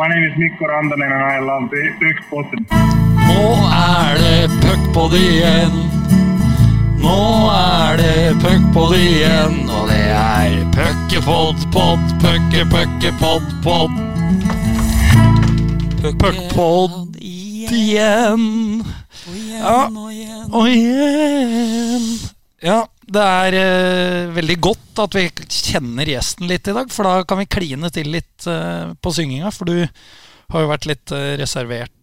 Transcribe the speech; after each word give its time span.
My 0.00 0.08
name 0.08 0.24
is 0.24 0.38
Mikko 0.38 0.64
Rantanen 0.64 1.12
and 1.12 1.22
I 1.22 1.40
love 1.40 1.68
the 1.68 1.82
Puckpodden. 2.00 2.64
Nå 3.28 3.48
er 3.68 4.14
det 4.16 4.48
puckpod 4.62 5.12
igjen. 5.12 5.74
Nå 7.02 7.16
er 7.52 8.00
det 8.00 8.38
puckpod 8.40 8.94
igjen, 8.96 9.58
og 9.68 9.90
det 9.92 10.06
er 10.16 10.56
puckepod, 10.72 11.66
pod, 11.74 12.06
pucke, 12.22 12.64
pucke, 12.72 13.12
pod, 13.20 13.44
pod. 13.60 13.92
Puckpod 16.00 17.20
igjen. 17.20 18.80
Ja, 19.52 19.82
og 20.48 20.70
igjen. 20.70 22.08
Ja, 22.64 22.86
det 23.10 23.22
er 23.26 23.56
uh, 23.58 24.32
veldig 24.36 24.56
godt 24.62 25.02
at 25.04 25.16
vi 25.18 25.26
kjenner 25.50 26.08
gjesten 26.12 26.50
litt 26.50 26.68
i 26.70 26.74
dag, 26.76 26.90
for 26.92 27.08
da 27.08 27.26
kan 27.26 27.40
vi 27.40 27.50
kline 27.50 27.90
til 27.94 28.10
litt 28.14 28.46
uh, 28.46 28.92
på 29.02 29.14
synginga. 29.14 29.50
For 29.54 29.70
du 29.70 29.80
har 29.80 30.64
jo 30.64 30.70
vært 30.70 30.88
litt 30.90 31.14
uh, 31.14 31.34
reservert. 31.40 31.96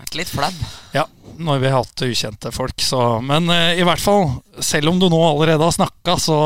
Vært 0.00 0.16
litt 0.16 0.32
flau. 0.32 0.50
ja, 0.96 1.04
når 1.40 1.62
vi 1.62 1.70
har 1.70 1.82
hatt 1.82 2.04
ukjente 2.06 2.52
folk. 2.56 2.84
Så. 2.84 3.00
Men 3.24 3.52
i 3.52 3.84
hvert 3.84 4.00
fall, 4.00 4.30
selv 4.64 4.92
om 4.92 5.00
du 5.00 5.10
nå 5.12 5.18
allerede 5.26 5.66
har 5.66 5.74
snakka, 5.76 6.14
så 6.20 6.38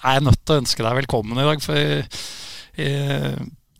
er 0.00 0.16
jeg 0.16 0.24
nødt 0.26 0.42
til 0.42 0.56
å 0.56 0.62
ønske 0.64 0.82
deg 0.82 0.98
velkommen 1.04 1.38
i 1.38 1.46
dag. 1.46 1.62
For 1.62 2.82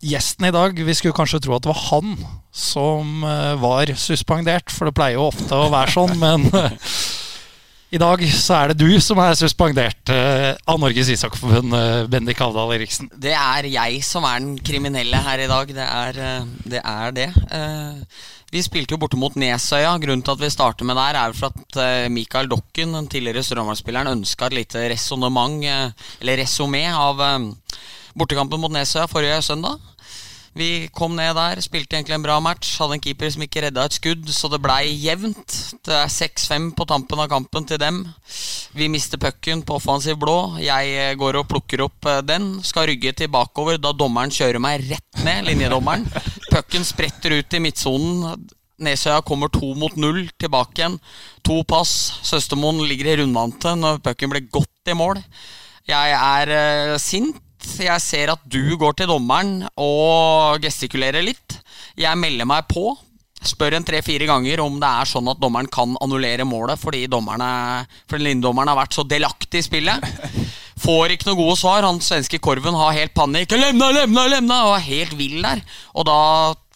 gjesten 0.05 0.47
i 0.47 0.53
dag 0.55 0.77
Vi 0.87 0.93
skulle 0.95 1.17
kanskje 1.17 1.41
tro 1.43 1.57
at 1.57 1.65
det 1.65 1.73
var 1.73 1.81
han 1.89 2.15
som 2.55 3.27
var 3.59 3.91
suspendert, 3.99 4.71
for 4.71 4.87
det 4.87 4.95
pleier 4.95 5.19
jo 5.19 5.27
ofte 5.27 5.59
å 5.59 5.67
være 5.73 5.91
sånn, 5.91 6.15
men 6.21 6.47
i 7.93 7.99
dag 8.01 8.21
så 8.33 8.55
er 8.57 8.71
det 8.71 8.81
du 8.81 8.99
som 9.03 9.19
er 9.21 9.35
suspendert 9.37 10.11
uh, 10.11 10.53
av 10.67 10.79
Norges 10.81 11.11
ishockeyforbund, 11.13 11.75
uh, 11.75 12.07
Bendik 12.11 12.41
Havdal 12.41 12.73
Eriksen. 12.75 13.09
Det 13.13 13.35
er 13.37 13.69
jeg 13.69 14.01
som 14.07 14.25
er 14.27 14.41
den 14.41 14.55
kriminelle 14.65 15.19
her 15.27 15.43
i 15.43 15.49
dag. 15.51 15.73
Det 15.77 15.85
er 15.85 16.19
uh, 16.19 16.49
det. 16.65 16.81
Er 16.81 17.13
det. 17.15 17.29
Vi 18.51 18.61
spilte 18.63 18.95
jo 18.95 18.99
borte 19.01 19.19
mot 19.19 19.35
Nesøya. 19.37 19.93
Grunnen 20.01 20.23
til 20.25 20.35
at 20.35 20.43
vi 20.43 20.51
starter 20.53 20.87
med 20.87 20.97
der, 20.97 21.17
er 21.19 21.35
for 21.35 21.53
at 21.53 22.11
Mikael 22.13 22.49
Dokken, 22.51 22.93
den 22.95 23.09
tidligere 23.11 23.43
Strømmen-spilleren, 23.43 24.11
ønska 24.13 24.47
et 24.47 24.59
lite 24.59 24.85
resonnement, 24.91 25.65
eller 26.21 26.39
resumé, 26.39 26.85
av 26.93 27.19
bortekampen 28.15 28.61
mot 28.61 28.71
Nesøya 28.71 29.09
forrige 29.11 29.41
søndag. 29.43 29.81
Vi 30.55 30.87
kom 30.95 31.17
ned 31.17 31.33
der, 31.35 31.59
spilte 31.59 31.97
egentlig 31.97 32.15
en 32.15 32.23
bra 32.23 32.37
match. 32.39 32.77
Hadde 32.79 32.95
en 32.95 33.01
keeper 33.03 33.27
som 33.33 33.43
ikke 33.43 33.65
redda 33.65 33.83
et 33.89 33.97
skudd, 33.97 34.29
så 34.31 34.47
det 34.51 34.61
blei 34.63 34.93
jevnt. 35.03 35.55
Det 35.83 35.91
er 35.91 36.11
6-5 36.11 36.69
på 36.77 36.87
tampen 36.87 37.19
av 37.19 37.27
kampen 37.33 37.67
til 37.67 37.81
dem. 37.81 38.05
Vi 38.75 38.87
mister 38.91 39.19
pucken 39.19 39.65
på 39.67 39.75
offensiv 39.75 40.15
blå. 40.21 40.37
Jeg 40.63 40.95
eh, 40.95 41.11
går 41.19 41.41
og 41.41 41.49
plukker 41.51 41.83
opp 41.83 42.07
eh, 42.07 42.21
den. 42.23 42.53
Skal 42.63 42.87
rygge 42.87 43.11
til 43.19 43.31
bakover 43.35 43.81
da 43.83 43.91
dommeren 43.91 44.31
kjører 44.31 44.63
meg 44.63 44.87
rett 44.87 45.23
ned, 45.27 45.43
linjedommeren. 45.49 46.07
Pucken 46.53 46.87
spretter 46.87 47.35
ut 47.35 47.59
i 47.59 47.63
midtsonen. 47.67 48.47
Nesøya 48.79 49.21
kommer 49.27 49.51
to 49.51 49.73
mot 49.75 49.99
null 49.99 50.23
tilbake 50.39 50.79
igjen. 50.79 50.99
To 51.47 51.61
pass. 51.67 51.91
Søstermoen 52.23 52.79
ligger 52.87 53.11
i 53.11 53.19
rundvante 53.21 53.75
når 53.75 53.99
pucken 54.07 54.31
ble 54.31 54.47
godt 54.47 54.91
i 54.91 54.95
mål. 54.95 55.19
Jeg 55.85 56.15
er 56.15 56.51
uh, 56.55 56.99
sint. 56.99 57.43
Jeg 57.85 58.01
ser 58.03 58.31
at 58.33 58.45
du 58.45 58.75
går 58.79 58.95
til 58.99 59.09
dommeren 59.09 59.65
og 59.81 60.61
gestikulerer 60.63 61.25
litt. 61.25 61.59
Jeg 61.99 62.19
melder 62.19 62.47
meg 62.49 62.67
på. 62.71 62.93
Spør 63.45 63.75
en 63.77 63.85
tre-fire 63.85 64.25
ganger 64.25 64.61
om 64.63 64.79
det 64.81 64.89
er 64.89 65.09
sånn 65.09 65.27
at 65.29 65.41
dommeren 65.41 65.67
kan 65.69 65.93
annullere 66.01 66.47
målet 66.47 66.81
fordi 66.81 67.03
dommerne, 67.11 67.47
fordi 68.09 68.29
linjedommeren 68.29 68.71
har 68.71 68.79
vært 68.79 68.97
så 68.97 69.05
delaktig 69.05 69.61
i 69.61 69.67
spillet. 69.67 70.07
Får 70.81 71.13
ikke 71.13 71.29
noe 71.29 71.39
gode 71.39 71.57
svar. 71.59 71.85
Han 71.85 72.01
svenske 72.03 72.39
Korven 72.43 72.77
har 72.77 72.95
helt 72.97 73.13
panikk. 73.15 73.53
Lemna, 73.59 73.91
lemna, 73.95 74.25
lemna! 74.31 74.61
Og 74.69 74.77
er 74.79 74.87
helt 74.87 75.15
vill 75.19 75.41
der. 75.45 75.61
Og 75.93 76.07
da 76.09 76.17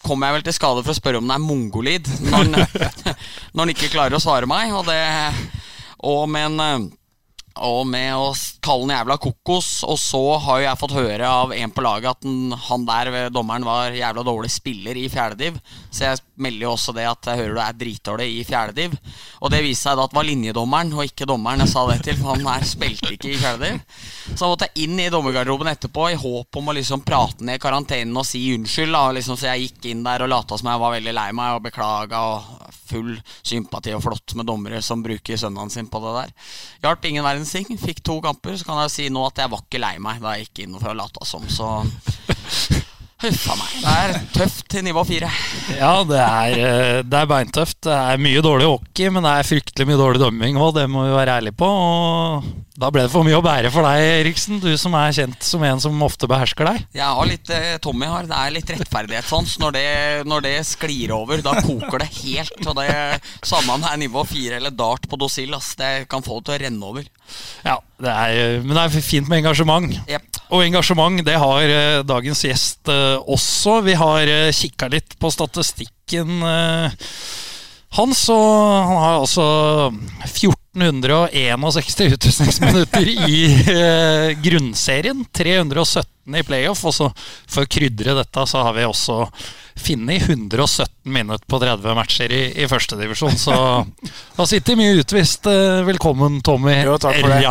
kommer 0.06 0.30
jeg 0.30 0.38
vel 0.38 0.46
til 0.46 0.56
skade 0.56 0.84
for 0.84 0.94
å 0.94 0.96
spørre 1.00 1.20
om 1.20 1.28
det 1.28 1.36
er 1.36 1.44
mongolid 1.44 2.06
når 2.30 2.54
han, 2.54 3.72
ikke 3.74 3.92
klarer 3.92 4.16
å 4.16 4.22
svare 4.22 4.48
meg. 4.48 4.72
Og 4.76 4.86
det 4.88 5.00
Og 6.08 6.24
med 6.32 6.46
en 6.52 6.64
eh, 6.64 6.88
og 7.60 7.84
med 7.88 8.14
å 8.16 8.30
kalle 8.64 8.86
den 8.86 8.94
jævla 8.94 9.16
kokos. 9.20 9.68
Og 9.88 9.98
så 10.00 10.22
har 10.44 10.60
jo 10.60 10.66
jeg 10.66 10.80
fått 10.80 10.96
høre 10.96 11.28
av 11.28 11.52
en 11.54 11.74
på 11.74 11.84
laget 11.84 12.10
at 12.14 12.24
den, 12.24 12.54
han 12.68 12.86
der 12.88 13.10
ved 13.12 13.34
dommeren 13.36 13.66
var 13.66 13.96
jævla 13.96 14.24
dårlig 14.26 14.50
spiller 14.52 14.96
i 14.96 15.08
fjerdediv. 15.12 15.58
Så 15.90 16.06
jeg 16.06 16.22
melder 16.40 16.66
jo 16.66 16.72
også 16.72 16.94
det 16.96 17.06
at 17.10 17.30
jeg 17.30 17.42
hører 17.42 17.58
du 17.58 17.62
er 17.64 17.78
dritdårlig 17.82 18.28
i 18.38 18.46
fjerdediv. 18.48 18.96
Og 19.40 19.52
det 19.52 19.62
viste 19.66 19.88
seg 19.88 19.98
da 19.98 20.06
at 20.06 20.14
det 20.14 20.20
var 20.20 20.28
linjedommeren 20.28 20.94
og 20.96 21.04
ikke 21.06 21.28
dommeren 21.28 21.64
jeg 21.64 21.72
sa 21.74 21.84
det 21.90 22.00
til. 22.06 22.18
For 22.20 22.34
han 22.34 22.48
her 22.48 22.66
spilte 22.68 23.14
ikke 23.16 23.34
i 23.34 23.40
fjerdediv. 23.40 23.80
Så 24.30 24.38
jeg 24.38 24.54
måtte 24.54 24.70
inn 24.80 24.96
i 25.00 25.10
dommergarderoben 25.12 25.72
etterpå 25.74 26.10
i 26.10 26.18
håp 26.20 26.60
om 26.60 26.72
å 26.72 26.76
liksom 26.80 27.04
prate 27.06 27.46
ned 27.46 27.60
karantenen 27.62 28.16
og 28.16 28.28
si 28.28 28.42
unnskyld. 28.56 28.96
Da. 28.96 29.04
Liksom, 29.16 29.38
så 29.40 29.52
jeg 29.52 29.68
gikk 29.68 29.92
inn 29.92 30.04
der 30.06 30.24
og 30.24 30.32
lata 30.32 30.58
som 30.60 30.72
jeg 30.72 30.84
var 30.84 30.96
veldig 30.96 31.16
lei 31.16 31.30
meg 31.36 31.58
og 31.58 31.64
beklaga. 31.68 32.24
Og 32.34 32.70
full 32.90 33.14
sympati 33.46 33.94
og 33.94 34.02
flott 34.04 34.34
med 34.38 34.48
dommere 34.48 34.80
som 34.82 35.02
bruker 35.04 35.38
søndagen 35.38 35.70
sin 35.72 35.88
på 35.90 36.00
det 36.02 36.14
der. 36.16 36.32
Hjalp 36.84 37.06
ingen 37.06 37.26
verdens 37.26 37.49
ting. 37.52 37.70
Fikk 37.80 38.02
to 38.06 38.20
kamper. 38.24 38.56
Så 38.58 38.68
kan 38.68 38.80
jeg 38.84 38.94
si 38.94 39.08
nå 39.12 39.24
at 39.28 39.42
jeg 39.42 39.52
var 39.52 39.64
ikke 39.64 39.82
lei 39.82 39.96
meg 40.02 40.22
da 40.22 40.36
jeg 40.36 40.48
gikk 40.48 40.64
inn 40.66 40.78
for 40.78 40.92
å 40.92 40.98
late 40.98 41.26
som. 41.28 41.46
Så 41.50 41.70
huffa 43.20 43.56
meg. 43.58 43.74
Det 43.82 43.92
er 44.04 44.16
tøft 44.34 44.66
til 44.72 44.84
nivå 44.86 45.04
fire. 45.08 45.28
Ja, 45.76 45.92
det 46.08 46.20
er, 46.20 46.56
eh, 46.56 47.02
det 47.04 47.20
er 47.20 47.28
beintøft. 47.30 47.80
Det 47.86 47.92
er 47.94 48.22
mye 48.22 48.42
dårlig 48.44 48.68
hockey, 48.68 49.10
men 49.12 49.26
det 49.26 49.34
er 49.36 49.48
fryktelig 49.48 49.88
mye 49.90 50.00
dårlig 50.00 50.22
dømming 50.22 50.60
òg, 50.60 50.74
det 50.78 50.88
må 50.90 51.04
vi 51.06 51.14
være 51.16 51.38
ærlige 51.40 51.56
på. 51.60 51.68
Og 51.68 52.48
da 52.80 52.88
ble 52.92 53.04
det 53.04 53.12
for 53.12 53.26
mye 53.26 53.36
å 53.36 53.44
bære 53.44 53.72
for 53.74 53.84
deg, 53.84 54.06
Eriksen, 54.22 54.60
du 54.62 54.70
som 54.80 54.94
er 54.96 55.12
kjent 55.16 55.44
som 55.44 55.64
en 55.68 55.82
som 55.82 56.04
ofte 56.06 56.28
behersker 56.30 56.70
deg. 56.70 56.86
Jeg 56.96 57.18
har 57.18 57.28
litt 57.28 57.52
eh, 57.52 57.76
Tommy 57.82 58.08
har. 58.08 58.28
Det 58.30 58.38
er 58.38 58.54
litt 58.56 58.72
rettferdighetssans. 58.72 59.58
Når 59.60 59.76
det, 59.76 59.86
når 60.30 60.46
det 60.46 60.54
sklir 60.68 61.12
over, 61.16 61.44
da 61.44 61.58
koker 61.60 62.04
det 62.04 62.10
helt. 62.22 62.56
Og 62.64 62.76
det 62.78 62.88
Samme 63.46 63.74
om 63.74 63.82
det 63.82 63.90
er 63.90 64.00
nivå 64.00 64.22
fire 64.28 64.58
eller 64.60 64.72
dart 64.74 65.06
på 65.10 65.18
dosil. 65.20 65.52
Det 65.78 66.08
kan 66.10 66.24
få 66.24 66.40
det 66.40 66.48
til 66.48 66.56
å 66.56 66.60
renne 66.64 66.90
over. 66.92 67.06
Ja, 67.66 67.76
det 68.00 68.10
er, 68.10 68.60
men 68.64 68.76
det 68.76 68.84
er 68.86 69.04
fint 69.04 69.28
med 69.30 69.42
engasjement. 69.42 69.92
Jep. 70.08 70.29
Og 70.50 70.64
engasjement, 70.64 71.20
det 71.22 71.36
har 71.38 71.70
eh, 71.70 72.00
dagens 72.06 72.42
gjest 72.42 72.90
eh, 72.90 73.18
også. 73.30 73.80
Vi 73.86 73.94
har 73.98 74.26
uh, 74.26 74.50
kikka 74.54 74.88
litt 74.90 75.14
på 75.22 75.30
statistikken 75.30 76.42
eh, 76.42 77.06
hans, 77.98 78.24
og 78.34 78.48
han 78.88 78.98
har 78.98 79.20
altså 79.20 79.46
1461 80.74 82.12
utvisningsminutter 82.14 83.08
i 83.28 83.38
eh, 83.72 84.38
grunnserien. 84.42 85.24
317 85.32 86.36
i 86.36 86.42
playoff. 86.46 86.84
Og 86.86 86.94
så 86.94 87.08
for 87.50 87.66
å 87.66 87.70
krydre 87.70 88.14
dette, 88.20 88.44
så 88.46 88.62
har 88.62 88.76
vi 88.76 88.86
også 88.86 89.24
funnet 89.80 90.28
117 90.28 91.10
minutter 91.10 91.46
på 91.50 91.58
30 91.62 91.96
matcher 91.98 92.32
i, 92.36 92.40
i 92.62 92.68
førstedivisjon. 92.70 93.34
Så 93.40 93.56
da 94.38 94.46
sitter 94.46 94.78
mye 94.78 94.94
utvist. 95.02 95.48
Eh, 95.50 95.82
Velkommen, 95.88 96.38
Tommy 96.46 96.76
Jo, 96.84 96.96
takk 97.02 97.18
for 97.18 97.34
det. 97.34 97.42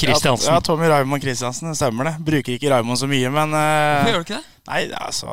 Kristiansen. 0.00 0.50
Ja, 0.50 0.58
ja, 0.58 0.64
Tommy 0.64 0.90
Raimond 0.90 1.22
Kristiansen, 1.22 1.70
det 1.70 1.78
stemmer 1.78 2.10
det. 2.10 2.16
Bruker 2.26 2.56
ikke 2.58 2.72
Raimond 2.74 2.98
så 2.98 3.10
mye, 3.10 3.30
men 3.34 3.54
eh, 3.54 4.10
gjør 4.10 4.24
du 4.24 4.26
ikke 4.26 4.40
det? 4.40 4.54
Nei, 4.68 4.82
altså 4.92 5.32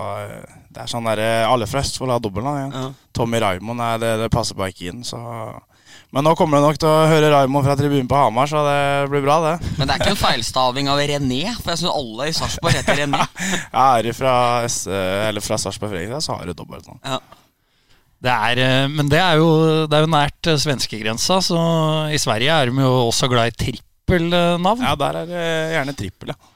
Det 0.72 0.80
er 0.86 0.88
sånn 0.88 1.07
der 1.09 1.19
eh, 1.19 1.42
Alle 1.44 1.66
fra 1.68 1.81
Østfold 1.84 2.13
har 2.13 2.22
dobbeltnavn. 2.24 2.69
Ja. 2.69 2.84
Ja. 2.86 3.09
Tommy 3.18 3.42
Raymond 3.42 3.81
er 3.81 4.03
det, 4.03 4.12
det 4.22 4.30
passer 4.34 4.59
bare 4.59 4.75
ikke 4.75 4.92
inn, 4.94 5.02
så 5.07 5.19
Men 6.14 6.26
nå 6.28 6.34
kommer 6.38 6.60
det 6.60 6.68
nok 6.68 6.78
til 6.80 6.90
å 6.90 7.08
høre 7.10 7.30
Raymond 7.34 7.66
fra 7.68 7.76
tribunen 7.80 8.08
på 8.10 8.18
Hamar, 8.20 8.50
så 8.50 8.62
det 8.66 8.82
blir 9.12 9.24
bra, 9.26 9.38
det. 9.44 9.72
Men 9.80 9.88
det 9.88 9.96
er 9.96 10.04
ikke 10.04 10.14
en 10.14 10.20
feilstaving 10.22 10.92
av 10.92 11.02
René, 11.02 11.42
for 11.58 11.74
jeg 11.74 11.82
syns 11.82 11.92
alle 11.92 12.28
i 12.30 12.36
Sarpsborg 12.38 12.78
heter 12.78 13.02
René. 13.02 13.24
Ja, 13.76 13.88
er 13.98 14.06
du 14.06 14.12
fra, 14.16 14.36
eh, 14.64 15.42
fra 15.44 15.60
Sarpsborg 15.60 15.92
Fredrikstad, 15.92 16.24
så 16.24 16.38
har 16.38 16.48
du 16.48 16.56
dobbeltnavn. 16.56 17.02
Ja. 17.04 17.20
Det 18.26 18.32
er, 18.32 18.62
eh, 18.64 18.88
men 18.92 19.12
det 19.12 19.20
er 19.20 19.42
jo, 19.42 19.50
det 19.90 19.98
er 19.98 20.06
jo 20.06 20.14
nært 20.14 20.52
eh, 20.52 20.60
svenskegrensa, 20.62 21.42
så 21.44 21.60
i 22.14 22.22
Sverige 22.22 22.54
er 22.54 22.72
de 22.72 22.86
jo 22.86 22.94
også 23.10 23.30
glad 23.32 23.52
i 23.52 23.58
trippelnavn. 23.66 24.86
Ja, 24.86 24.96
der 25.02 25.22
er 25.24 25.32
det 25.32 25.48
gjerne 25.76 25.98
trippel, 26.00 26.36
ja. 26.36 26.54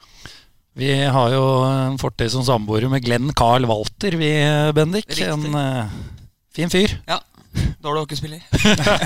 Vi 0.80 0.92
har 1.12 1.32
jo 1.34 1.44
en 1.66 1.98
fortid 2.00 2.30
som 2.32 2.46
samboere 2.46 2.88
med 2.88 3.02
Glenn 3.04 3.34
Carl 3.36 3.66
Walter, 3.68 4.14
vi, 4.16 4.30
Bendik. 4.72 5.10
Riktig. 5.10 5.26
En 5.28 5.58
uh, 5.58 5.90
fin 6.56 6.70
fyr. 6.72 6.94
ja. 7.10 7.18
Dårlig 7.80 8.02
hockeyspiller. 8.02 8.40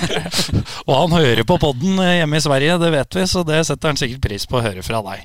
Og 0.88 0.94
han 0.96 1.12
hører 1.14 1.46
på 1.46 1.58
podden 1.62 1.98
eh, 2.02 2.16
hjemme 2.18 2.40
i 2.40 2.42
Sverige, 2.42 2.78
det 2.82 2.90
vet 2.90 3.16
vi, 3.20 3.26
så 3.30 3.44
det 3.46 3.60
setter 3.68 3.92
han 3.92 4.00
sikkert 4.00 4.24
pris 4.24 4.46
på 4.50 4.58
å 4.58 4.64
høre 4.64 4.82
fra 4.82 4.98
deg. 5.06 5.22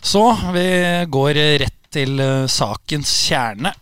Så 0.00 0.22
vi 0.54 0.64
går 1.12 1.40
rett 1.60 1.76
til 1.92 2.16
eh, 2.24 2.46
sakens 2.48 3.12
kjerne. 3.28 3.74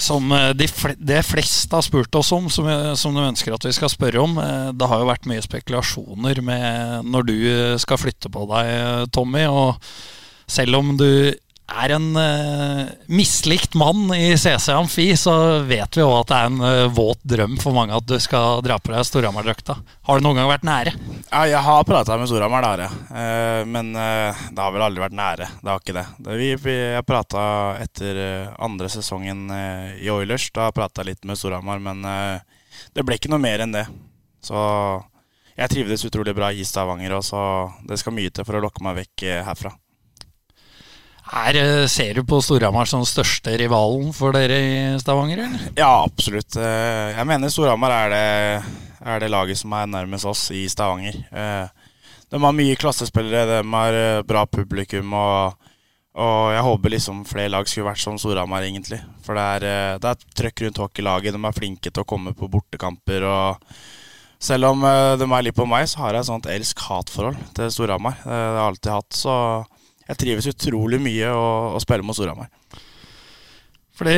Som 0.00 0.30
eh, 0.32 0.52
de 0.54 0.70
fl 0.70 0.94
det 0.94 1.24
fleste 1.26 1.74
har 1.74 1.82
spurt 1.82 2.14
oss 2.20 2.30
om, 2.36 2.46
som, 2.46 2.70
som 2.94 3.18
de 3.18 3.26
ønsker 3.32 3.58
at 3.58 3.66
vi 3.66 3.74
skal 3.74 3.90
spørre 3.90 4.22
om. 4.22 4.38
Det 4.70 4.90
har 4.92 5.02
jo 5.02 5.10
vært 5.10 5.26
mye 5.26 5.42
spekulasjoner 5.42 6.44
med 6.46 7.10
når 7.10 7.26
du 7.26 7.36
skal 7.82 7.98
flytte 7.98 8.30
på 8.30 8.46
deg, 8.54 9.10
Tommy. 9.10 9.48
Og 9.50 9.82
selv 10.46 10.78
om 10.78 10.94
du 10.94 11.10
er 11.70 11.94
en 11.94 12.08
uh, 12.16 12.88
mislikt 13.06 13.74
mann 13.78 14.10
i 14.14 14.36
CC 14.38 14.72
Amfi, 14.74 15.06
så 15.16 15.34
vet 15.66 15.96
vi 15.96 16.04
òg 16.04 16.14
at 16.20 16.30
det 16.30 16.38
er 16.38 16.48
en 16.48 16.60
uh, 16.64 16.92
våt 16.94 17.20
drøm 17.32 17.56
for 17.62 17.76
mange 17.76 17.96
at 17.96 18.06
du 18.08 18.16
skal 18.22 18.62
dra 18.64 18.78
på 18.80 18.92
deg 18.92 19.06
Storhamar-drakta. 19.06 19.76
Har 20.08 20.18
du 20.18 20.26
noen 20.26 20.40
gang 20.40 20.50
vært 20.50 20.66
nære? 20.66 20.94
Ja, 21.30 21.44
jeg 21.48 21.62
har 21.66 21.86
prata 21.88 22.18
med 22.20 22.30
Storhamar, 22.30 22.64
det 22.64 22.70
har 22.70 22.84
jeg. 22.84 23.02
Uh, 23.10 23.62
men 23.70 23.92
det 23.94 24.62
har 24.62 24.74
vel 24.74 24.86
aldri 24.86 25.04
vært 25.04 25.18
nære. 25.18 25.50
Det 25.60 25.72
har 25.72 25.82
ikke 25.82 25.96
det. 25.96 26.06
det 26.26 26.38
vi, 26.40 26.48
vi, 26.64 26.76
jeg 26.96 27.08
prata 27.08 27.42
etter 27.80 28.22
andre 28.60 28.90
sesongen 28.92 29.46
i 30.00 30.10
Oilers. 30.12 30.48
Da 30.56 30.70
prata 30.74 31.04
jeg 31.04 31.14
litt 31.14 31.28
med 31.28 31.38
Storhamar, 31.38 31.82
men 31.82 32.02
det 32.94 33.04
ble 33.06 33.18
ikke 33.18 33.30
noe 33.32 33.42
mer 33.42 33.64
enn 33.64 33.76
det. 33.76 33.86
Så 34.44 34.56
jeg 35.56 35.72
trivdes 35.72 36.06
utrolig 36.08 36.34
bra 36.36 36.50
i 36.52 36.64
Stavanger, 36.66 37.18
og 37.18 37.24
så 37.26 37.42
det 37.88 38.00
skal 38.00 38.16
mye 38.16 38.32
til 38.32 38.46
for 38.48 38.58
å 38.58 38.64
lokke 38.64 38.84
meg 38.86 39.02
vekk 39.02 39.28
herfra. 39.46 39.74
Her 41.30 41.54
eh, 41.60 41.86
ser 41.90 42.16
du 42.18 42.24
på 42.26 42.40
Storhamar 42.42 42.88
som 42.90 43.04
største 43.06 43.52
rivalen 43.60 44.10
for 44.16 44.34
dere 44.34 44.56
i 44.58 44.78
Stavanger, 44.98 45.44
eller? 45.44 45.68
Ja, 45.78 45.90
absolutt. 46.02 46.56
Eh, 46.58 47.12
Jeg 47.14 47.26
mener 47.28 47.52
Storhamar 47.52 47.94
er 47.94 48.64
er 49.00 49.20
det 49.22 49.30
laget 49.32 49.56
som 49.56 49.72
er 49.72 49.86
nærmest 49.88 50.26
oss 50.28 50.50
i 50.52 50.66
Stavanger. 50.68 51.14
Eh, 51.32 51.68
De 52.30 52.38
har 52.38 52.52
mye 52.54 52.76
klassespillere, 52.78 53.62
de 53.62 53.70
har 53.74 54.22
bra 54.22 54.44
publikum, 54.46 55.12
og, 55.18 55.56
og 56.14 56.52
jeg 56.54 56.62
håper 56.62 56.92
liksom 56.94 57.24
flere 57.26 57.50
lag 57.50 57.66
skulle 57.66 57.88
vært 57.88 58.02
som 58.04 58.18
Storhamar, 58.18 58.62
egentlig. 58.62 59.00
For 59.26 59.34
det 59.34 59.46
er, 59.56 59.98
det 59.98 60.12
er 60.12 60.28
trøkk 60.38 60.62
rundt 60.66 60.78
hockeylaget, 60.78 61.34
de 61.34 61.42
er 61.48 61.56
flinke 61.56 61.90
til 61.90 62.04
å 62.04 62.06
komme 62.06 62.34
på 62.38 62.46
bortekamper. 62.50 63.26
og 63.26 63.74
selv 64.40 64.70
om 64.70 64.80
de 65.20 65.26
er 65.26 65.42
litt 65.42 65.56
på 65.58 65.66
meg, 65.68 65.88
så 65.90 66.04
har 66.04 66.14
jeg 66.14 66.22
et 66.22 66.30
sånt 66.30 66.46
elsk-hat-forhold 66.46 67.36
til 67.58 67.70
Storhamar. 67.74 68.20
Det 68.22 68.30
har 68.30 68.54
jeg 68.60 68.66
alltid 68.68 68.92
hatt, 68.94 69.18
så 69.18 69.34
jeg 70.10 70.18
trives 70.20 70.50
utrolig 70.50 70.98
mye 71.02 71.30
å, 71.30 71.46
å 71.78 71.82
spille 71.82 72.04
mot 72.06 72.16
Storhamar. 72.18 72.50
Fordi, 74.00 74.14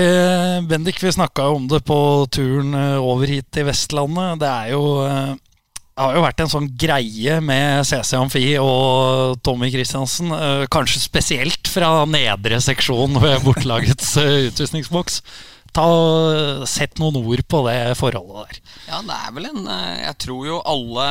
Bendik, 0.71 1.01
vi 1.03 1.11
snakka 1.13 1.49
om 1.57 1.65
det 1.71 1.81
på 1.89 1.97
turen 2.33 2.75
eh, 2.79 2.99
over 3.03 3.27
hit 3.31 3.49
til 3.55 3.67
Vestlandet. 3.67 4.39
Det 4.43 4.51
er 4.51 4.69
jo 4.77 4.83
eh, 5.07 5.33
det 5.93 6.01
har 6.07 6.15
jo 6.17 6.23
vært 6.25 6.41
en 6.41 6.49
sånn 6.49 6.69
greie 6.81 7.35
med 7.45 7.83
CC 7.85 8.15
Amfi 8.17 8.45
og 8.63 9.35
Tommy 9.45 9.69
Christiansen. 9.75 10.31
eh, 10.33 10.63
Kanskje 10.73 11.03
spesielt 11.03 11.69
fra 11.69 11.91
nedre 12.09 12.63
seksjon 12.65 13.19
ved 13.21 13.43
bortelagets 13.45 14.15
utvisningsboks. 14.23 15.21
Ta 15.73 15.85
Sett 16.69 16.99
noen 17.01 17.19
ord 17.25 17.43
på 17.49 17.63
det 17.67 17.77
forholdet 17.99 18.55
der. 18.55 18.59
Ja, 18.91 19.03
det 19.09 19.19
er 19.19 19.35
vel 19.37 19.51
en 19.51 19.67
eh, 19.67 20.03
Jeg 20.07 20.19
tror 20.29 20.47
jo 20.49 20.63
alle, 20.69 21.09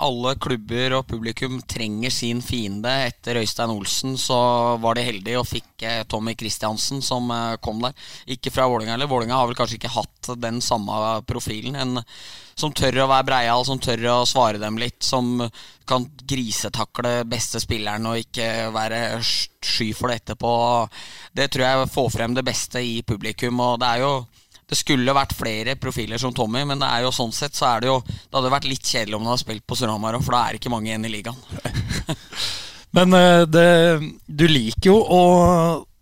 alle 0.00 0.34
klubber 0.40 0.96
og 0.98 1.06
publikum 1.10 1.60
trenger 1.68 2.12
sin 2.14 2.40
fiende. 2.44 2.90
Etter 3.10 3.40
Øystein 3.40 3.72
Olsen 3.72 4.16
så 4.20 4.38
var 4.82 4.96
de 4.96 5.04
heldige 5.06 5.40
og 5.40 5.48
fikk 5.48 5.84
eh, 5.86 6.02
Tommy 6.08 6.34
Christiansen 6.38 7.02
som 7.04 7.30
eh, 7.34 7.56
kom 7.62 7.82
der. 7.84 7.96
Ikke 8.30 8.52
fra 8.54 8.68
Vålinga 8.70 8.96
eller 8.96 9.10
Vålinga 9.10 9.38
har 9.38 9.50
vel 9.50 9.58
kanskje 9.58 9.80
ikke 9.80 9.94
hatt 9.94 10.32
den 10.40 10.60
samme 10.64 11.20
profilen. 11.28 11.76
En 11.76 12.02
som 12.60 12.72
tør 12.76 13.04
å 13.04 13.10
være 13.10 13.28
breial, 13.28 13.64
som 13.64 13.80
tør 13.80 14.04
å 14.12 14.18
svare 14.28 14.60
dem 14.60 14.78
litt. 14.80 15.00
Som 15.04 15.38
kan 15.88 16.06
grisetakle 16.28 17.24
beste 17.28 17.60
spilleren 17.62 18.06
og 18.06 18.20
ikke 18.20 18.68
være 18.74 19.00
sky 19.24 19.90
for 19.96 20.10
det 20.10 20.20
etterpå. 20.20 20.52
Det 21.34 21.48
tror 21.50 21.66
jeg 21.66 21.90
får 21.94 22.12
frem 22.14 22.36
det 22.36 22.46
beste 22.46 22.82
i 22.84 23.00
publikum. 23.06 23.62
Og 23.64 23.80
det 23.82 23.94
er 23.94 24.04
jo 24.04 24.12
det 24.70 24.78
skulle 24.78 25.14
vært 25.16 25.34
flere 25.34 25.74
profiler 25.80 26.20
som 26.22 26.34
Tommy, 26.34 26.62
men 26.68 26.78
det 26.78 26.86
er 26.86 27.04
jo 27.04 27.12
sånn 27.14 27.34
sett 27.34 27.58
så 27.58 27.66
er 27.72 27.82
det 27.82 27.90
jo 27.90 27.96
Det 28.06 28.36
hadde 28.36 28.52
vært 28.54 28.68
litt 28.70 28.86
kjedelig 28.86 29.16
om 29.16 29.24
han 29.24 29.32
hadde 29.34 29.42
spilt 29.42 29.66
på 29.66 29.78
Storhamar 29.78 30.18
òg, 30.18 30.24
for 30.24 30.36
da 30.36 30.42
er 30.44 30.54
det 30.54 30.62
ikke 30.62 30.72
mange 30.72 30.92
igjen 30.92 31.08
i 31.08 31.12
ligaen. 31.12 31.40
Men 32.96 33.14
eh, 33.14 33.44
det, 33.46 33.66
du 34.26 34.46
liker 34.50 34.90
jo 34.92 34.96
å, 34.98 35.22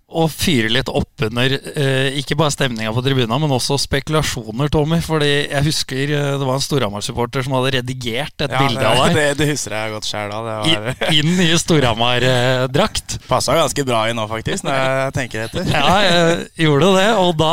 å 0.09 0.23
fyre 0.33 0.71
litt 0.73 0.89
opp 0.89 1.21
under 1.27 1.53
eh, 1.53 2.15
ikke 2.17 2.33
bare 2.41 2.49
stemninga 2.55 2.95
på 2.97 3.03
tribuna, 3.05 3.37
men 3.43 3.51
også 3.53 3.77
spekulasjoner, 3.83 4.71
Tommy. 4.73 5.03
Fordi 5.05 5.29
jeg 5.51 5.65
husker 5.67 6.13
eh, 6.17 6.29
det 6.41 6.47
var 6.49 6.57
en 6.57 6.65
Storhamar-supporter 6.65 7.45
som 7.45 7.53
hadde 7.59 7.75
redigert 7.77 8.41
et 8.47 8.55
bilde 8.55 8.87
av 8.89 9.03
deg 9.03 9.17
det, 9.19 9.27
det 9.43 9.49
husker 9.51 9.75
jeg 9.77 9.93
godt 9.93 10.09
sjøl 10.09 10.33
var, 10.33 10.65
i- 10.65 11.11
inn 11.21 11.35
i 11.45 11.51
Storhamar-drakt. 11.61 13.19
passa 13.29 13.59
ganske 13.59 13.85
bra 13.85 14.07
i 14.09 14.15
nå, 14.17 14.25
faktisk, 14.33 14.65
når 14.65 14.79
jeg 14.81 15.13
tenker 15.19 15.45
etter. 15.45 15.69
Ja, 15.75 15.85
jeg 16.07 16.65
gjorde 16.65 16.91
det, 16.97 17.07
og 17.21 17.35
da 17.45 17.53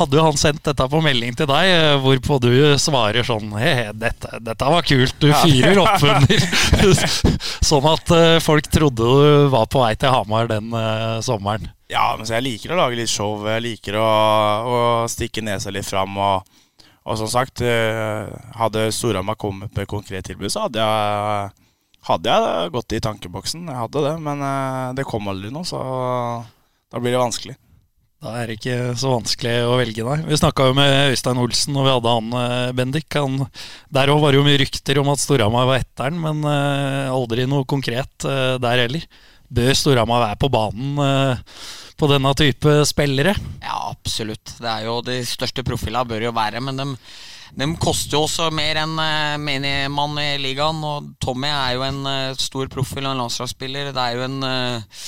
hadde 0.00 0.18
jo 0.22 0.24
han 0.30 0.40
sendt 0.40 0.64
dette 0.64 0.88
på 0.88 1.02
melding 1.04 1.36
til 1.36 1.50
deg, 1.52 1.68
eh, 1.74 1.98
hvorpå 2.00 2.40
du 2.46 2.50
svarer 2.80 3.28
sånn 3.28 3.52
He, 3.60 3.74
dette, 4.00 4.40
dette 4.40 4.72
var 4.72 4.88
kult, 4.88 5.18
du 5.20 5.28
fyrer 5.44 5.84
opp 5.84 6.00
under. 6.00 6.48
sånn 7.60 7.92
at 7.92 8.16
eh, 8.16 8.38
folk 8.44 8.72
trodde 8.72 9.04
du 9.04 9.48
var 9.52 9.68
på 9.68 9.84
vei 9.84 9.92
til 10.00 10.16
Hamar 10.16 10.48
den 10.48 10.72
sommeren. 11.24 11.73
Ja, 11.92 12.14
men 12.16 12.24
jeg 12.28 12.44
liker 12.44 12.72
å 12.72 12.78
lage 12.78 12.96
litt 12.96 13.12
show. 13.12 13.36
Jeg 13.48 13.64
liker 13.64 13.98
å, 14.00 14.04
å 14.04 14.76
stikke 15.10 15.44
nesa 15.44 15.72
litt 15.74 15.86
fram. 15.86 16.16
Og, 16.16 16.54
og 17.04 17.18
som 17.20 17.28
sagt, 17.28 17.60
eh, 17.64 18.30
hadde 18.56 18.86
Storhamar 18.94 19.36
kommet 19.40 19.74
med 19.76 19.90
konkret 19.90 20.24
tilbud, 20.30 20.48
så 20.52 20.64
hadde 20.64 20.80
jeg, 20.80 21.66
hadde 22.08 22.38
jeg 22.38 22.72
gått 22.78 22.96
i 22.96 23.02
tankeboksen. 23.04 23.68
Jeg 23.68 23.82
hadde 23.82 24.06
det, 24.06 24.14
men 24.24 24.46
eh, 24.48 24.94
det 24.96 25.04
kom 25.08 25.28
aldri 25.28 25.52
noe, 25.52 25.68
så 25.68 25.82
da 26.88 27.02
blir 27.02 27.12
det 27.12 27.20
vanskelig. 27.20 27.58
Da 28.24 28.32
er 28.40 28.48
det 28.48 28.56
ikke 28.56 28.94
så 28.96 29.10
vanskelig 29.12 29.52
å 29.68 29.76
velge, 29.76 30.06
nei. 30.06 30.22
Vi 30.24 30.40
snakka 30.40 30.70
jo 30.70 30.76
med 30.78 31.10
Øystein 31.10 31.42
Olsen 31.42 31.76
når 31.76 31.84
vi 31.84 31.94
hadde 31.98 32.14
han, 32.16 32.32
eh, 32.40 32.72
Bendik. 32.80 33.18
Han, 33.20 33.42
der 33.92 34.14
òg 34.14 34.24
var 34.24 34.32
det 34.32 34.40
jo 34.40 34.48
mye 34.48 34.62
rykter 34.64 35.02
om 35.02 35.12
at 35.12 35.20
Storhamar 35.20 35.68
var 35.68 35.84
etteren, 35.84 36.16
men 36.24 36.40
eh, 36.48 37.12
aldri 37.12 37.44
noe 37.50 37.68
konkret 37.68 38.24
der 38.24 38.84
heller. 38.86 39.04
Bør 39.54 39.76
Storhamar 39.78 40.24
være 40.28 40.40
på 40.40 40.50
banen 40.52 40.98
eh, 41.04 41.60
på 41.98 42.08
denne 42.10 42.32
type 42.38 42.80
spillere? 42.90 43.36
Ja, 43.62 43.78
absolutt. 43.92 44.56
Det 44.58 44.70
er 44.70 44.88
jo 44.88 44.98
De 45.06 45.20
største 45.28 45.64
profilene 45.66 46.08
bør 46.10 46.26
jo 46.26 46.34
være, 46.34 46.62
men 46.64 46.80
de, 46.80 46.88
de 47.54 47.68
koster 47.82 48.16
jo 48.16 48.24
også 48.26 48.50
mer 48.54 48.82
enn 48.82 48.96
uh, 48.98 49.36
menigmann 49.38 50.18
i 50.22 50.32
ligaen. 50.42 50.82
Og 50.82 51.14
Tommy 51.22 51.52
er 51.52 51.76
jo 51.76 51.86
en 51.86 52.02
eh, 52.10 52.40
stor 52.40 52.70
profil 52.72 53.06
og 53.06 53.14
en 53.14 53.22
landslagsspiller. 53.24 53.92
Det 53.94 54.08
er 54.08 54.18
jo 54.18 54.26
en 54.26 54.42
eh, 54.48 55.04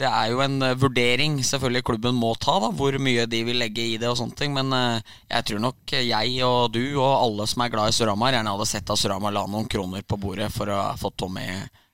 det 0.00 0.08
er 0.08 0.30
jo 0.32 0.40
en 0.40 0.62
eh, 0.64 0.76
vurdering 0.80 1.38
selvfølgelig 1.44 1.84
klubben 1.90 2.16
må 2.16 2.32
ta, 2.40 2.56
da 2.62 2.70
hvor 2.76 2.96
mye 3.02 3.26
de 3.30 3.42
vil 3.44 3.60
legge 3.60 3.84
i 3.84 3.98
det. 4.00 4.08
og 4.08 4.16
sånne 4.20 4.38
ting 4.38 4.54
Men 4.56 4.72
eh, 4.76 5.14
jeg 5.28 5.48
tror 5.50 5.64
nok 5.66 5.96
jeg 5.96 6.42
og 6.46 6.72
du 6.72 6.84
og 6.94 7.10
alle 7.10 7.48
som 7.50 7.64
er 7.64 7.72
glad 7.74 7.92
i 7.92 7.96
Storhamar, 7.96 8.36
gjerne 8.36 8.56
hadde 8.56 8.68
sett 8.70 8.90
at 8.90 9.00
Storhamar 9.00 9.36
la 9.36 9.46
noen 9.46 9.68
kroner 9.70 10.06
på 10.06 10.20
bordet 10.20 10.50
for 10.54 10.72
å 10.72 10.80
ha 10.88 10.94
fått 11.00 11.18
Tommy 11.20 11.46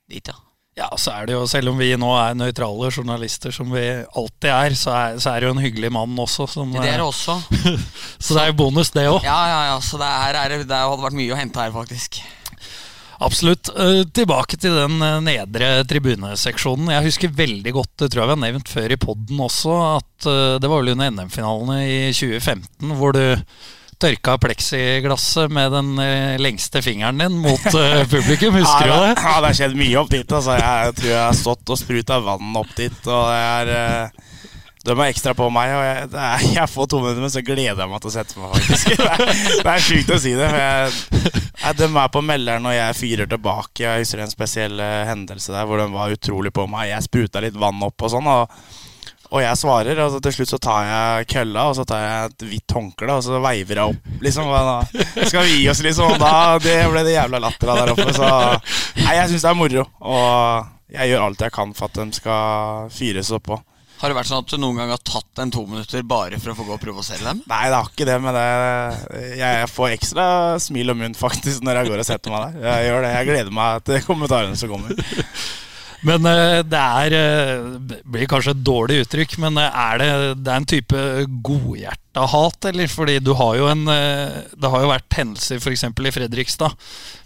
dit, 0.06 0.22
ja. 0.22 0.36
Ja, 0.76 0.90
så 1.00 1.14
er 1.17 1.25
det 1.25 1.32
jo, 1.32 1.46
selv 1.49 1.70
om 1.73 1.78
vi 1.81 1.88
nå 1.96 2.08
er 2.20 2.34
nøytrale 2.37 2.90
journalister, 2.93 3.52
som 3.55 3.70
vi 3.73 3.81
alltid 4.05 4.50
er, 4.52 4.75
så 4.76 4.93
er, 4.93 5.14
så 5.25 5.32
er 5.32 5.40
det 5.40 5.49
jo 5.49 5.55
en 5.55 5.62
hyggelig 5.64 5.88
mann 5.96 6.19
også. 6.20 6.44
Som, 6.52 6.75
Det 6.75 6.82
er 6.82 6.99
det 6.99 7.00
eh, 7.00 7.06
også. 7.06 7.38
så 8.25 8.37
det 8.37 8.43
er 8.43 8.50
jo 8.50 8.58
bonus, 8.58 8.90
det 8.93 9.06
òg. 9.08 9.25
Ja, 9.25 9.38
ja, 9.49 9.62
ja. 9.70 9.78
Så 9.81 9.96
det, 9.96 10.11
her 10.11 10.37
er, 10.43 10.56
det 10.69 10.81
hadde 10.82 11.06
vært 11.06 11.17
mye 11.17 11.32
å 11.32 11.38
hente 11.38 11.62
her, 11.64 11.73
faktisk. 11.73 12.20
Absolutt. 13.25 13.70
Eh, 13.73 14.02
tilbake 14.20 14.61
til 14.61 14.76
den 14.76 15.00
eh, 15.00 15.17
nedre 15.25 15.70
tribuneseksjonen. 15.88 16.93
Jeg 16.93 17.08
husker 17.08 17.32
veldig 17.40 17.73
godt, 17.78 17.94
det 18.02 18.11
tror 18.12 18.26
jeg 18.26 18.28
vi 18.28 18.37
har 18.37 18.43
nevnt 18.44 18.75
før 18.75 18.93
i 18.93 19.00
poden 19.00 19.40
også, 19.46 19.78
at 19.94 20.28
det 20.61 20.69
var 20.69 20.84
vel 20.84 20.93
under 20.93 21.08
NM-finalene 21.14 21.81
i 21.88 21.99
2015 22.12 22.92
hvor 23.00 23.16
du 23.16 23.25
tørka 24.02 24.36
pleksiglasset 24.40 25.52
med 25.52 25.72
den 25.72 25.98
eh, 26.02 26.36
lengste 26.40 26.82
fingeren 26.84 27.18
din 27.18 27.38
mot 27.40 27.66
eh, 27.72 28.04
publikum. 28.10 28.54
Husker 28.58 28.84
du 28.84 28.92
ja, 28.92 29.00
det? 29.06 29.14
Ja, 29.16 29.34
det 29.40 29.50
har 29.50 29.58
skjedd 29.60 29.76
mye 29.78 29.98
opp 30.02 30.12
dit. 30.12 30.32
Altså. 30.38 30.56
Jeg 30.60 30.96
tror 31.00 31.10
jeg 31.12 31.22
har 31.22 31.36
stått 31.40 31.72
og 31.72 31.80
spruta 31.80 32.20
vann 32.24 32.58
opp 32.60 32.72
dit. 32.76 32.98
Og 33.06 33.28
det 33.30 33.40
er 33.40 33.72
eh, 33.76 34.24
De 34.86 34.94
er 34.94 35.08
ekstra 35.08 35.32
på 35.34 35.48
meg, 35.50 35.72
og 35.74 35.84
jeg, 35.86 36.08
er, 36.12 36.46
jeg 36.60 36.72
får 36.74 36.90
to 36.92 37.02
minutter, 37.02 37.24
men 37.24 37.34
så 37.34 37.44
gleder 37.46 37.84
jeg 37.84 37.92
meg 37.92 38.02
til 38.04 38.12
å 38.12 38.16
sette 38.16 38.40
meg, 38.40 38.56
faktisk. 38.56 38.92
Det 39.00 39.10
er, 39.10 39.62
det 39.64 39.72
er 39.72 39.86
sjukt 39.88 40.12
å 40.14 40.22
si 40.22 40.34
det. 40.36 40.50
For 40.52 40.62
jeg, 40.62 41.44
jeg, 41.64 41.78
de 41.80 41.88
er 41.90 42.10
på 42.12 42.22
melderen, 42.22 42.68
og 42.68 42.76
jeg 42.76 42.98
fyrer 43.00 43.30
tilbake. 43.30 43.86
Jeg 43.86 44.04
husker 44.04 44.22
en 44.22 44.34
spesiell 44.34 44.82
hendelse 45.08 45.56
der 45.56 45.68
hvor 45.68 45.80
de 45.80 45.88
var 45.94 46.12
utrolig 46.14 46.52
på 46.54 46.68
meg. 46.70 46.92
Jeg 46.92 47.08
spruta 47.08 47.42
litt 47.42 47.56
vann 47.58 47.80
opp 47.88 48.06
og 48.06 48.12
sånn. 48.12 48.28
og 48.28 48.84
og 49.30 49.40
jeg 49.42 49.59
svarer, 49.61 49.99
og 50.04 50.12
så 50.14 50.21
til 50.23 50.35
slutt 50.37 50.52
så 50.54 50.59
tar 50.62 50.87
jeg 50.87 51.28
kølla 51.33 51.66
og 51.71 51.76
så 51.78 51.85
tar 51.88 52.02
jeg 52.04 52.30
et 52.30 52.47
hvitt 52.50 52.75
håndkle 52.76 53.18
og 53.18 53.25
så 53.26 53.40
veiver 53.42 53.80
jeg 53.80 53.95
opp. 53.95 54.11
liksom, 54.23 54.50
da 54.52 54.76
Skal 55.30 55.47
vi 55.47 55.61
gi 55.61 55.68
oss, 55.73 55.83
liksom. 55.85 56.12
Og 56.14 56.21
da 56.23 56.35
det 56.62 56.76
ble 56.92 57.04
det 57.06 57.16
jævla 57.16 57.40
latter 57.42 57.73
der 57.73 57.95
oppe. 57.95 58.09
Så 58.16 58.28
nei, 59.02 59.16
jeg 59.18 59.33
syns 59.33 59.47
det 59.47 59.52
er 59.52 59.59
moro. 59.59 59.87
Og 60.06 60.92
jeg 60.97 61.11
gjør 61.11 61.25
alt 61.26 61.47
jeg 61.47 61.56
kan 61.56 61.73
for 61.76 61.90
at 61.90 61.99
de 61.99 62.21
skal 62.21 62.92
fyres 62.95 63.33
oppå. 63.35 63.59
Har 63.97 64.12
det 64.12 64.16
vært 64.18 64.28
sånn 64.28 64.42
at 64.45 64.50
du 64.52 64.59
noen 64.61 64.76
gang 64.76 64.90
har 64.92 65.00
tatt 65.09 65.40
en 65.40 65.50
to 65.54 65.62
minutter 65.64 66.02
bare 66.04 66.37
for 66.37 66.52
å 66.52 66.56
få 66.59 66.66
gå 66.68 66.75
og 66.75 66.83
provosere 66.83 67.25
dem? 67.25 67.38
Nei, 67.49 67.62
det 67.73 67.78
har 67.78 67.87
ikke 67.88 68.04
det, 68.04 68.16
men 68.21 68.37
det, 68.37 69.28
jeg 69.40 69.71
får 69.73 69.95
ekstra 69.95 70.26
smil 70.61 70.92
og 70.92 70.99
munn 71.00 71.16
faktisk 71.16 71.64
når 71.64 71.80
jeg 71.80 71.90
går 71.95 72.02
og 72.02 72.09
setter 72.11 72.35
meg 72.35 72.59
der. 72.59 72.66
Jeg 72.76 72.90
gjør 72.90 73.06
det. 73.06 73.12
Jeg 73.14 73.28
gleder 73.30 73.56
meg 73.56 73.87
til 73.88 74.04
kommentarene 74.04 74.59
som 74.61 74.75
kommer. 74.75 74.92
Men 76.06 76.26
eh, 76.28 76.60
det 76.66 76.80
er 76.80 77.14
eh, 77.16 77.68
det 77.88 78.00
blir 78.06 78.28
kanskje 78.30 78.54
et 78.54 78.64
dårlig 78.66 79.00
uttrykk, 79.02 79.36
men 79.42 79.58
eh, 79.58 79.78
er 79.86 80.00
det, 80.02 80.10
det 80.44 80.52
er 80.52 80.60
en 80.60 80.68
type 80.68 81.02
godhjerta 81.46 82.26
hat, 82.32 82.68
eller? 82.70 82.90
Fordi 82.92 83.16
du 83.25 83.32
har 83.38 83.56
jo 83.58 83.66
en 83.70 83.82
eh, 83.92 84.36
Det 84.54 84.70
har 84.72 84.84
jo 84.84 84.92
vært 84.92 85.18
hendelser 85.18 85.58
f.eks. 85.58 85.86
i 85.90 86.14
Fredrikstad 86.14 86.76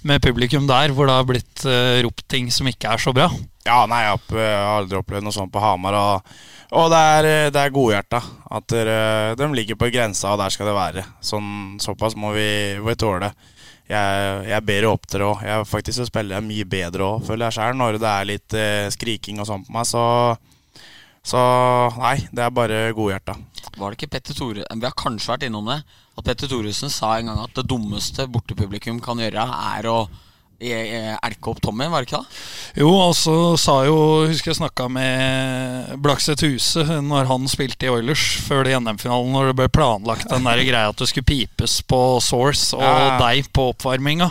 med 0.09 0.25
publikum 0.25 0.69
der 0.71 0.95
hvor 0.97 1.11
det 1.11 1.19
har 1.19 1.29
blitt 1.29 1.67
eh, 1.69 2.01
ropt 2.07 2.25
ting 2.33 2.49
som 2.55 2.71
ikke 2.71 2.95
er 2.95 3.03
så 3.03 3.15
bra. 3.17 3.29
Ja, 3.67 3.85
nei, 3.91 4.07
jeg 4.07 4.23
har 4.33 4.79
aldri 4.79 4.99
opplevd 5.03 5.29
noe 5.29 5.37
sånt 5.37 5.53
på 5.53 5.61
Hamar. 5.61 5.99
Og, 6.01 6.35
og 6.81 6.89
det 6.93 7.01
er, 7.19 7.31
det 7.53 7.61
er 7.61 7.75
godhjerta. 7.75 8.23
At 8.57 8.73
de 8.73 9.49
ligger 9.53 9.77
på 9.79 9.91
grensa, 9.93 10.33
og 10.33 10.41
der 10.41 10.51
skal 10.55 10.71
det 10.71 10.79
være. 10.79 11.05
Sånn, 11.23 11.77
såpass 11.83 12.17
må 12.19 12.33
vi, 12.35 12.49
vi 12.81 12.97
tåle. 12.99 13.29
Jeg, 13.91 14.45
jeg 14.51 14.67
bedre 14.69 14.93
opptre 14.95 15.27
òg. 15.27 15.43
Jeg 15.47 15.67
faktisk 15.69 15.99
så 15.99 16.07
spiller 16.09 16.39
jeg 16.39 16.47
mye 16.47 16.69
bedre 16.71 17.09
òg, 17.09 17.27
føler 17.27 17.49
jeg 17.49 17.59
sjøl. 17.59 17.77
Når 17.81 17.99
det 17.99 18.13
er 18.13 18.29
litt 18.29 18.57
eh, 18.57 18.87
skriking 18.95 19.43
og 19.43 19.51
sånn 19.51 19.67
på 19.67 19.77
meg, 19.77 19.89
så 19.89 20.05
Så 21.21 21.41
nei, 22.01 22.17
det 22.33 22.41
er 22.47 22.53
bare 22.57 22.77
godhjerta. 22.97 23.35
Var 23.77 23.93
det 23.93 23.99
ikke 23.99 24.13
Petter 24.15 24.35
Tore 24.39 24.65
Vi 24.65 24.87
har 24.87 24.95
kanskje 24.97 25.29
vært 25.35 25.43
innom 25.51 25.67
det. 25.69 25.83
At 26.17 26.25
Petter 26.25 26.49
Thoresen 26.49 26.89
sa 26.89 27.19
en 27.19 27.29
gang 27.29 27.43
at 27.43 27.53
det 27.59 27.67
dummeste 27.69 28.25
bortepublikum 28.33 29.03
kan 29.05 29.21
gjøre, 29.21 29.45
er 29.45 29.89
å 29.91 29.99
eh, 30.61 30.93
eh, 30.97 31.17
elke 31.27 31.51
opp 31.53 31.61
Tommy, 31.65 31.87
var 31.91 32.05
det 32.05 32.09
ikke 32.11 32.21
det? 32.23 32.41
Jo, 32.83 32.91
og 33.09 33.15
så 33.19 33.35
sa 33.61 33.79
jo 33.89 33.97
Husker 34.31 34.53
jeg 34.53 34.59
snakka 34.61 34.89
med 34.93 35.95
Blakseth 36.05 36.45
Huse 36.47 36.85
når 37.03 37.27
han 37.31 37.49
spilte 37.51 37.89
i 37.89 37.93
Oilers 37.93 38.25
før 38.47 38.65
det 38.69 38.77
NM-finalen, 38.81 39.33
når 39.35 39.51
det 39.51 39.57
ble 39.63 39.69
planlagt 39.75 40.29
den 40.31 40.45
der 40.45 40.63
greia 40.69 40.89
at 40.93 40.97
det 41.01 41.09
skulle 41.11 41.29
pipes 41.29 41.81
på 41.89 42.01
Source 42.25 42.75
og 42.77 42.83
Ja. 42.85 43.19
deg 43.23 43.49
på 43.53 43.71
oppvarminga. 43.75 44.31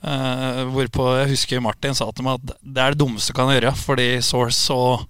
Uh, 0.00 0.64
hvorpå 0.72 1.10
jeg 1.18 1.28
husker 1.34 1.60
Martin 1.60 1.92
sa 1.94 2.06
til 2.16 2.24
meg 2.24 2.38
at 2.40 2.54
det 2.64 2.80
er 2.80 2.94
det 2.94 3.00
dummeste 3.02 3.34
du 3.34 3.36
kan 3.36 3.50
gjøre, 3.52 3.74
fordi 3.76 4.06
Source 4.24 4.72
og 4.72 5.02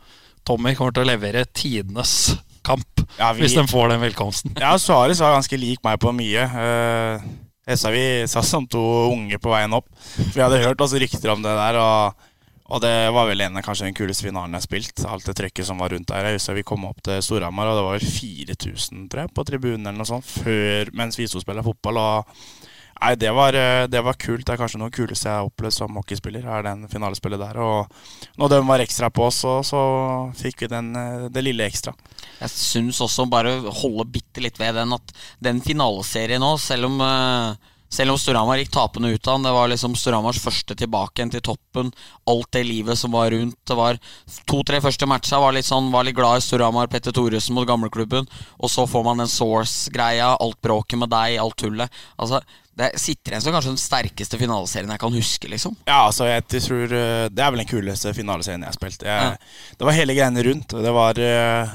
Tommy 0.48 0.72
kommer 0.74 0.90
til 0.96 1.04
å 1.04 1.10
levere 1.12 1.44
tidenes 1.54 2.32
kamp 2.66 3.04
Ja, 3.18 3.32
vi- 3.32 3.44
hvis 3.44 3.54
de 3.54 3.62
får 3.70 3.88
den 3.92 4.00
velkomsten. 4.02 4.56
Ja, 4.58 4.74
Suárez 4.82 5.20
var 5.22 5.36
ganske 5.38 5.56
lik 5.60 5.78
meg 5.84 6.00
på 6.02 6.10
mye. 6.12 6.42
Uh, 6.50 7.22
jeg 7.70 7.78
sa 7.78 7.92
vi 7.94 8.04
satt 8.30 8.48
som 8.48 8.66
to 8.66 8.80
unge 9.12 9.38
på 9.38 9.52
veien 9.52 9.76
opp. 9.76 9.86
Vi 10.34 10.42
hadde 10.42 10.62
hørt 10.64 10.80
oss 10.82 10.96
rykter 10.98 11.30
om 11.32 11.44
det 11.44 11.52
der, 11.54 11.78
og, 11.78 12.26
og 12.70 12.82
det 12.82 12.94
var 13.14 13.28
vel 13.28 13.44
en 13.44 13.60
av 13.60 13.64
kanskje 13.66 13.86
den 13.86 13.96
kuleste 13.98 14.26
finalen 14.26 14.56
jeg 14.56 14.62
har 14.62 14.66
spilt. 14.66 15.04
Alt 15.06 15.28
det 15.28 15.36
trøkket 15.38 15.68
som 15.68 15.78
var 15.82 15.94
rundt 15.94 16.10
der. 16.10 16.26
Jeg 16.26 16.40
husker 16.40 16.58
vi 16.58 16.66
kom 16.66 16.88
opp 16.88 16.98
til 17.06 17.22
Storhamar, 17.22 17.70
og 17.70 17.78
det 17.78 17.86
var 17.86 18.00
vel 18.00 18.16
4000 18.16 19.06
tror 19.12 19.24
jeg, 19.24 19.34
på 19.36 19.46
tribunen 19.46 19.86
eller 19.86 20.00
noe 20.02 20.10
sånt 20.10 20.26
før, 20.26 20.90
mens 20.98 21.20
vi 21.20 21.28
to 21.30 21.42
spilte 21.42 21.66
fotball. 21.66 22.02
Og 22.02 22.59
Nei, 23.00 23.14
det 23.16 23.30
var, 23.32 23.56
eh, 23.56 23.86
det 23.88 24.02
var 24.04 24.18
kult. 24.20 24.44
Det 24.44 24.52
er 24.52 24.60
kanskje 24.60 24.78
noe 24.82 24.92
kuleste 24.92 25.28
jeg 25.28 25.38
har 25.38 25.48
opplevd 25.48 25.72
som 25.72 25.96
hockeyspiller. 25.96 26.44
er 26.44 26.62
den 26.62 26.86
finalespillet 26.88 27.40
der. 27.40 27.56
Og 27.56 27.88
når 28.36 28.48
de 28.48 28.60
var 28.68 28.84
ekstra 28.84 29.08
på 29.10 29.24
oss, 29.24 29.40
så, 29.40 29.64
så 29.64 29.80
fikk 30.36 30.62
vi 30.62 30.68
den, 30.68 30.94
eh, 30.96 31.28
det 31.32 31.44
lille 31.44 31.64
ekstra. 31.64 31.94
Jeg 32.40 32.50
syns 32.50 33.00
også 33.00 33.28
bare 33.30 33.56
holde 33.80 34.04
bitte 34.04 34.44
litt 34.44 34.60
ved 34.60 34.74
den 34.74 34.92
at 34.92 35.12
den 35.40 35.60
finaleserien 35.64 36.44
nå, 36.44 36.58
selv 36.60 36.90
om 36.90 37.00
eh, 37.00 37.70
selv 37.90 38.12
om 38.14 38.18
Storhamar 38.22 38.60
gikk 38.60 38.70
tapende 38.70 39.08
ut 39.10 39.26
av 39.26 39.34
den, 39.34 39.48
det 39.48 39.52
var 39.56 39.70
liksom 39.70 39.96
Storhamars 39.98 40.38
første 40.38 40.76
tilbake 40.78 41.18
igjen 41.18 41.32
til 41.32 41.42
toppen. 41.42 41.88
Alt 42.30 42.52
det 42.54 42.62
livet 42.68 42.98
som 43.00 43.10
var 43.10 43.32
rundt. 43.34 43.56
Det 43.66 43.74
var 43.74 43.98
To-tre 44.46 44.78
første 44.84 45.08
matcha 45.10 45.40
var 45.42 45.56
litt 45.56 45.66
sånn 45.66 45.90
Var 45.90 46.06
litt 46.06 46.14
glad 46.14 46.38
i 46.38 46.44
Storhamar, 46.44 46.86
Petter 46.86 47.10
Thoresen 47.10 47.56
mot 47.58 47.66
gamleklubben. 47.66 48.30
Og 48.62 48.70
så 48.70 48.86
får 48.86 49.02
man 49.08 49.18
den 49.24 49.32
Source-greia, 49.32 50.36
alt 50.36 50.60
bråket 50.62 51.02
med 51.02 51.10
deg, 51.10 51.40
alt 51.42 51.58
tullet. 51.58 51.98
Altså, 52.14 52.38
Det 52.76 52.92
sitter 53.02 53.32
igjen 53.34 53.42
som 53.42 53.52
kanskje 53.52 53.72
den 53.74 53.80
sterkeste 53.82 54.38
finaleserien 54.40 54.90
jeg 54.94 55.00
kan 55.02 55.12
huske, 55.12 55.48
liksom. 55.50 55.74
Ja, 55.88 56.06
altså 56.06 56.24
jeg 56.30 56.44
tror 56.48 56.84
eh, 56.96 57.28
Det 57.28 57.42
er 57.44 57.50
vel 57.50 57.60
den 57.64 57.68
kuleste 57.68 58.12
finaleserien 58.16 58.62
jeg 58.62 58.70
har 58.70 58.78
spilt. 58.78 59.02
Jeg, 59.02 59.22
Ja. 59.34 59.74
Det 59.76 59.84
var 59.88 59.92
hele 59.98 60.14
greiene 60.14 60.44
rundt. 60.46 60.68
Det 60.86 60.92
var 60.94 61.18
eh, 61.18 61.68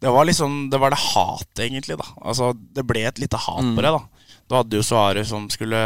Det 0.00 0.12
var 0.12 0.24
liksom 0.28 0.68
Det 0.70 0.78
var 0.78 0.90
det 0.90 0.98
hatet, 1.00 1.64
egentlig. 1.66 1.96
da 1.98 2.04
Altså 2.22 2.52
Det 2.54 2.84
ble 2.86 3.06
et 3.08 3.18
lite 3.18 3.36
hat 3.36 3.64
Mm. 3.64 3.74
på 3.76 3.82
det. 3.82 3.92
da 3.96 4.02
Du 4.46 4.54
hadde 4.54 4.78
jo 4.78 4.84
Suárez 4.86 5.26
som 5.26 5.48
skulle 5.50 5.78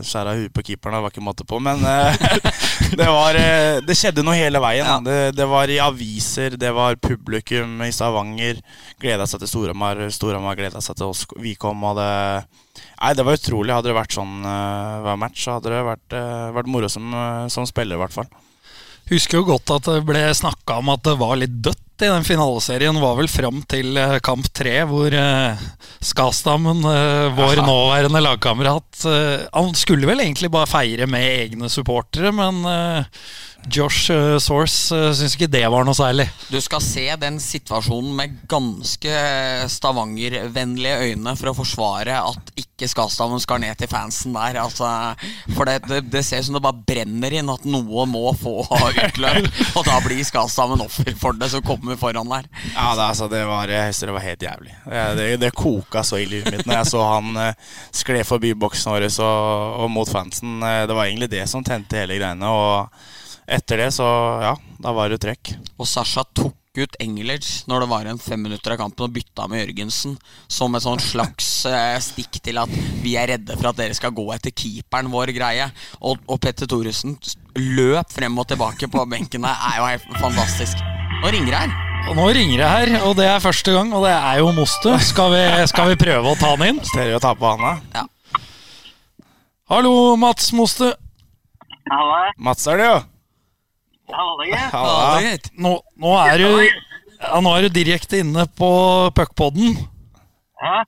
skjære 0.00 0.34
huet 0.38 0.52
på 0.56 0.62
keeperen. 0.64 0.96
Det 0.96 1.04
var 1.04 1.12
ikke 1.12 1.24
måte 1.26 1.44
på. 1.48 1.58
Men 1.60 1.82
eh, 1.84 2.22
det 3.00 3.08
var 3.08 3.36
eh, 3.36 3.80
Det 3.84 3.96
skjedde 3.98 4.24
noe 4.24 4.38
hele 4.38 4.62
veien. 4.64 4.88
Ja. 4.88 4.96
Det, 5.04 5.18
det 5.36 5.48
var 5.50 5.68
i 5.68 5.80
aviser, 5.84 6.56
det 6.56 6.72
var 6.76 6.96
publikum 7.04 7.82
i 7.84 7.90
Stavanger. 7.92 8.62
Gleda 9.02 9.28
seg 9.28 9.44
til 9.44 9.52
Storhamar. 9.52 10.00
Storhamar 10.14 10.56
gleda 10.56 10.80
seg 10.84 10.96
til 10.96 11.12
oss. 11.12 11.26
Vi 11.36 11.52
kom, 11.60 11.84
og 11.84 12.00
det 12.00 12.12
Nei, 12.98 13.12
det 13.14 13.24
var 13.26 13.36
utrolig. 13.36 13.74
Hadde 13.74 13.90
det 13.90 13.98
vært 13.98 14.16
sånn 14.16 14.38
eh, 14.46 14.94
hver 15.04 15.18
match, 15.20 15.42
så 15.44 15.58
hadde 15.58 15.74
det 15.74 15.82
vært, 15.86 16.16
vært 16.56 16.70
moro 16.70 16.88
som, 16.90 17.12
som 17.52 17.66
spiller, 17.68 17.98
i 17.98 18.02
hvert 18.02 18.14
fall. 18.14 18.30
Husker 19.08 19.40
jo 19.40 19.48
godt 19.52 19.70
at 19.76 19.86
det 19.88 20.00
ble 20.08 20.22
snakka 20.36 20.80
om 20.80 20.90
at 20.92 21.04
det 21.06 21.14
var 21.20 21.38
litt 21.40 21.60
dødt 21.64 21.84
i 22.02 22.10
den 22.10 22.26
finaleserien. 22.26 23.00
Var 23.00 23.18
vel 23.18 23.30
fram 23.30 23.62
til 23.70 23.98
eh, 23.98 24.18
kamp 24.24 24.48
tre, 24.54 24.76
hvor 24.88 25.14
eh, 25.14 25.66
Skastammen, 26.04 26.84
eh, 26.84 27.26
vår 27.36 27.62
Aha. 27.62 27.66
nåværende 27.66 28.22
lagkamerat 28.22 29.04
eh, 29.10 29.46
Han 29.52 29.74
skulle 29.78 30.08
vel 30.08 30.22
egentlig 30.22 30.50
bare 30.54 30.70
feire 30.70 31.08
med 31.10 31.26
egne 31.26 31.70
supportere, 31.72 32.32
men 32.34 32.64
eh, 32.68 33.22
Josh 33.66 34.10
uh, 34.10 34.38
Source 34.38 34.94
uh, 34.94 35.10
syns 35.12 35.34
ikke 35.34 35.48
det 35.50 35.64
var 35.68 35.84
noe 35.84 35.96
særlig. 35.96 36.28
Du 36.48 36.56
skal 36.62 36.80
se 36.84 37.04
den 37.20 37.38
situasjonen 37.42 38.14
med 38.16 38.36
ganske 38.48 39.14
Stavanger-vennlige 39.72 41.10
øyne 41.10 41.34
for 41.36 41.50
å 41.50 41.56
forsvare 41.58 42.20
at 42.22 42.52
ikke 42.56 42.88
Skastammen 42.88 43.42
skal 43.42 43.60
ned 43.60 43.76
til 43.80 43.90
fansen 43.90 44.36
der. 44.36 44.60
Altså, 44.62 44.88
for 45.56 45.68
det, 45.68 45.82
det, 45.88 46.04
det 46.12 46.22
ser 46.24 46.40
ut 46.40 46.48
som 46.48 46.56
det 46.56 46.64
bare 46.64 46.84
brenner 46.88 47.34
inn 47.40 47.50
at 47.52 47.66
noe 47.68 48.06
må 48.08 48.30
få 48.38 48.62
utløp. 48.68 49.50
Og 49.74 49.82
da 49.88 49.98
blir 50.06 50.22
Skastammen 50.24 50.86
offer 50.86 51.12
for 51.18 51.36
det 51.36 51.50
som 51.52 51.64
kommer 51.66 51.87
foran 51.96 52.28
der. 52.28 52.48
Ja, 52.74 52.94
det, 52.94 53.06
altså, 53.06 53.28
det, 53.28 53.44
var, 53.48 53.66
det 53.68 54.12
var 54.12 54.24
helt 54.24 54.42
jævlig. 54.42 54.74
Det, 54.84 55.28
det, 55.40 55.50
koka 55.56 56.04
så 56.04 56.18
i 56.20 56.26
livet 56.28 56.52
mitt 56.52 56.66
når 56.68 56.80
jeg 56.82 56.90
så 56.92 57.04
han 57.08 57.40
eh, 57.42 57.72
skled 57.94 58.26
forbi 58.28 58.52
boksen 58.58 58.92
vår 58.92 59.08
og, 59.24 59.80
og 59.84 59.90
mot 59.92 60.10
fansen. 60.10 60.58
Eh, 60.62 60.84
det 60.88 60.96
var 60.96 61.06
egentlig 61.06 61.30
det 61.32 61.46
som 61.50 61.64
tente 61.64 61.98
hele 61.98 62.18
greiene. 62.18 62.52
Og 62.52 63.48
etter 63.48 63.84
det, 63.84 63.90
så 63.96 64.06
ja, 64.44 64.54
da 64.78 64.94
var 64.94 65.12
det 65.12 65.22
trekk. 65.24 65.54
Og 65.78 65.88
Sasha 65.88 66.26
tok 66.36 66.56
ut 66.78 66.98
Engelage 67.02 67.64
når 67.66 67.82
det 67.82 67.88
var 67.90 68.06
en 68.06 68.20
fem 68.22 68.42
minutter 68.44 68.74
av 68.74 68.78
kampen 68.82 69.08
og 69.08 69.14
bytta 69.14 69.48
med 69.50 69.64
Jørgensen. 69.64 70.18
Som 70.46 70.76
et 70.76 70.84
sånn 70.84 71.02
slags 71.02 71.48
eh, 71.70 71.96
stikk 72.04 72.40
til 72.44 72.60
at 72.62 72.76
vi 73.02 73.16
er 73.18 73.32
redde 73.34 73.56
for 73.56 73.72
at 73.72 73.80
dere 73.80 73.96
skal 73.98 74.14
gå 74.14 74.28
etter 74.36 74.54
keeperen 74.54 75.10
vår 75.12 75.34
greie. 75.36 75.70
Og, 76.00 76.20
og 76.28 76.40
Petter 76.44 76.70
Thoresen 76.70 77.18
løp 77.58 78.14
frem 78.14 78.38
og 78.38 78.48
tilbake 78.52 78.90
på 78.92 79.08
benken 79.10 79.48
der. 79.48 79.66
er 79.72 79.82
jo 79.82 79.90
helt 79.94 80.22
fantastisk. 80.22 80.97
Nå 81.18 81.30
ringer 81.34 81.50
det 81.50 81.58
her. 81.58 81.70
Og 82.08 82.14
nå 82.16 82.24
ringer 82.30 82.60
det 82.62 82.68
her, 82.70 82.92
og 83.04 83.16
det 83.18 83.24
er 83.26 83.40
første 83.42 83.72
gang, 83.74 83.90
og 83.96 84.04
det 84.06 84.12
er 84.14 84.38
jo 84.38 84.52
Mostu. 84.54 84.92
Skal 85.02 85.32
vi, 85.32 85.40
skal 85.66 85.90
vi 85.90 85.96
prøve 85.98 86.30
å 86.30 86.38
ta 86.38 86.52
han 86.52 86.62
inn? 86.68 86.78
Stereo 86.86 87.18
ta 87.22 87.32
på 87.36 87.50
handa. 87.50 87.72
Ja. 87.96 88.04
Hallo, 89.68 90.14
Mats 90.20 90.52
Mostu. 90.56 90.86
Halla. 91.90 92.20
Mats 92.38 92.68
er 92.70 92.78
det, 92.80 92.86
jo. 92.86 93.00
Halla, 94.14 94.46
det 94.46 95.34
er. 95.34 95.50
Nå, 95.58 95.74
nå, 95.98 96.14
er 96.22 96.40
du, 96.40 96.46
ja, 97.18 97.42
nå 97.44 97.56
er 97.56 97.66
du 97.66 97.74
direkte 97.80 98.22
inne 98.22 98.46
på 98.56 98.70
puckpodden. 99.18 99.74
Ja. 100.62 100.84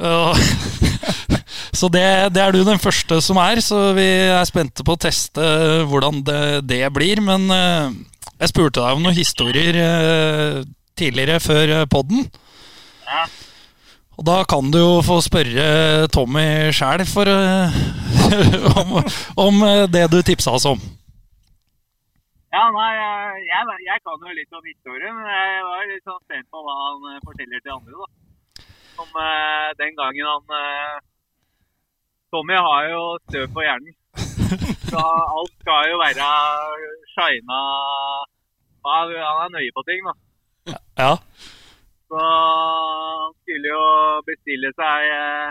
Så 1.78 1.86
det, 1.94 2.04
det 2.34 2.42
er 2.42 2.52
du 2.52 2.64
den 2.66 2.82
første 2.82 3.20
som 3.22 3.38
er, 3.40 3.60
så 3.62 3.92
vi 3.96 4.04
er 4.34 4.42
spente 4.48 4.82
på 4.84 4.96
å 4.96 5.00
teste 5.00 5.44
hvordan 5.88 6.24
det, 6.26 6.40
det 6.68 6.82
blir. 6.92 7.22
Men 7.24 7.46
eh, 7.54 7.92
jeg 8.40 8.52
spurte 8.52 8.80
deg 8.80 8.96
om 8.96 9.04
noen 9.04 9.18
historier 9.18 9.76
eh, 9.76 10.62
tidligere 10.98 11.40
før 11.44 11.74
eh, 11.76 11.88
podden. 11.90 12.24
Ja. 13.06 13.24
Og 14.20 14.26
da 14.28 14.42
kan 14.44 14.68
du 14.72 14.76
jo 14.76 15.00
få 15.04 15.20
spørre 15.24 16.08
Tommy 16.12 16.68
sjæl 16.76 17.04
eh, 17.04 17.76
om, 18.80 18.96
om 19.46 19.62
eh, 19.64 19.86
det 19.88 20.08
du 20.12 20.20
tipsa 20.20 20.56
oss 20.58 20.66
om. 20.68 20.80
Ja, 22.50 22.64
nei, 22.74 22.90
jeg, 23.46 23.76
jeg, 23.86 23.98
kan 24.04 24.26
jo 24.26 24.34
litt 24.34 24.56
om 24.58 24.66
historien, 24.66 25.14
men 25.14 25.28
jeg 25.30 25.62
var 25.68 25.86
litt 25.88 26.04
sånn 26.04 26.24
spent 26.26 26.48
på 26.50 26.60
hva 26.66 26.74
han 26.80 27.22
forteller 27.22 27.62
til 27.62 27.76
andre, 27.76 27.94
da. 27.94 28.64
Om 29.00 29.20
eh, 29.24 29.68
den 29.80 29.96
gangen 29.96 30.28
han 30.28 30.56
eh, 30.58 30.96
Tommy 32.34 32.58
har 32.58 32.90
jo 32.90 33.02
støv 33.28 33.46
på 33.54 33.64
hjernen. 33.64 33.96
Så 34.90 35.00
alt 35.00 35.54
skal 35.62 35.88
jo 35.92 36.02
være 36.02 36.28
shina 37.14 37.62
Han 38.84 39.44
er 39.44 39.48
nøye 39.56 39.72
på 39.76 39.82
ting, 39.88 40.00
da. 40.06 40.12
Ja. 40.98 41.12
Så 42.10 42.18
han 42.20 43.32
skulle 43.42 43.68
jo 43.70 43.84
bestille 44.26 44.68
seg 44.78 44.98
eh, 45.14 45.48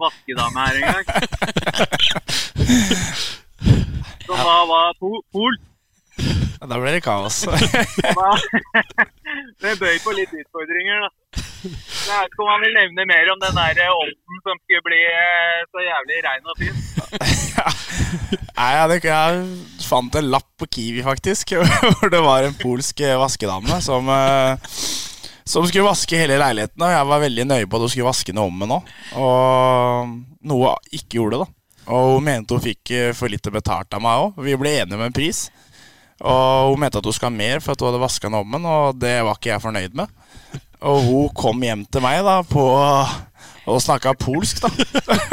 vaskedame 0.00 0.58
her 0.66 0.74
en 0.76 0.82
gang. 0.92 1.06
Som 4.26 4.38
da 4.42 4.56
var 4.68 4.88
po 5.00 5.10
pol. 5.32 5.54
Da 6.60 6.78
ble 6.80 6.90
det 6.96 7.02
kaos. 7.04 7.36
Det 9.62 9.72
bøy 9.80 9.96
på 10.04 10.10
litt 10.16 10.32
utfordringer, 10.32 10.96
da. 11.06 11.10
Jeg 11.64 12.12
vet 12.12 12.28
ikke 12.30 12.44
om 12.44 12.50
han 12.52 12.62
vil 12.64 12.76
nevne 12.76 13.06
mer 13.08 13.30
om 13.32 13.40
den 13.42 13.58
der 13.58 13.80
ovnen 13.92 14.42
som 14.44 14.60
skulle 14.62 14.84
bli 14.86 15.00
eh, 15.08 15.64
så 15.72 15.84
jævlig 15.84 16.20
rein 16.26 16.52
og 16.52 16.60
fin. 16.60 16.76
Nei, 18.56 18.70
jeg, 18.72 19.00
jeg 19.04 19.82
fant 19.84 20.16
en 20.16 20.30
lapp 20.32 20.48
på 20.60 20.68
Kiwi, 20.78 21.02
faktisk, 21.06 21.56
hvor 21.98 22.12
det 22.12 22.22
var 22.24 22.46
en 22.46 22.56
polsk 22.60 23.02
eh, 23.04 23.18
vaskedame 23.20 23.80
som, 23.84 24.08
eh, 24.12 24.78
som 25.44 25.66
skulle 25.66 25.88
vaske 25.88 26.22
hele 26.22 26.38
leiligheten. 26.40 26.82
Og 26.82 26.94
jeg 26.94 27.10
var 27.10 27.24
veldig 27.26 27.46
nøye 27.50 27.68
på 27.68 27.78
at 27.78 27.86
hun 27.86 27.92
skulle 27.92 28.08
vaske 28.08 28.32
den 28.32 28.42
om 28.44 28.56
med 28.62 28.72
nå. 28.72 28.80
Og 29.20 30.16
noe 30.48 30.74
ikke 30.88 31.20
gjorde, 31.20 31.44
da. 31.44 31.52
Og 31.86 32.16
hun 32.16 32.26
mente 32.26 32.56
hun 32.56 32.64
fikk 32.64 32.94
eh, 32.96 33.12
for 33.16 33.30
lite 33.30 33.52
betalt 33.54 33.94
av 33.94 34.02
meg 34.02 34.24
òg. 34.24 34.40
Vi 34.46 34.56
ble 34.58 34.78
enige 34.80 34.98
om 34.98 35.04
en 35.06 35.14
pris. 35.14 35.46
Og 36.24 36.72
hun 36.72 36.80
mente 36.80 36.98
at 36.98 37.04
hun 37.04 37.14
skulle 37.14 37.34
ha 37.34 37.36
mer 37.36 37.60
for 37.60 37.76
at 37.76 37.82
hun 37.82 37.90
hadde 37.90 38.04
vaska 38.06 38.30
den 38.30 38.38
ommen, 38.40 38.64
og 38.64 38.96
det 39.02 39.18
var 39.20 39.36
ikke 39.36 39.52
jeg 39.52 39.64
fornøyd 39.66 39.98
med. 40.00 40.12
Og 40.84 41.06
hun 41.06 41.28
kom 41.36 41.62
hjem 41.64 41.86
til 41.88 42.04
meg 42.04 42.20
da 42.26 42.40
på, 42.46 42.64
Og 43.66 43.80
snakka 43.82 44.12
polsk, 44.20 44.60
da. 44.62 44.68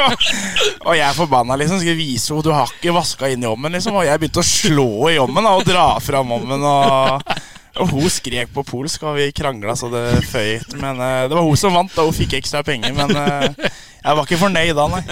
og 0.88 0.96
jeg 0.96 1.06
er 1.06 1.18
forbanna, 1.18 1.58
liksom. 1.60 1.82
Skal 1.84 2.00
vise 2.00 2.32
henne 2.32 2.46
du 2.46 2.54
har 2.56 2.72
ikke 2.72 2.96
vaska 2.96 3.30
inn 3.30 3.44
i 3.46 3.50
ommen, 3.50 3.76
liksom. 3.76 4.00
Og 4.00 4.08
jeg 4.08 4.22
begynte 4.22 4.42
å 4.42 4.48
slå 4.48 4.90
i 5.12 5.20
ommen 5.22 5.46
da, 5.46 5.52
og 5.54 5.68
dra 5.68 5.86
fram 6.02 6.34
ommen. 6.40 6.66
Og, 6.66 7.36
og 7.84 7.94
hun 7.94 8.10
skrek 8.10 8.50
på 8.56 8.66
polsk, 8.66 9.06
og 9.06 9.20
vi 9.20 9.30
krangla 9.38 9.76
så 9.78 9.92
det 9.94 10.24
føyt. 10.32 10.74
Men 10.82 10.98
uh, 10.98 11.28
det 11.30 11.38
var 11.38 11.46
hun 11.46 11.60
som 11.60 11.78
vant, 11.78 11.94
da 11.94 12.08
hun 12.08 12.16
fikk 12.16 12.40
ekstra 12.40 12.64
penger. 12.66 12.96
Men 12.98 13.14
uh, 13.14 13.70
jeg 14.04 14.18
var 14.18 14.26
ikke 14.26 14.42
fornøyd 14.42 14.74
da, 14.80 14.88
nei. 14.96 15.04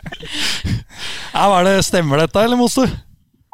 ja, 1.34 1.48
var 1.50 1.66
det, 1.66 1.80
Stemmer 1.88 2.22
dette, 2.22 2.44
eller, 2.46 2.60
Moster? 2.60 2.94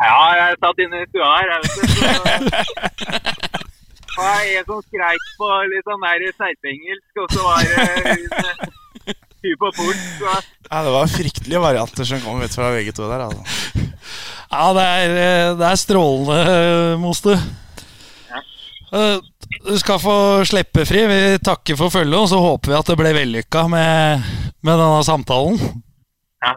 Ja, 0.04 0.20
jeg 0.36 0.60
satt 0.60 0.84
inne 0.84 1.00
i 1.00 1.08
stua 1.08 1.32
her. 1.38 1.54
Jeg 1.54 1.60
vet 1.64 1.72
det, 1.80 2.66
så 3.00 3.64
det 4.16 4.46
jeg 4.48 4.60
en 4.62 4.68
som 4.70 4.80
skreik 4.86 5.26
på 5.40 5.50
litt 5.72 5.88
sånn 5.90 6.04
der 6.06 6.24
serpengelsk, 6.40 7.20
og 7.22 7.34
så 7.34 7.44
var 7.44 7.58
det 7.66 7.76
hun 9.46 9.54
på 9.60 9.68
port. 9.76 10.00
Så. 10.18 10.32
Ja, 10.70 10.80
det 10.82 10.92
var 10.96 11.10
fryktelige 11.12 11.60
varianter 11.62 12.08
som 12.08 12.22
kom 12.24 12.40
ut 12.42 12.54
fra 12.56 12.72
begge 12.74 12.94
to 12.96 13.06
der. 13.06 13.26
altså. 13.28 13.42
Ja, 14.50 14.64
det 14.74 14.86
er, 14.86 15.54
det 15.58 15.68
er 15.68 15.78
strålende, 15.78 16.96
Moste. 17.02 17.36
Ja. 18.32 18.42
Du 19.66 19.74
skal 19.78 20.00
få 20.02 20.16
slippe 20.48 20.86
fri. 20.88 21.04
Vi 21.10 21.20
takker 21.44 21.78
for 21.78 21.92
følget, 21.94 22.18
og 22.18 22.28
så 22.30 22.40
håper 22.42 22.72
vi 22.72 22.78
at 22.80 22.90
det 22.90 22.98
ble 22.98 23.12
vellykka 23.14 23.66
med, 23.70 24.26
med 24.66 24.80
denne 24.82 25.02
samtalen. 25.06 25.60
Ja, 26.42 26.54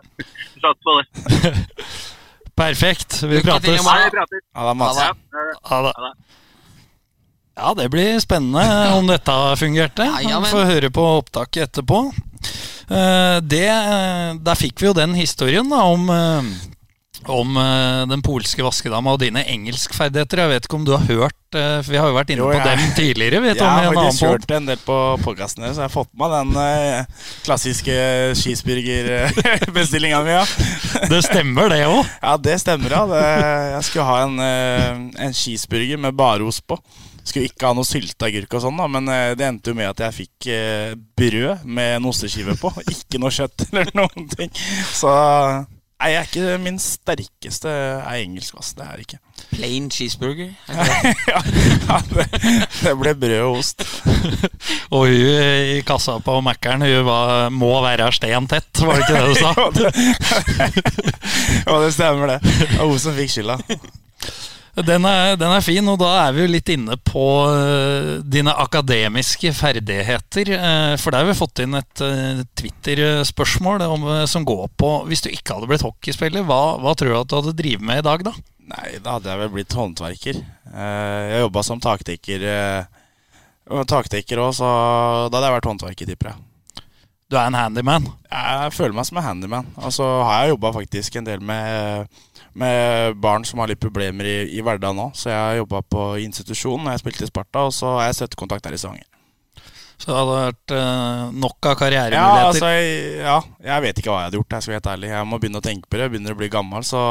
satser 0.59 0.81
på 0.85 0.97
det. 0.99 1.53
Perfekt. 2.59 3.21
Vi 3.23 3.43
prates. 3.45 3.85
Ja. 3.85 4.09
Ja, 4.55 4.73
Ha 4.73 4.89
det. 4.97 5.11
ha 5.69 5.81
det. 5.85 5.93
Ja, 7.59 7.73
det 7.75 7.89
blir 7.91 8.19
spennende 8.23 8.63
om 8.95 9.07
dette 9.09 9.35
fungerte. 9.59 10.05
Ja, 10.07 10.21
ja, 10.23 10.39
Vi 10.39 10.51
får 10.53 10.69
høre 10.69 10.89
på 10.95 11.03
opptaket 11.19 11.65
etterpå. 11.69 12.05
Eh, 12.89 13.39
Det, 13.43 13.65
eh, 13.67 14.33
der 14.39 14.55
fikk 14.55 14.79
vi 14.79 14.87
jo 14.87 14.93
den 14.95 15.13
historien 15.13 15.67
da, 15.69 15.83
om, 15.83 16.09
eh, 16.09 16.41
om 17.27 17.57
eh, 17.57 18.05
den 18.09 18.21
polske 18.23 18.63
vaskedama 18.63 19.13
og 19.13 19.19
dine 19.23 19.43
engelskferdigheter. 19.51 20.43
Jeg 20.43 20.51
vet 20.53 20.67
ikke 20.67 20.77
om 20.79 20.85
du 20.87 20.93
har 20.95 21.03
hørt 21.09 21.57
eh, 21.57 21.79
Vi 21.87 21.97
har 21.99 22.07
jo 22.07 22.15
vært 22.15 22.31
inne 22.31 22.45
Jo, 22.45 22.51
på 22.53 22.61
dem 22.63 22.93
tidligere. 22.95 23.41
Vet 23.43 23.59
Jeg 23.59 23.67
har 23.67 23.89
faktisk 23.97 24.25
hørt 24.27 24.53
en 24.55 24.69
del 24.69 24.79
på 24.85 24.97
podkasten 25.25 25.65
deres, 25.65 25.75
så 25.77 25.83
jeg 25.83 25.89
har 25.89 25.95
fått 25.95 26.11
med 26.13 26.23
meg 26.23 26.35
den 26.37 26.61
eh, 26.63 27.27
klassiske 27.47 27.97
cheeseburgerbestillinga 28.39 30.23
mi. 30.25 30.37
Ja. 30.37 30.45
Det 31.11 31.21
stemmer, 31.27 31.71
det 31.73 31.83
òg. 31.89 32.01
ja, 32.27 32.37
det 32.39 32.57
stemmer, 32.63 32.95
ja. 32.95 33.03
Det, 33.09 33.23
jeg 33.75 33.85
skulle 33.89 34.09
ha 34.09 34.17
en, 34.25 34.41
en 35.27 35.35
cheeseburger 35.35 36.01
med 36.01 36.17
bare 36.17 36.47
ost 36.47 36.63
på. 36.69 36.79
Skulle 37.19 37.49
ikke 37.49 37.67
ha 37.67 37.75
noe 37.77 37.85
sylteagurk 37.85 38.55
og 38.57 38.63
sånn, 38.63 38.79
da, 38.79 38.87
men 38.89 39.09
det 39.37 39.45
endte 39.45 39.69
jo 39.69 39.77
med 39.77 39.91
at 39.91 40.05
jeg 40.07 40.17
fikk 40.23 40.47
brød 41.19 41.67
med 41.67 41.97
en 41.99 42.07
osteskive 42.09 42.55
på. 42.57 42.71
Ikke 42.89 43.21
noe 43.21 43.33
kjøtt 43.33 43.67
eller 43.67 43.91
noen 43.99 44.31
ting. 44.33 44.49
Så 44.95 45.11
nei, 45.99 46.11
jeg 46.13 46.19
er 46.19 46.27
ikke 46.29 46.57
min 46.63 46.79
sterkeste 46.79 47.71
er 47.71 48.21
engelsk, 48.23 48.55
ass. 48.59 48.71
Det 48.77 48.85
er 48.85 49.01
ikke. 49.03 49.19
Plain 49.51 49.89
cheeseburger. 49.91 50.51
ja, 51.31 51.41
ja, 51.89 51.99
det, 52.11 52.25
det 52.79 52.93
ble 52.99 53.13
brød 53.19 53.35
og 53.43 53.59
ost. 53.59 53.83
Og 54.95 55.05
hun 55.05 55.13
i 55.13 55.81
kassa 55.85 56.17
på 56.23 56.39
Mækkern 56.45 56.85
må 57.55 57.71
være 57.85 58.11
stentett, 58.15 58.83
var 58.83 58.97
det 58.97 59.05
ikke 59.05 59.15
det 59.15 59.27
du 59.27 59.35
sa? 59.39 59.53
Ja, 59.59 59.69
det, 59.75 60.93
ja, 61.67 61.79
det 61.83 61.93
stemmer, 61.93 62.35
det. 62.35 62.39
Det 62.43 62.77
var 62.77 62.87
hun 62.89 62.99
som 63.01 63.17
fikk 63.17 63.35
skylda. 63.35 63.59
Den 64.85 65.05
er, 65.07 65.33
den 65.39 65.51
er 65.51 65.63
fin, 65.65 65.87
og 65.91 65.97
da 65.99 66.09
er 66.21 66.35
vi 66.35 66.43
jo 66.43 66.51
litt 66.53 66.69
inne 66.71 66.95
på 67.03 67.23
eh, 67.51 68.11
dine 68.23 68.53
akademiske 68.63 69.51
ferdigheter. 69.57 70.51
eh, 70.55 70.93
for 71.01 71.11
der 71.11 71.25
har 71.25 71.29
vi 71.29 71.37
fått 71.39 71.63
inn 71.63 71.75
et 71.79 72.03
eh, 72.05 72.43
Twitter-spørsmål 72.59 73.83
om, 73.87 74.05
som 74.29 74.45
går 74.47 74.69
på 74.79 74.91
Hvis 75.09 75.25
du 75.25 75.29
ikke 75.31 75.57
hadde 75.57 75.69
blitt 75.71 75.83
hockeyspiller, 75.83 76.45
hva, 76.47 76.77
hva 76.79 76.93
tror 76.95 77.11
du 77.11 77.19
at 77.19 77.31
du 77.31 77.37
hadde 77.41 77.57
drevet 77.59 77.85
med 77.91 78.03
i 78.03 78.07
dag, 78.07 78.23
da? 78.29 78.35
Nei, 78.69 78.87
da 79.03 79.17
hadde 79.17 79.31
jeg 79.33 79.41
vel 79.43 79.53
blitt 79.57 79.75
håndverker. 79.75 80.43
Jeg 80.69 81.43
jobba 81.43 81.65
som 81.65 81.81
taktekker 81.81 82.45
og 83.69 83.85
Taktekker 83.89 84.41
òg, 84.41 84.53
så 84.57 84.67
da 85.29 85.37
hadde 85.37 85.47
jeg 85.49 85.57
vært 85.57 85.69
håndverker, 85.69 86.09
tipper 86.09 86.31
jeg. 86.31 86.45
Du 87.29 87.37
er 87.37 87.45
en 87.45 87.57
handyman. 87.57 88.07
Jeg 88.25 88.73
føler 88.73 88.95
meg 88.97 89.05
som 89.05 89.19
en 89.21 89.25
handyman. 89.27 89.67
Og 89.77 89.93
så 89.93 90.05
har 90.25 90.43
jeg 90.43 90.55
jobba 90.55 90.71
faktisk 90.79 91.19
en 91.19 91.27
del 91.27 91.43
med, 91.45 92.07
med 92.59 93.15
barn 93.23 93.45
som 93.47 93.61
har 93.63 93.71
litt 93.71 93.81
problemer 93.81 94.27
i, 94.27 94.37
i 94.57 94.63
hverdagen 94.65 94.99
òg. 95.05 95.13
Så 95.17 95.31
jeg 95.31 95.39
har 95.39 95.59
jobba 95.61 95.81
på 95.87 96.09
institusjon 96.23 96.83
når 96.83 96.97
jeg 96.97 97.03
spilte 97.05 97.27
i 97.27 97.31
Sparta, 97.31 97.65
og 97.69 97.75
så 97.75 97.95
har 97.97 98.09
jeg 98.09 98.19
støttekontakt 98.19 98.67
her 98.69 98.75
i 98.75 98.81
Stavanger. 98.81 99.07
Så 99.99 100.07
det 100.13 100.15
hadde 100.15 100.35
vært 100.37 100.73
eh, 100.77 101.23
nok 101.43 101.57
av 101.67 101.73
Ja, 101.73 101.79
karrieremuligheter. 101.81 102.45
altså, 102.47 102.69
jeg, 102.71 103.17
ja, 103.19 103.39
jeg 103.67 103.83
vet 103.83 103.97
ikke 103.99 104.13
hva 104.13 104.21
jeg 104.21 104.29
hadde 104.29 104.39
gjort, 104.39 104.53
jeg 104.55 104.63
skal 104.63 104.71
være 104.73 104.79
helt 104.79 104.91
ærlig. 104.93 105.09
Jeg 105.11 105.27
må 105.27 105.39
begynne 105.41 105.59
å 105.59 105.65
tenke 105.65 105.89
på 105.89 105.97
det. 105.97 106.05
Jeg 106.05 106.13
begynner 106.13 106.37
å 106.37 106.39
bli 106.39 106.51
gammel, 106.53 106.85
så 106.87 107.01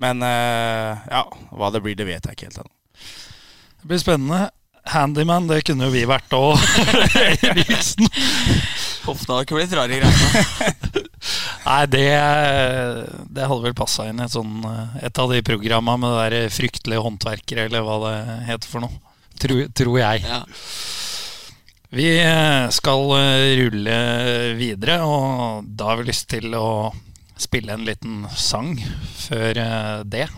Men 0.00 0.24
eh, 0.24 1.02
ja, 1.12 1.20
hva 1.52 1.68
det 1.74 1.82
blir, 1.84 1.94
det 1.98 2.08
vet 2.08 2.24
jeg 2.26 2.38
ikke 2.38 2.48
helt 2.48 2.62
ennå. 2.64 2.72
Det 3.82 3.90
blir 3.92 4.00
spennende. 4.00 4.40
Handyman, 4.92 5.46
det 5.46 5.60
kunne 5.68 5.86
jo 5.86 5.94
vi 5.94 6.02
vært 6.10 6.32
òg, 6.34 6.56
Eriksen. 7.52 8.08
har 9.04 9.20
det 9.20 9.42
ikke 9.44 9.60
blitt 9.60 9.76
rare 9.78 10.00
greier. 10.00 11.10
Nei, 11.62 11.86
det, 11.86 12.08
det 13.30 13.44
hadde 13.46 13.62
vel 13.68 13.74
passa 13.78 14.08
inn 14.10 14.18
i 14.18 14.24
et, 14.24 14.34
sånn, 14.34 14.64
eh, 14.66 14.96
et 15.06 15.18
av 15.22 15.30
de 15.30 15.42
programma 15.46 15.94
med 16.00 16.10
det 16.10 16.22
der 16.34 16.54
fryktelige 16.56 17.04
håndverkere, 17.04 17.68
eller 17.68 17.82
hva 17.86 17.96
det 18.02 18.16
heter 18.48 18.68
for 18.70 18.80
noe. 18.82 18.96
Tror, 19.42 19.60
tror 19.74 19.96
jeg. 20.00 20.24
Ja. 20.26 20.40
Vi 21.92 22.08
eh, 22.18 22.66
skal 22.74 23.02
eh, 23.18 23.54
rulle 23.60 23.96
videre, 24.58 24.96
og 25.06 25.68
da 25.68 25.92
har 25.92 25.96
vi 26.02 26.10
lyst 26.10 26.26
til 26.34 26.54
å 26.58 26.90
spille 27.38 27.72
en 27.76 27.86
liten 27.86 28.14
sang 28.34 28.74
før 29.22 29.54
det. 30.06 30.28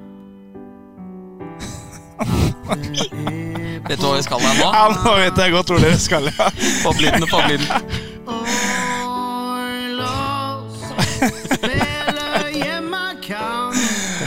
Vet 3.88 4.00
du 4.00 4.06
hva 4.08 4.16
vi 4.16 4.24
skal 4.24 4.40
her 4.40 4.56
nå? 4.60 4.68
Ja, 4.72 4.84
nå 4.96 5.12
vet 5.20 5.38
jeg 5.44 5.52
godt 5.54 5.68
hvor 5.74 5.80
dere 5.84 6.00
skal. 6.00 6.24
Ja. 6.32 6.48
Poplyden, 6.86 7.26
poplyden. 7.28 7.68
Oilers 9.44 10.74
spiller. 11.52 11.94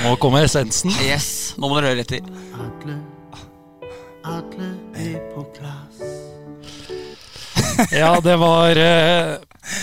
Nå 0.06 0.12
kommer 0.22 0.44
essensen. 0.46 0.92
Yes, 1.02 1.54
nå 1.58 1.66
må 1.66 1.80
dere 1.80 1.94
høre 1.94 2.04
etter. 2.04 2.22
Atle, 2.62 2.94
Atle 4.22 4.68
er 5.02 5.16
på 5.32 5.42
plass. 5.56 5.98
Ja, 7.90 8.12
det 8.22 8.36
var 8.40 8.78
eh, 8.80 9.34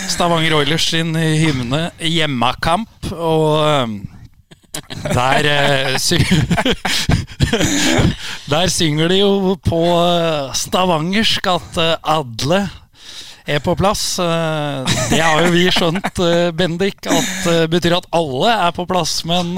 Stavanger 0.08 0.56
Oilers 0.58 0.86
sin 0.90 1.12
hymne 1.14 1.90
'Hjemmakamp', 2.00 3.12
og 3.12 3.68
eh, 3.68 3.86
der 5.12 5.50
eh, 5.50 5.98
sy 6.00 6.18
Der 8.50 8.70
synger 8.72 9.08
de 9.12 9.18
jo 9.22 9.54
på 9.64 9.80
eh, 9.98 10.54
stavangersk 10.58 11.46
at 11.54 11.78
eh, 11.80 11.94
Adle 12.16 12.62
er 13.46 13.60
på 13.64 13.74
plass. 13.76 14.16
Eh, 14.22 14.94
Det 15.12 15.20
har 15.20 15.44
jo 15.44 15.52
vi 15.54 15.66
skjønt, 15.72 16.20
Bendik, 16.56 17.04
at 17.06 17.30
det 17.46 17.68
betyr 17.74 17.98
at 18.00 18.08
alle 18.16 18.54
er 18.68 18.74
på 18.76 18.86
plass, 18.88 19.20
men 19.28 19.54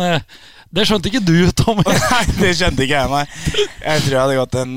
det 0.77 0.85
skjønte 0.89 1.09
ikke 1.09 1.23
du, 1.25 1.37
Tommy. 1.57 1.85
Nei, 2.11 2.23
det 2.41 2.51
skjønte 2.59 2.85
ikke 2.85 2.99
jeg, 2.99 3.13
nei. 3.15 3.25
Jeg 3.81 4.03
tror 4.03 4.13
jeg 4.13 4.21
hadde 4.25 4.39
gått 4.41 4.59
en 4.61 4.75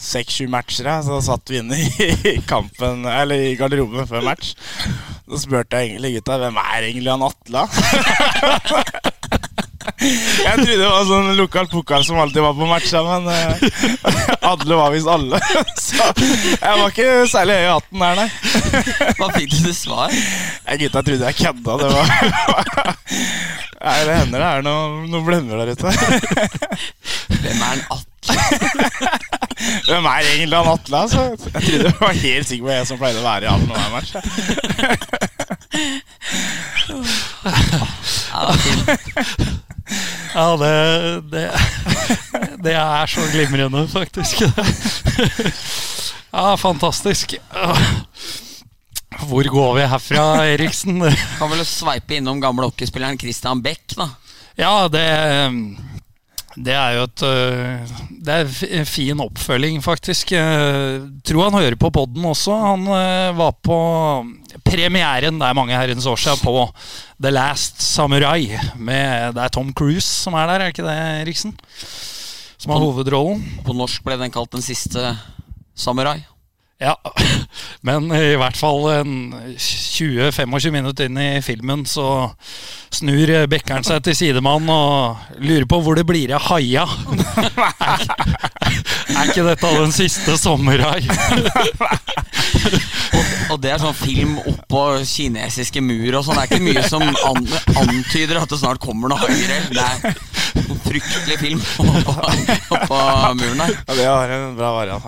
seks-sju 0.00 0.48
matcher, 0.50 0.88
jeg, 0.88 1.06
så 1.06 1.20
satt 1.28 1.52
vi 1.52 1.60
inne 1.60 1.78
i 1.78 2.34
kampen 2.48 3.04
Eller 3.06 3.44
i 3.52 3.54
garderoben 3.60 4.08
før 4.08 4.24
match. 4.32 4.54
Så 5.28 5.44
spurte 5.44 5.78
jeg 5.78 5.92
egentlig 5.92 6.16
gutta 6.18 6.40
hvem 6.42 6.58
er 6.64 6.88
egentlig 6.88 7.12
han 7.12 7.28
Atle. 7.28 7.66
Jeg 10.02 10.56
trodde 10.58 10.78
det 10.80 10.88
var 10.90 11.04
sånn 11.08 11.32
lokal 11.38 11.68
pokal 11.70 12.04
som 12.06 12.18
alltid 12.22 12.42
var 12.42 12.54
på 12.58 12.66
matcha, 12.70 13.02
men 13.06 13.28
alle 14.52 14.62
Adle 14.62 14.74
var 14.78 14.90
visst 14.94 15.08
alle. 15.10 15.40
Så 15.82 15.96
jeg 15.98 16.78
var 16.78 16.88
ikke 16.88 17.26
særlig 17.30 17.54
høy 17.58 17.64
i 17.66 17.72
hatten 17.72 18.04
der, 18.04 18.14
nei. 18.22 18.28
Hva 19.18 19.28
fikk 19.36 19.50
du 19.52 19.58
til 19.58 19.76
svar? 19.76 20.08
Jeg 20.12 20.82
gutta 20.84 21.02
trodde 21.06 21.30
jeg 21.30 21.38
kødda. 21.42 21.72
Det 21.82 21.88
var 21.92 22.06
Nei, 23.82 23.98
det 24.06 24.14
hender 24.14 24.38
det 24.38 24.46
er 24.46 24.62
noen 24.62 25.08
noe 25.10 25.24
blemmer 25.26 25.58
der 25.58 25.72
ute. 25.74 25.90
Hvem 27.42 27.58
er 27.66 27.72
en 27.72 27.82
Atle? 27.90 28.36
Hvem 29.88 30.06
er 30.06 30.28
egentlig 30.28 30.56
han 30.60 30.70
Atle? 30.70 30.96
Altså? 31.00 31.22
Jeg 31.48 31.62
trodde 31.66 31.82
det 31.88 31.94
var 31.98 32.20
helt 32.20 32.46
sikker 32.52 32.64
på 32.68 32.70
jeg 32.76 32.86
som 32.92 33.00
pleide 33.02 33.18
å 33.18 33.26
være 33.26 33.42
i 33.42 33.50
hallen 33.50 33.70
hver 33.74 33.90
match. 33.96 34.10
Ja, 40.32 40.46
det, 40.56 40.68
det, 41.32 41.42
det 42.64 42.72
er 42.78 43.10
så 43.10 43.24
glimrende, 43.32 43.82
faktisk. 43.92 44.40
Ja, 46.32 46.54
fantastisk. 46.56 47.34
Hvor 49.28 49.44
går 49.52 49.74
vi 49.76 49.84
herfra, 49.92 50.24
Eriksen? 50.54 51.02
Kan 51.36 51.52
vel 51.52 51.60
sveipe 51.68 52.16
innom 52.16 52.40
gamle 52.40 52.70
hockeyspilleren 52.70 53.20
Christian 53.20 53.60
Beck, 53.62 53.84
da. 53.98 54.08
Ja, 54.56 54.88
det 54.88 55.04
Det 56.52 56.74
er 56.76 56.96
jo 56.98 57.04
et 57.08 57.22
øh, 57.24 57.92
Det 58.26 58.34
er 58.34 58.80
en 58.80 58.88
fin 58.88 59.20
oppfølging, 59.24 59.80
faktisk. 59.84 60.34
Jeg 60.36 61.00
tror 61.24 61.48
han 61.48 61.60
hører 61.62 61.78
på 61.80 61.90
podden 61.90 62.24
også. 62.28 62.56
Han 62.60 62.84
øh, 62.86 63.38
var 63.38 63.54
på 63.64 63.78
premieren, 64.64 65.40
det 65.40 65.48
er 65.48 65.56
mange 65.56 65.76
herrens 65.76 66.06
år 66.06 66.20
siden, 66.20 66.42
på 66.44 66.68
The 67.22 67.32
Last 67.32 67.82
Samurai. 67.82 68.50
Med, 68.76 69.32
det 69.32 69.44
er 69.44 69.48
Tom 69.48 69.72
Cruise 69.72 70.06
som 70.06 70.36
er 70.36 70.46
der, 70.50 70.60
er 70.60 70.74
ikke 70.74 70.84
det, 70.84 71.26
Riksen? 71.28 71.56
Som 72.58 72.74
har 72.74 72.84
hovedrollen. 72.84 73.42
På 73.64 73.74
norsk 73.74 74.04
ble 74.04 74.20
den 74.20 74.30
kalt 74.30 74.52
Den 74.52 74.62
siste 74.62 75.16
samurai. 75.74 76.20
Ja, 76.82 76.96
men 77.86 78.08
i 78.16 78.34
hvert 78.40 78.56
fall 78.58 78.88
20-25 79.54 80.72
minutter 80.74 81.06
inn 81.06 81.18
i 81.22 81.42
filmen 81.44 81.84
så 81.86 82.32
snur 82.92 83.30
Bekkeren 83.50 83.84
seg 83.86 84.02
til 84.04 84.16
sidemann 84.18 84.68
og 84.72 85.16
lurer 85.38 85.66
på 85.70 85.80
hvor 85.84 85.94
det 85.98 86.06
blir 86.08 86.34
av 86.36 86.42
haia. 86.50 86.84
Er 89.12 89.28
ikke, 89.28 89.44
dette 89.44 89.68
den 89.76 89.92
siste 89.94 90.38
sommerhai? 90.40 91.02
Og 93.52 93.60
det 93.60 93.72
er 93.74 93.80
sånn 93.82 93.96
film 93.96 94.38
oppå 94.40 94.82
kinesiske 95.04 95.80
mur 95.84 96.14
og 96.16 96.24
sånn. 96.24 96.36
Det 96.38 96.42
er 96.42 96.48
ikke 96.48 96.64
mye 96.64 96.82
som 96.88 97.02
an 97.04 97.46
antyder 97.82 98.36
at 98.40 98.48
det 98.52 98.58
snart 98.62 98.80
kommer 98.82 99.08
noe 99.12 99.20
haier. 99.20 99.62
Det 99.68 99.82
er 99.82 99.96
en 100.62 100.80
fryktelig 100.86 101.36
film 101.42 101.60
oppå, 101.84 102.12
oppå 102.78 102.98
muren 103.36 103.60
her. 103.66 103.72
Ja, 103.76 103.92
det 103.98 104.06
var 104.08 104.28
en 104.38 104.56
bra 104.56 104.70
variant. 104.78 105.04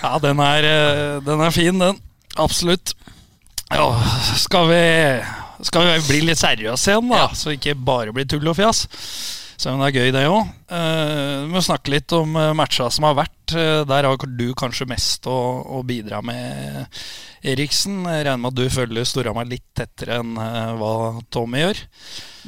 Ja, 0.00 0.14
den 0.22 0.40
er, 0.44 0.68
eh, 0.68 1.18
den 1.24 1.44
er 1.44 1.54
fin, 1.54 1.78
den. 1.78 2.00
Absolutt. 2.40 2.94
Ja, 3.70 3.86
skal 4.36 4.70
vi, 4.70 4.82
skal 5.66 5.86
vi 5.86 5.98
bli 6.08 6.22
litt 6.30 6.40
seriøse 6.40 6.94
igjen, 6.94 7.12
da? 7.12 7.28
Så 7.36 7.54
ikke 7.54 7.76
bare 7.76 8.14
blir 8.14 8.26
tull 8.28 8.48
og 8.50 8.58
fjas. 8.58 8.86
Selv 9.60 9.76
om 9.76 9.82
det 9.84 9.90
er 9.90 9.98
gøy, 10.00 10.12
det 10.16 10.24
òg. 10.24 10.46
vi 10.72 11.52
må 11.52 11.60
snakke 11.60 11.92
litt 11.92 12.12
om 12.16 12.32
uh, 12.32 12.54
matcha 12.56 12.86
som 12.88 13.04
har 13.04 13.18
vært. 13.18 13.52
Eh, 13.52 13.82
der 13.84 14.08
har 14.08 14.16
du 14.24 14.46
kanskje 14.56 14.88
mest 14.88 15.28
å, 15.28 15.36
å 15.78 15.82
bidra 15.86 16.22
med, 16.24 16.88
Eriksen. 17.40 18.02
Jeg 18.04 18.26
regner 18.26 18.40
med 18.42 18.50
at 18.52 18.58
du 18.58 18.72
følger 18.72 19.06
Storhamar 19.08 19.48
litt 19.48 19.64
tettere 19.76 20.18
enn 20.20 20.34
eh, 20.36 20.72
hva 20.76 20.92
Tommy 21.32 21.62
gjør. 21.62 21.80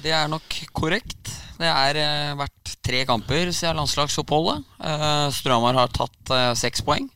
Det 0.04 0.12
er 0.12 0.28
nok 0.28 0.58
korrekt. 0.76 1.32
Det 1.56 1.70
har 1.70 1.96
eh, 1.96 2.34
vært 2.36 2.74
tre 2.84 3.04
kamper 3.08 3.52
siden 3.54 3.80
landslagsoppholdet. 3.80 4.66
Uh, 4.82 5.28
Storhamar 5.32 5.78
har 5.78 5.92
tatt 5.94 6.32
uh, 6.34 6.52
seks 6.58 6.84
poeng. 6.84 7.08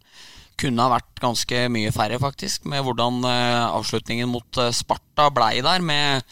Kunne 0.61 0.87
ha 0.87 0.95
vært 0.97 1.21
ganske 1.21 1.67
mye 1.73 1.93
færre, 1.93 2.21
faktisk, 2.23 2.65
med 2.71 2.85
hvordan 2.87 3.21
eh, 3.29 3.65
avslutningen 3.67 4.31
mot 4.33 4.63
eh, 4.63 4.73
Sparta 4.73 5.29
blei 5.35 5.59
der, 5.65 5.85
med 5.85 6.25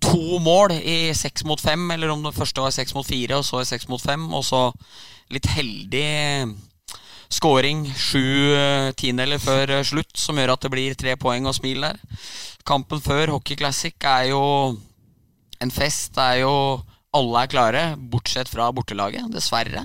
to 0.00 0.40
mål 0.40 0.74
i 0.78 1.12
seks 1.14 1.44
mot 1.44 1.60
fem, 1.60 1.84
eller 1.92 2.10
om 2.10 2.24
det 2.24 2.34
første 2.34 2.64
var 2.64 2.74
seks 2.74 2.96
mot 2.96 3.06
fire, 3.06 3.38
og 3.38 3.46
så 3.46 3.60
i 3.60 3.68
seks 3.68 3.86
mot 3.90 4.00
fem, 4.02 4.26
og 4.32 4.42
så 4.46 4.70
litt 5.30 5.46
heldig 5.52 6.08
scoring 7.30 7.84
sju 7.94 8.54
eh, 8.56 8.90
tiendedeler 8.98 9.40
før 9.42 9.76
eh, 9.76 9.86
slutt, 9.86 10.16
som 10.18 10.38
gjør 10.38 10.56
at 10.56 10.66
det 10.66 10.72
blir 10.72 10.96
tre 10.98 11.14
poeng 11.20 11.46
og 11.46 11.56
smil 11.56 11.86
der. 11.86 12.00
Kampen 12.66 13.02
før 13.02 13.36
Hockey 13.36 13.58
Classic 13.58 13.94
er 14.06 14.30
jo 14.32 14.42
en 15.60 15.72
fest. 15.74 16.14
Det 16.16 16.26
er 16.26 16.42
jo 16.44 16.54
Alle 17.10 17.40
er 17.42 17.50
klare, 17.50 17.80
bortsett 17.98 18.46
fra 18.46 18.68
bortelaget, 18.70 19.24
dessverre. 19.34 19.80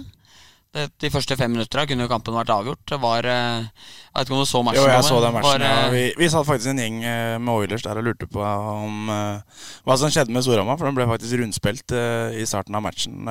De 0.75 1.09
første 1.11 1.37
fem 1.39 1.53
minuttene 1.53 1.85
kunne 1.87 2.03
jo 2.03 2.11
kampen 2.11 2.35
vært 2.35 2.51
avgjort. 2.51 2.81
Det 2.91 2.97
var 2.99 3.27
eh, 3.31 3.63
Jeg 3.63 4.17
vet 4.17 4.27
ikke 4.27 4.35
om 4.35 4.41
du 4.41 4.49
så 4.49 4.61
matchen? 4.65 4.81
Jo, 4.81 4.89
jeg 4.91 5.07
så 5.07 5.19
den 5.23 5.35
matchen. 5.37 5.47
Var, 5.47 5.63
ja. 5.63 5.77
eh, 5.85 5.93
vi, 5.93 6.03
vi 6.19 6.29
satt 6.33 6.47
faktisk 6.49 6.73
en 6.73 6.81
gjeng 6.83 6.97
eh, 7.07 7.35
med 7.39 7.53
Oilers 7.53 7.85
der 7.85 8.01
og 8.01 8.07
lurte 8.09 8.27
på 8.27 8.43
om 8.43 9.07
hva 9.07 9.97
som 10.01 10.11
skjedde 10.11 10.35
med 10.35 10.43
Storhamar. 10.43 10.79
For 10.81 10.89
den 10.89 10.97
ble 10.97 11.07
faktisk 11.07 11.39
rundspilt 11.39 11.95
i 11.95 12.47
starten 12.49 12.75
av 12.75 12.83
matchen. 12.83 13.23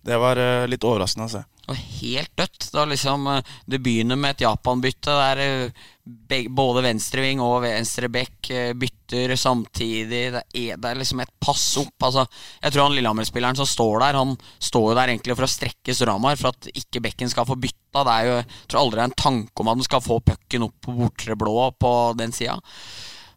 Det 0.00 0.16
var 0.16 0.40
litt 0.70 0.86
overraskende 0.88 1.28
å 1.28 1.34
se. 1.34 1.44
Og 1.70 1.78
helt 2.00 2.32
dødt. 2.38 2.68
Da 2.74 2.84
liksom 2.88 3.26
eh, 3.30 3.56
Det 3.66 3.80
begynner 3.82 4.18
med 4.18 4.34
et 4.34 4.44
Japan-bytte 4.46 5.16
der 5.20 5.42
eh, 5.44 5.88
både 6.50 6.82
venstreving 6.82 7.42
og 7.44 7.60
venstre 7.62 8.08
back 8.10 8.50
eh, 8.50 8.72
bytter 8.74 9.36
samtidig. 9.38 10.24
Det 10.34 10.42
er, 10.42 10.80
det 10.80 10.90
er 10.90 10.98
liksom 10.98 11.22
et 11.22 11.32
pass 11.42 11.64
opp. 11.78 11.94
Altså, 12.08 12.26
jeg 12.64 12.74
tror 12.74 12.88
han 12.88 12.96
Lillehammer-spilleren 12.98 13.58
som 13.58 13.68
står 13.68 14.02
der, 14.02 14.18
han 14.18 14.34
står 14.58 14.88
jo 14.90 14.96
der 14.98 15.12
egentlig 15.14 15.38
for 15.38 15.46
å 15.46 15.52
strekke 15.52 15.94
Storhamar 15.94 16.40
for 16.40 16.50
at 16.50 16.70
ikke 16.74 17.04
bekken 17.06 17.30
skal 17.30 17.46
få 17.46 17.58
bytta. 17.60 18.02
Det 18.02 18.16
er 18.16 18.26
jo, 18.26 18.34
jeg 18.40 18.66
tror 18.66 18.82
aldri 18.82 18.98
det 18.98 19.04
er 19.04 19.12
en 19.12 19.20
tanke 19.26 19.62
om 19.62 19.70
at 19.70 19.78
han 19.78 19.86
skal 19.90 20.04
få 20.04 20.20
pucken 20.26 20.66
opp 20.66 20.76
på 20.82 20.98
bortre 20.98 21.38
blå 21.38 21.56
på 21.78 21.94
den 22.18 22.34
sida. 22.34 22.58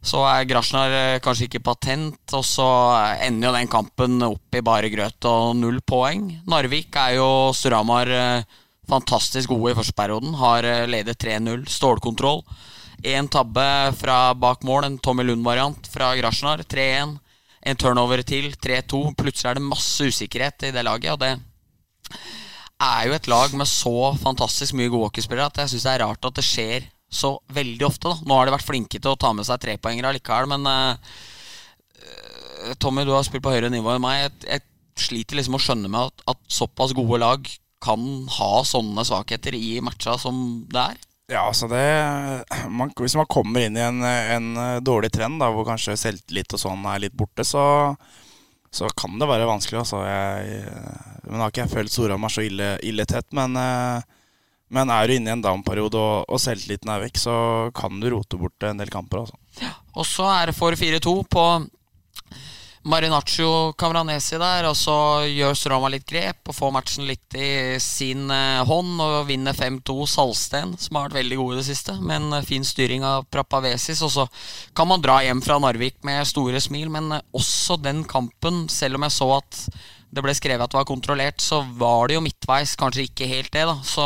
Så 0.04 0.20
er 0.28 0.48
Grasjnar 0.50 0.92
eh, 0.92 1.22
kanskje 1.24 1.48
ikke 1.48 1.63
patent, 1.63 2.20
og 2.36 2.44
så 2.44 2.68
ender 3.24 3.48
jo 3.48 3.54
den 3.56 3.72
kampen 3.72 4.18
opp 4.26 4.58
i 4.58 4.63
bare 4.66 4.92
grøt 4.92 5.30
og 5.30 5.56
null 5.56 5.80
poeng. 5.88 6.26
Narvik 6.52 6.98
er 7.00 7.16
jo 7.22 7.30
Storhamar 7.56 8.12
eh, 8.12 8.60
fantastisk 8.92 9.54
gode 9.54 9.72
i 9.72 9.78
første 9.78 9.96
perioden. 9.96 10.36
Har 10.42 10.68
eh, 10.68 10.84
ledet 10.92 11.22
3-0. 11.24 11.63
Stålkontroll. 11.72 12.44
Én 13.04 13.30
tabbe 13.32 13.66
fra 14.00 14.34
bak 14.36 14.68
mål, 14.68 14.89
en 14.89 15.00
Tommy 15.00 15.24
Lund-variant 15.28 15.88
fra 15.92 16.12
Grasjnar. 16.20 16.66
3-1. 16.68 17.18
En 17.63 17.80
turnover 17.80 18.26
til, 18.28 18.52
3-2. 18.60 19.06
Plutselig 19.16 19.54
er 19.54 19.60
det 19.60 19.70
masse 19.70 20.12
usikkerhet 20.12 20.68
i 20.68 20.74
det 20.76 20.84
laget, 20.84 21.16
og 21.16 21.24
det 21.24 21.38
er 22.84 23.08
jo 23.08 23.16
et 23.16 23.30
lag 23.32 23.56
med 23.56 23.70
så 23.72 24.12
fantastisk 24.20 24.76
mye 24.76 24.92
gode 24.92 25.08
hockeyspillere 25.08 25.48
at 25.48 25.62
jeg 25.63 25.72
syns 25.72 25.86
det 25.88 25.94
er 25.94 26.04
rart 26.04 26.28
at 26.28 26.36
det 26.36 26.44
skjer 26.44 26.89
så 27.13 27.36
veldig 27.54 27.88
ofte. 27.88 28.10
da 28.10 28.28
Nå 28.28 28.38
har 28.38 28.47
de 28.49 28.56
vært 28.56 28.67
flinke 28.67 28.99
til 28.99 29.13
å 29.13 29.19
ta 29.19 29.34
med 29.36 29.47
seg 29.47 29.62
trepoengere 29.63 30.12
allikevel, 30.12 30.49
men 30.56 30.69
eh, 30.71 31.15
Tommy, 32.82 33.06
du 33.06 33.13
har 33.13 33.26
spilt 33.28 33.43
på 33.45 33.54
høyere 33.54 33.71
nivå 33.73 33.93
enn 33.93 34.04
meg. 34.04 34.21
Jeg, 34.23 34.34
jeg 34.49 35.06
sliter 35.08 35.39
liksom 35.39 35.58
å 35.58 35.62
skjønne 35.62 35.91
med 35.91 36.12
at, 36.12 36.26
at 36.34 36.41
såpass 36.52 36.95
gode 36.95 37.19
lag 37.23 37.47
kan 37.84 38.04
ha 38.38 38.52
sånne 38.65 39.04
svakheter 39.06 39.56
i 39.58 39.78
matcha 39.84 40.15
som 40.19 40.63
det 40.71 40.86
er. 40.93 41.02
Ja, 41.32 41.45
altså 41.47 41.69
det 41.71 41.84
man, 42.78 42.91
Hvis 42.99 43.15
man 43.19 43.30
kommer 43.32 43.63
inn 43.63 43.78
i 43.80 43.84
en, 43.84 44.04
en 44.04 44.49
dårlig 44.84 45.12
trend 45.15 45.41
da, 45.43 45.52
hvor 45.54 45.67
kanskje 45.67 45.97
selvtillit 45.99 46.56
og 46.56 46.63
sånn 46.65 46.86
er 46.91 47.06
litt 47.06 47.17
borte, 47.17 47.45
så, 47.47 47.63
så 48.71 48.89
kan 48.99 49.19
det 49.19 49.30
være 49.30 49.49
vanskelig. 49.49 49.84
Altså. 49.84 50.04
Jeg, 50.08 50.65
men 51.30 51.43
har 51.43 51.54
ikke 51.54 51.65
jeg 51.65 51.76
følt 51.76 51.93
Storhamar 51.93 52.34
så 52.34 52.45
ille, 52.45 52.76
ille 52.86 53.08
tett. 53.10 53.30
Men, 53.36 53.58
eh, 53.60 54.21
men 54.73 54.89
er 54.89 55.08
du 55.08 55.15
inne 55.15 55.32
i 55.32 55.36
en 55.36 55.43
down-periode 55.43 55.99
og, 55.99 56.26
og 56.28 56.41
selvtilliten 56.41 56.89
er 56.89 57.04
vekk, 57.06 57.19
så 57.21 57.36
kan 57.76 57.99
du 58.02 58.10
rote 58.13 58.39
bort 58.39 58.67
en 58.67 58.82
del 58.82 58.91
kamper. 58.93 59.26
Altså. 59.26 59.71
Og 59.93 60.08
så 60.10 60.28
er 60.34 60.49
det 60.49 60.58
for 60.58 60.78
4-2 60.78 61.15
på 61.30 61.45
Marinaccio 62.84 63.71
Camranesi 63.80 64.36
der, 64.36 64.65
og 64.67 64.76
så 64.76 65.23
gjør 65.30 65.56
Stroma 65.56 65.88
litt 65.93 66.04
grep 66.10 66.49
og 66.52 66.56
får 66.58 66.73
matchen 66.76 67.08
litt 67.08 67.38
i 67.39 67.80
sin 67.80 68.28
eh, 68.34 68.60
hånd 68.67 68.99
og 68.99 69.30
vinner 69.30 69.56
5-2 69.56 69.95
Salsten, 70.12 70.73
som 70.76 70.99
har 70.99 71.08
vært 71.08 71.21
veldig 71.21 71.38
god 71.39 71.54
i 71.54 71.60
det 71.62 71.67
siste, 71.69 71.95
med 72.02 72.17
en 72.17 72.39
eh, 72.41 72.47
fin 72.47 72.67
styring 72.67 73.06
av 73.08 73.30
Prapavesis. 73.32 74.04
Og 74.04 74.12
så 74.12 74.28
kan 74.76 74.91
man 74.91 75.04
dra 75.04 75.21
hjem 75.23 75.39
fra 75.45 75.62
Narvik 75.63 76.02
med 76.04 76.28
store 76.28 76.60
smil, 76.63 76.91
men 76.91 77.08
eh, 77.15 77.23
også 77.32 77.80
den 77.80 78.04
kampen, 78.04 78.65
selv 78.67 78.99
om 78.99 79.08
jeg 79.08 79.15
så 79.15 79.30
at 79.38 79.63
det 80.13 80.23
ble 80.23 80.36
skrevet 80.38 80.63
at 80.63 80.73
det 80.73 80.80
var 80.80 80.89
kontrollert, 80.89 81.41
så 81.41 81.63
var 81.80 82.08
det 82.08 82.17
jo 82.19 82.26
midtveis 82.26 82.76
kanskje 82.80 83.08
ikke 83.08 83.30
helt 83.30 83.54
det, 83.54 83.65
da. 83.69 83.80
Så 83.88 84.06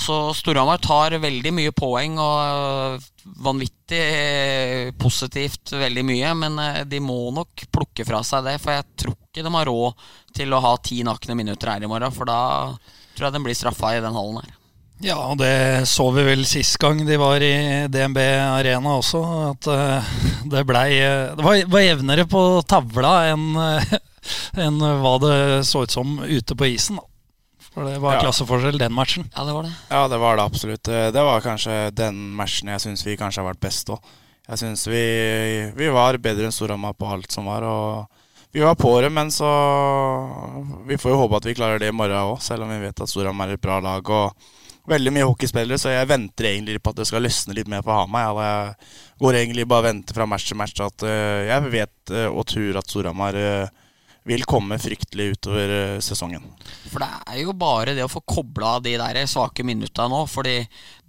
så 0.00 0.14
Storhamar 0.32 0.78
tar 0.80 1.18
veldig 1.20 1.50
mye 1.52 1.72
poeng 1.76 2.14
og 2.22 3.02
vanvittig 3.44 3.98
øh, 4.00 4.92
positivt 4.96 5.74
veldig 5.76 6.04
mye, 6.08 6.30
men 6.40 6.56
øh, 6.56 6.78
de 6.88 7.02
må 7.04 7.18
nok 7.36 7.66
plukke 7.68 8.06
fra 8.08 8.22
seg 8.24 8.46
det, 8.46 8.56
for 8.62 8.78
jeg 8.78 8.86
tror 9.02 9.18
ikke 9.18 9.44
de 9.44 9.52
har 9.58 9.68
råd 9.68 10.06
til 10.40 10.56
å 10.56 10.62
ha 10.64 10.72
ti 10.80 11.02
nakne 11.04 11.36
minutter 11.36 11.74
her 11.74 11.84
i 11.84 11.90
morgen, 11.90 12.16
for 12.16 12.30
da 12.30 12.40
tror 13.12 13.28
jeg 13.28 13.36
de 13.36 13.44
blir 13.44 13.58
straffa 13.58 13.92
i 13.98 14.00
den 14.00 14.16
hallen 14.16 14.40
her. 14.40 14.56
Ja, 15.00 15.16
og 15.30 15.38
det 15.40 15.88
så 15.88 16.10
vi 16.12 16.26
vel 16.26 16.42
sist 16.44 16.76
gang 16.80 16.98
de 17.08 17.16
var 17.20 17.40
i 17.40 17.54
DNB 17.88 18.18
Arena 18.20 18.98
også. 18.98 19.20
At 19.48 19.68
eh, 19.72 20.10
det 20.52 20.66
blei 20.68 20.88
eh, 21.00 21.32
Det 21.38 21.44
var, 21.46 21.80
jevnere 21.80 22.26
på 22.28 22.42
tavla 22.68 23.14
enn 23.30 23.46
eh, 23.56 23.94
enn 24.56 24.78
hva 24.80 25.14
det 25.22 25.36
så 25.68 25.82
ut 25.84 25.90
som 25.94 26.18
ute 26.24 26.56
på 26.56 26.68
isen. 26.74 26.96
Da. 27.00 27.06
For 27.70 27.84
det 27.86 28.00
var 28.02 28.14
Ja. 28.16 28.20
klasseforskjell 28.24 28.78
den 28.78 28.92
matchen. 28.92 29.28
Ja, 29.36 29.44
det 29.44 29.52
var 29.54 29.62
det. 29.62 29.72
Ja, 29.90 30.08
det 30.08 30.18
var 30.18 30.36
det 30.36 30.42
absolutt. 30.44 30.88
Eh, 30.88 31.10
Det 31.10 31.22
var 31.22 31.40
kanskje 31.40 31.94
den 31.94 32.34
matchen 32.34 32.68
jeg 32.68 32.80
syns 32.80 33.04
vi 33.06 33.16
kanskje 33.16 33.42
har 33.44 33.52
vært 33.54 33.60
best 33.60 33.86
òg. 33.88 34.00
Jeg 34.48 34.58
syns 34.58 34.86
vi, 34.90 35.70
vi 35.76 35.88
var 35.88 36.18
bedre 36.18 36.44
enn 36.48 36.52
Storhamar 36.52 36.94
på 36.98 37.06
alt 37.06 37.30
som 37.30 37.44
var. 37.46 37.62
Og 37.62 38.06
vi 38.52 38.60
var 38.60 38.74
på 38.74 39.00
det, 39.00 39.12
men 39.12 39.28
så 39.30 39.46
Vi 40.86 40.96
får 40.96 41.10
jo 41.12 41.18
håpe 41.28 41.36
at 41.36 41.44
vi 41.44 41.54
klarer 41.54 41.78
det 41.78 41.88
i 41.88 41.92
morgen 41.94 42.16
òg, 42.18 42.40
selv 42.42 42.64
om 42.64 42.68
vi 42.70 42.80
vet 42.80 43.00
at 43.00 43.08
Storhamar 43.08 43.48
er 43.48 43.52
et 43.54 43.60
bra 43.60 43.78
lag. 43.78 44.02
Og 44.10 44.34
veldig 44.88 45.12
mye 45.12 45.28
hockeyspillere, 45.28 45.78
så 45.78 45.92
jeg 45.94 46.08
venter 46.08 46.44
egentlig 46.50 46.82
på 46.82 46.90
at 46.90 46.96
det 46.96 47.06
skal 47.06 47.22
løsne 47.22 47.54
litt 47.54 47.68
mer 47.68 47.82
på 47.82 47.94
Hamar. 47.94 48.34
Jeg 48.34 48.74
går 49.20 49.34
egentlig 49.38 49.68
bare 49.68 49.84
og 49.84 49.84
venter 49.94 50.14
fra 50.14 50.26
match 50.26 50.48
til 50.48 50.56
match 50.58 50.80
at 50.80 51.02
eh, 51.06 51.46
jeg 51.46 51.70
vet 51.70 52.10
eh, 52.10 52.26
og 52.26 52.46
tror 52.50 52.78
at 52.80 52.90
Storhamar 52.90 53.38
vil 54.28 54.44
komme 54.48 54.78
fryktelig 54.80 55.30
utover 55.36 55.72
eh, 55.76 55.98
sesongen. 56.04 56.44
For 56.90 57.02
det 57.02 57.10
er 57.32 57.40
jo 57.44 57.54
bare 57.56 57.94
det 57.96 58.04
å 58.04 58.10
få 58.10 58.22
kobla 58.28 58.76
de 58.84 58.96
der 59.00 59.22
svake 59.30 59.64
minutta 59.66 60.08
nå. 60.10 60.24
Fordi 60.30 60.58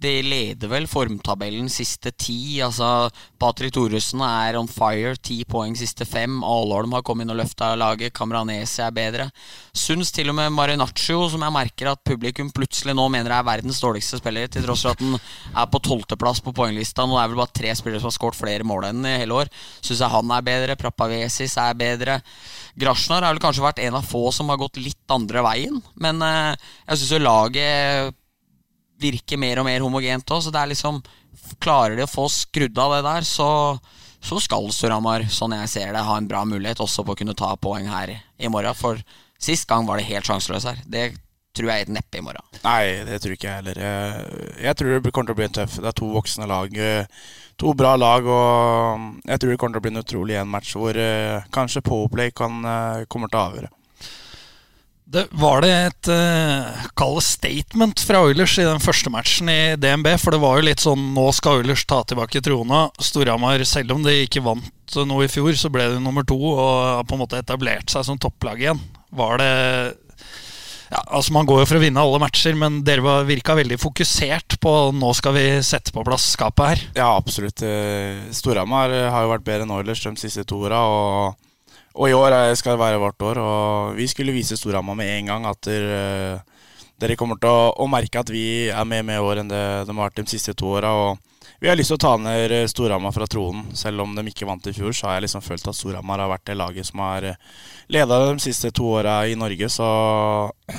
De 0.02 0.12
leder 0.26 0.70
vel 0.70 0.88
formtabellen 0.90 1.68
siste 1.70 2.10
ti. 2.18 2.58
Altså, 2.64 3.06
Patrick 3.38 3.74
Thoresen 3.76 4.22
er 4.26 4.56
on 4.58 4.66
fire. 4.70 5.14
Ti 5.22 5.42
poeng 5.48 5.76
siste 5.78 6.06
fem. 6.08 6.40
Alholm 6.42 6.96
har 6.96 7.04
kommet 7.06 7.26
inn 7.26 7.34
og 7.34 7.38
løfta 7.38 7.72
laget. 7.78 8.14
Kamranesi 8.16 8.82
er 8.82 8.94
bedre. 8.96 9.28
Syns 9.78 10.10
til 10.14 10.32
og 10.32 10.36
med 10.40 10.50
Marinaccio, 10.56 11.20
som 11.30 11.44
jeg 11.46 11.54
merker 11.54 11.92
at 11.92 12.02
publikum 12.08 12.50
plutselig 12.54 12.96
nå 12.98 13.06
mener 13.14 13.34
er 13.36 13.46
verdens 13.46 13.78
dårligste 13.82 14.18
spiller, 14.18 14.50
til 14.50 14.66
tross 14.66 14.82
for 14.86 14.96
at 14.96 15.02
den 15.02 15.14
er 15.14 15.68
på 15.70 15.82
tolvteplass 15.86 16.42
på 16.42 16.54
poenglista. 16.56 17.06
Nå 17.06 17.18
er 17.18 17.28
det 17.28 17.36
vel 17.36 17.42
bare 17.44 17.58
tre 17.60 17.74
spillere 17.78 18.02
som 18.02 18.10
har 18.10 18.16
skåret 18.16 18.40
flere 18.40 18.66
mål 18.66 18.88
enn 18.90 19.06
i 19.06 19.18
hele 19.22 19.38
år. 19.44 19.52
Syns 19.80 20.02
jeg 20.02 20.14
han 20.16 20.34
er 20.34 20.48
bedre. 20.48 20.78
Prapavesis 20.80 21.54
er 21.62 21.78
bedre. 21.78 22.18
Grasjnar 22.80 23.22
har 23.22 23.36
vel 23.36 23.44
kanskje 23.44 23.66
vært 23.68 23.84
en 23.84 24.00
av 24.00 24.08
få 24.08 24.26
som 24.34 24.50
har 24.50 24.58
gått 24.58 24.80
litt 24.82 25.14
andre 25.14 25.44
veien, 25.44 25.78
men 26.00 26.24
eh, 26.24 26.54
jeg 26.88 27.02
syns 27.02 27.14
jo 27.14 27.22
laget 27.22 28.18
virker 29.02 29.40
mer 29.40 29.60
og 29.62 29.66
mer 29.68 29.82
homogent 29.84 30.30
òg, 30.32 30.44
så 30.44 30.52
det 30.54 30.62
er 30.62 30.72
liksom 30.74 31.02
Klarer 31.62 31.96
de 31.96 32.04
å 32.04 32.10
få 32.10 32.26
skrudd 32.30 32.76
av 32.78 32.92
det 32.92 33.00
der, 33.06 33.24
så, 33.26 33.46
så 34.22 34.36
skal 34.42 34.68
Storhamar, 34.74 35.24
sånn 35.32 35.54
jeg 35.56 35.70
ser 35.72 35.92
det, 35.94 36.02
ha 36.04 36.16
en 36.20 36.28
bra 36.28 36.42
mulighet 36.46 36.82
også 36.84 37.02
på 37.08 37.14
å 37.14 37.18
kunne 37.18 37.34
ta 37.38 37.54
poeng 37.56 37.88
her 37.88 38.12
i 38.12 38.50
morgen. 38.52 38.76
For 38.78 39.00
sist 39.42 39.66
gang 39.70 39.88
var 39.88 39.98
det 39.98 40.06
helt 40.10 40.28
sjanseløs 40.28 40.68
her. 40.68 40.82
Det 40.84 41.06
tror 41.56 41.70
jeg 41.72 41.82
er 41.82 41.88
et 41.88 41.94
neppe 41.96 42.20
i 42.20 42.24
morgen. 42.24 42.44
Nei, 42.62 43.02
det 43.08 43.18
tror 43.24 43.34
ikke 43.34 43.48
jeg 43.48 43.58
heller. 43.62 43.80
Jeg, 44.60 44.76
tror 44.78 44.92
det 44.94 45.12
kommer 45.12 45.32
til 45.32 45.36
å 45.36 45.40
bli 45.40 45.48
en 45.48 45.56
tøff. 45.58 45.78
Det 45.80 45.90
er 45.90 45.98
to 45.98 46.10
voksne 46.14 46.48
lag. 46.52 46.76
eh, 46.76 47.24
To 47.60 47.74
bra 47.78 47.92
lag, 48.00 48.26
og 48.26 49.22
jeg 49.28 49.38
tror 49.38 49.52
det 49.52 49.58
kommer 49.60 49.76
til 49.76 49.82
å 49.82 49.84
bli 49.84 49.92
en 49.92 50.02
utrolig 50.02 50.38
én 50.40 50.48
match 50.50 50.72
hvor 50.76 50.96
eh, 50.98 51.44
kanskje 51.52 51.84
Powerplay 51.84 52.32
kan, 52.34 52.60
eh, 52.64 53.04
kommer 53.12 53.30
til 53.32 53.38
å 53.40 53.44
avgjøre. 53.50 53.72
Det, 55.12 55.26
var 55.36 55.60
det 55.60 55.70
et 55.76 56.08
uh, 56.08 56.84
kall 56.96 57.18
statement 57.20 58.00
fra 58.00 58.22
Oilers 58.24 58.54
i 58.56 58.64
den 58.64 58.80
første 58.80 59.10
matchen 59.12 59.50
i 59.52 59.74
DNB? 59.76 60.08
For 60.16 60.32
det 60.32 60.40
var 60.40 60.56
jo 60.56 60.64
litt 60.70 60.80
sånn 60.80 61.10
nå 61.12 61.26
skal 61.36 61.60
Oilers 61.60 61.84
ta 61.84 61.98
tilbake 62.08 62.40
trona. 62.40 62.86
Storhamar, 62.96 63.60
selv 63.68 63.92
om 63.92 64.06
de 64.06 64.22
ikke 64.22 64.40
vant 64.44 64.96
noe 65.04 65.26
i 65.26 65.32
fjor, 65.32 65.52
så 65.58 65.68
ble 65.72 65.90
de 65.92 66.00
nummer 66.00 66.24
to 66.24 66.38
og 66.40 66.62
har 66.62 67.04
på 67.04 67.18
en 67.18 67.22
måte 67.26 67.42
etablert 67.44 67.92
seg 67.92 68.08
som 68.08 68.20
topplag 68.20 68.64
igjen. 68.64 68.80
Var 69.12 69.36
det 69.42 69.52
ja, 70.92 71.00
altså 71.00 71.36
Man 71.36 71.48
går 71.48 71.62
jo 71.62 71.68
for 71.68 71.80
å 71.80 71.84
vinne 71.84 72.00
alle 72.00 72.20
matcher, 72.20 72.56
men 72.56 72.80
dere 72.84 73.20
virka 73.28 73.56
veldig 73.56 73.78
fokusert 73.80 74.58
på 74.64 74.74
nå 74.96 75.12
skal 75.16 75.36
vi 75.36 75.46
sette 75.64 75.92
på 75.92 76.04
plass 76.08 76.30
skapet 76.38 76.68
her. 76.68 76.88
Ja, 76.96 77.12
absolutt. 77.20 77.60
Eh, 77.64 78.28
Storhamar 78.32 78.92
har 79.12 79.24
jo 79.24 79.32
vært 79.36 79.44
bedre 79.44 79.68
enn 79.68 79.76
Oilers 79.76 80.04
de 80.04 80.16
siste 80.20 80.44
to 80.48 80.64
åra. 80.64 80.84
Og, 80.88 81.48
og 81.94 82.08
i 82.08 82.14
år 82.16 82.36
eh, 82.36 82.54
skal 82.58 82.76
det 82.76 82.82
være 82.82 83.00
vårt 83.02 83.22
år. 83.22 83.40
Og 83.42 83.98
vi 83.98 84.08
skulle 84.10 84.34
vise 84.34 84.56
Storhamar 84.58 84.96
med 84.98 85.10
en 85.18 85.32
gang 85.32 85.48
at 85.50 85.60
der, 85.68 85.88
eh, 85.96 86.70
dere 87.02 87.18
kommer 87.18 87.40
til 87.40 87.50
å, 87.50 87.72
å 87.82 87.90
merke 87.90 88.22
at 88.22 88.32
vi 88.32 88.70
er 88.70 88.88
med 88.88 89.04
med 89.08 89.20
i 89.20 89.26
år 89.26 89.42
enn 89.42 89.52
det 89.52 89.62
de 89.88 89.94
har 89.94 90.08
vært 90.08 90.22
de 90.22 90.26
siste 90.32 90.54
to 90.58 90.74
åra. 90.78 90.92
Vi 91.62 91.68
har 91.70 91.76
lyst 91.78 91.92
til 91.92 91.98
å 92.00 92.02
ta 92.02 92.16
ned 92.18 92.52
eh, 92.54 92.66
Storhamar 92.70 93.14
fra 93.14 93.28
tronen. 93.30 93.68
Selv 93.78 94.02
om 94.02 94.16
de 94.16 94.24
ikke 94.30 94.48
vant 94.48 94.66
i 94.66 94.74
fjor, 94.74 94.94
så 94.96 95.08
har 95.08 95.20
jeg 95.20 95.28
liksom 95.28 95.44
følt 95.46 95.68
at 95.70 95.78
Storhamar 95.78 96.22
har 96.22 96.32
vært 96.32 96.48
det 96.50 96.58
laget 96.58 96.88
som 96.88 97.04
har 97.04 97.28
leda 97.92 98.18
de 98.24 98.42
siste 98.42 98.72
to 98.74 98.88
åra 98.96 99.20
i 99.28 99.36
Norge. 99.38 99.68
Så 99.70 99.86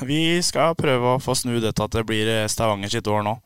vi 0.04 0.42
skal 0.44 0.76
prøve 0.76 1.16
å 1.16 1.24
få 1.24 1.38
snu 1.40 1.60
det 1.64 1.76
til 1.78 1.88
at 1.88 2.00
det 2.00 2.08
blir 2.10 2.32
eh, 2.40 2.50
Stavanger 2.52 2.92
sitt 2.92 3.08
år 3.08 3.24
nå. 3.24 3.38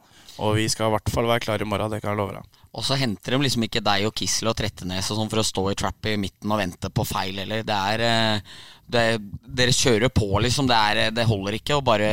Og 0.44 0.58
vi 0.60 0.68
skal 0.70 0.90
i 0.90 0.96
hvert 0.96 1.12
fall 1.14 1.30
være 1.30 1.44
klare 1.48 1.66
i 1.66 1.70
morgen, 1.70 1.92
det 1.92 2.02
kan 2.04 2.14
jeg 2.14 2.20
love 2.20 2.38
deg. 2.38 2.58
Og 2.78 2.86
så 2.86 2.98
henter 3.00 3.34
de 3.34 3.42
liksom 3.42 3.64
ikke 3.66 3.82
deg 3.82 4.06
og 4.06 4.14
Kissel 4.18 4.52
og 4.52 4.58
Trettenes 4.60 5.08
og 5.10 5.18
sånn 5.18 5.32
for 5.32 5.42
å 5.42 5.46
stå 5.48 5.64
i 5.72 5.78
trap 5.80 6.10
i 6.12 6.18
midten 6.22 6.52
og 6.54 6.60
vente 6.62 6.92
på 6.94 7.06
feil 7.10 7.40
heller. 7.42 7.64
Det 7.66 7.78
er, 7.94 8.04
eh, 8.06 8.60
det, 8.86 9.06
Dere 9.42 9.74
kjører 9.74 10.14
på, 10.14 10.30
liksom. 10.46 10.70
Det, 10.70 10.78
er, 10.78 11.16
det 11.16 11.26
holder 11.26 11.58
ikke 11.58 11.80
å 11.80 11.86
bare 11.86 12.12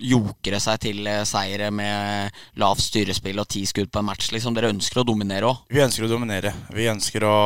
jokere 0.00 0.60
seg 0.60 0.80
til 0.84 1.08
eh, 1.08 1.24
seire 1.28 1.70
med 1.72 2.36
lavt 2.60 2.84
styrespill 2.84 3.40
og 3.40 3.48
ti 3.52 3.64
skudd 3.68 3.90
på 3.92 4.02
en 4.02 4.08
match. 4.10 4.30
Liksom. 4.34 4.56
Dere 4.56 4.72
ønsker 4.74 5.00
å 5.00 5.06
dominere 5.08 5.48
òg. 5.48 5.64
Vi 5.72 5.84
ønsker 5.84 6.06
å 6.06 6.12
dominere. 6.12 6.52
Vi 6.76 6.88
ønsker 6.92 7.24
å 7.24 7.38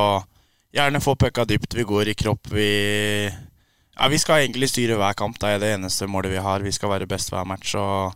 gjerne 0.74 1.02
få 1.04 1.14
pucka 1.18 1.46
dypt. 1.46 1.78
Vi 1.78 1.86
går 1.86 2.10
i 2.10 2.18
kropp. 2.18 2.50
Vi, 2.54 2.68
ja, 3.30 4.10
vi 4.10 4.18
skal 4.18 4.42
egentlig 4.42 4.72
styre 4.72 4.98
hver 4.98 5.14
kamp. 5.18 5.38
Det 5.38 5.54
er 5.54 5.62
det 5.62 5.74
eneste 5.78 6.10
målet 6.10 6.34
vi 6.34 6.42
har. 6.42 6.66
Vi 6.66 6.74
skal 6.74 6.96
være 6.96 7.10
best 7.10 7.30
hver 7.34 7.46
match. 7.46 7.76
Og 7.78 8.14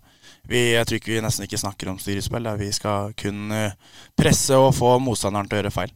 vi, 0.49 0.61
jeg 0.73 0.89
tror 0.89 0.99
ikke 0.99 1.13
vi 1.13 1.23
nesten 1.25 1.45
ikke 1.45 1.61
snakker 1.61 1.91
om 1.93 1.99
styrespill. 2.01 2.49
Vi 2.57 2.69
skal 2.73 3.13
kun 3.19 3.53
eh, 3.53 3.75
presse 4.17 4.57
og 4.57 4.73
få 4.77 4.95
motstanderen 5.03 5.49
til 5.49 5.59
å 5.59 5.61
gjøre 5.63 5.75
feil. 5.75 5.93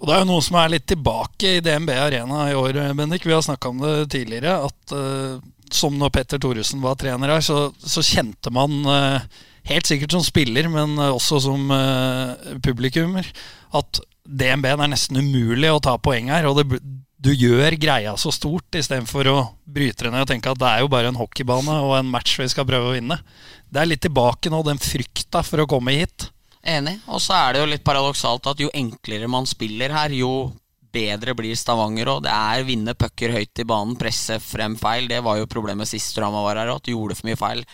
Og 0.00 0.08
Det 0.08 0.14
er 0.14 0.22
jo 0.22 0.28
noe 0.30 0.44
som 0.44 0.58
er 0.60 0.74
litt 0.74 0.86
tilbake 0.88 1.56
i 1.56 1.62
DNB 1.64 1.90
Arena 1.92 2.46
i 2.48 2.56
år, 2.56 2.78
Bendik. 2.96 3.24
Vi 3.28 3.34
har 3.36 3.44
snakka 3.44 3.72
om 3.72 3.80
det 3.82 3.94
tidligere. 4.12 4.56
At 4.68 4.94
uh, 4.96 5.40
som 5.72 5.98
når 6.00 6.12
Petter 6.14 6.40
Thoresen 6.40 6.80
var 6.80 6.96
trener 7.00 7.34
her, 7.34 7.44
så, 7.44 7.66
så 7.76 8.04
kjente 8.04 8.52
man 8.52 8.78
uh, 8.88 9.20
helt 9.68 9.88
sikkert 9.88 10.16
som 10.16 10.24
spiller, 10.24 10.70
men 10.72 10.96
også 11.04 11.42
som 11.44 11.68
uh, 11.68 12.32
publikummer, 12.64 13.28
at 13.76 14.00
DNB 14.24 14.70
er 14.72 14.88
nesten 14.88 15.20
umulig 15.20 15.68
å 15.68 15.82
ta 15.84 15.98
poeng 16.00 16.32
her. 16.32 16.48
Og 16.48 16.62
det, 16.62 16.80
du 17.20 17.30
gjør 17.36 17.76
greia 17.76 18.14
så 18.16 18.32
stort 18.32 18.78
istedenfor 18.78 19.28
å 19.28 19.38
bryte 19.68 20.06
det 20.06 20.12
ned 20.14 20.24
og 20.24 20.30
tenke 20.30 20.52
at 20.52 20.60
det 20.60 20.68
er 20.70 20.84
jo 20.84 20.90
bare 20.92 21.10
en 21.12 21.18
hockeybane 21.20 21.76
og 21.84 21.98
en 21.98 22.08
match 22.08 22.38
vi 22.40 22.48
skal 22.48 22.68
prøve 22.68 22.90
å 22.90 22.94
vinne. 22.96 23.18
Det 23.68 23.82
er 23.82 23.90
litt 23.90 24.04
tilbake 24.06 24.52
nå, 24.52 24.62
den 24.64 24.80
frykta 24.80 25.44
for 25.44 25.62
å 25.62 25.68
komme 25.68 25.98
hit. 25.98 26.30
Enig. 26.64 26.98
Og 27.08 27.20
så 27.20 27.36
er 27.36 27.52
det 27.52 27.62
jo 27.62 27.68
litt 27.74 27.84
paradoksalt 27.84 28.48
at 28.50 28.64
jo 28.64 28.72
enklere 28.76 29.28
man 29.28 29.48
spiller 29.48 29.92
her, 29.92 30.16
jo 30.16 30.50
bedre 30.90 31.36
blir 31.38 31.54
Stavanger 31.54 32.08
òg. 32.10 32.24
Det 32.24 32.32
er 32.32 32.66
vinne 32.66 32.96
pucker 32.98 33.36
høyt 33.36 33.62
i 33.62 33.68
banen, 33.68 33.94
presse 34.00 34.40
frem 34.42 34.74
feil. 34.80 35.06
Det 35.08 35.20
var 35.24 35.38
jo 35.38 35.48
problemet 35.50 35.88
sist 35.92 36.18
Rama 36.18 36.42
var 36.44 36.58
her, 36.58 36.72
at 36.72 36.88
de 36.88 36.96
gjorde 36.96 37.20
for 37.20 37.28
mye 37.28 37.38
feil 37.38 37.64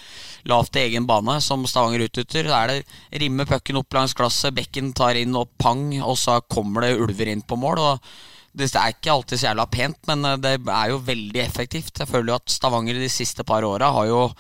lavt 0.47 0.77
i 0.77 0.85
egen 0.89 1.07
bane, 1.09 1.39
som 1.43 1.65
Stavanger 1.71 2.07
utnytter. 2.11 2.51
Da 2.51 2.65
er 2.65 2.75
det 2.75 3.23
rimme 3.23 3.47
pucken 3.49 3.79
opp 3.81 3.95
langs 3.95 4.15
glasset, 4.19 4.55
bekken 4.59 4.93
tar 4.95 5.19
inn 5.19 5.39
og 5.39 5.55
pang, 5.59 5.89
og 6.03 6.19
så 6.21 6.41
kommer 6.51 6.87
det 6.87 6.97
ulver 6.99 7.31
inn 7.31 7.47
på 7.47 7.59
mål. 7.63 7.83
og 7.93 8.35
det 8.57 8.71
er 8.73 8.95
ikke 8.95 9.13
alltid 9.13 9.39
så 9.41 9.49
jævla 9.51 9.67
pent, 9.73 9.99
men 10.11 10.25
eh, 10.25 10.37
det 10.43 10.55
er 10.65 10.91
jo 10.93 11.01
veldig 11.05 11.43
effektivt. 11.45 11.93
Jeg 12.01 12.09
føler 12.11 12.33
jo 12.33 12.39
at 12.41 12.53
Stavanger 12.57 12.99
de 13.01 13.11
siste 13.13 13.45
par 13.47 13.67
åra 13.69 13.93
har, 13.93 14.07
jo- 14.11 14.33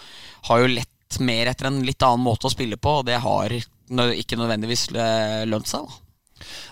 har 0.51 0.63
jo 0.65 0.73
lett 0.73 1.21
mer 1.23 1.53
etter 1.53 1.69
en 1.69 1.83
litt 1.87 2.03
annen 2.03 2.25
måte 2.27 2.49
å 2.49 2.53
spille 2.53 2.77
på, 2.81 2.99
og 3.01 3.07
det 3.07 3.21
har 3.23 3.53
ikke 3.55 4.39
nødvendigvis 4.41 4.89
eh, 4.97 5.45
lønt 5.47 5.69
seg. 5.71 5.87
da 5.87 6.03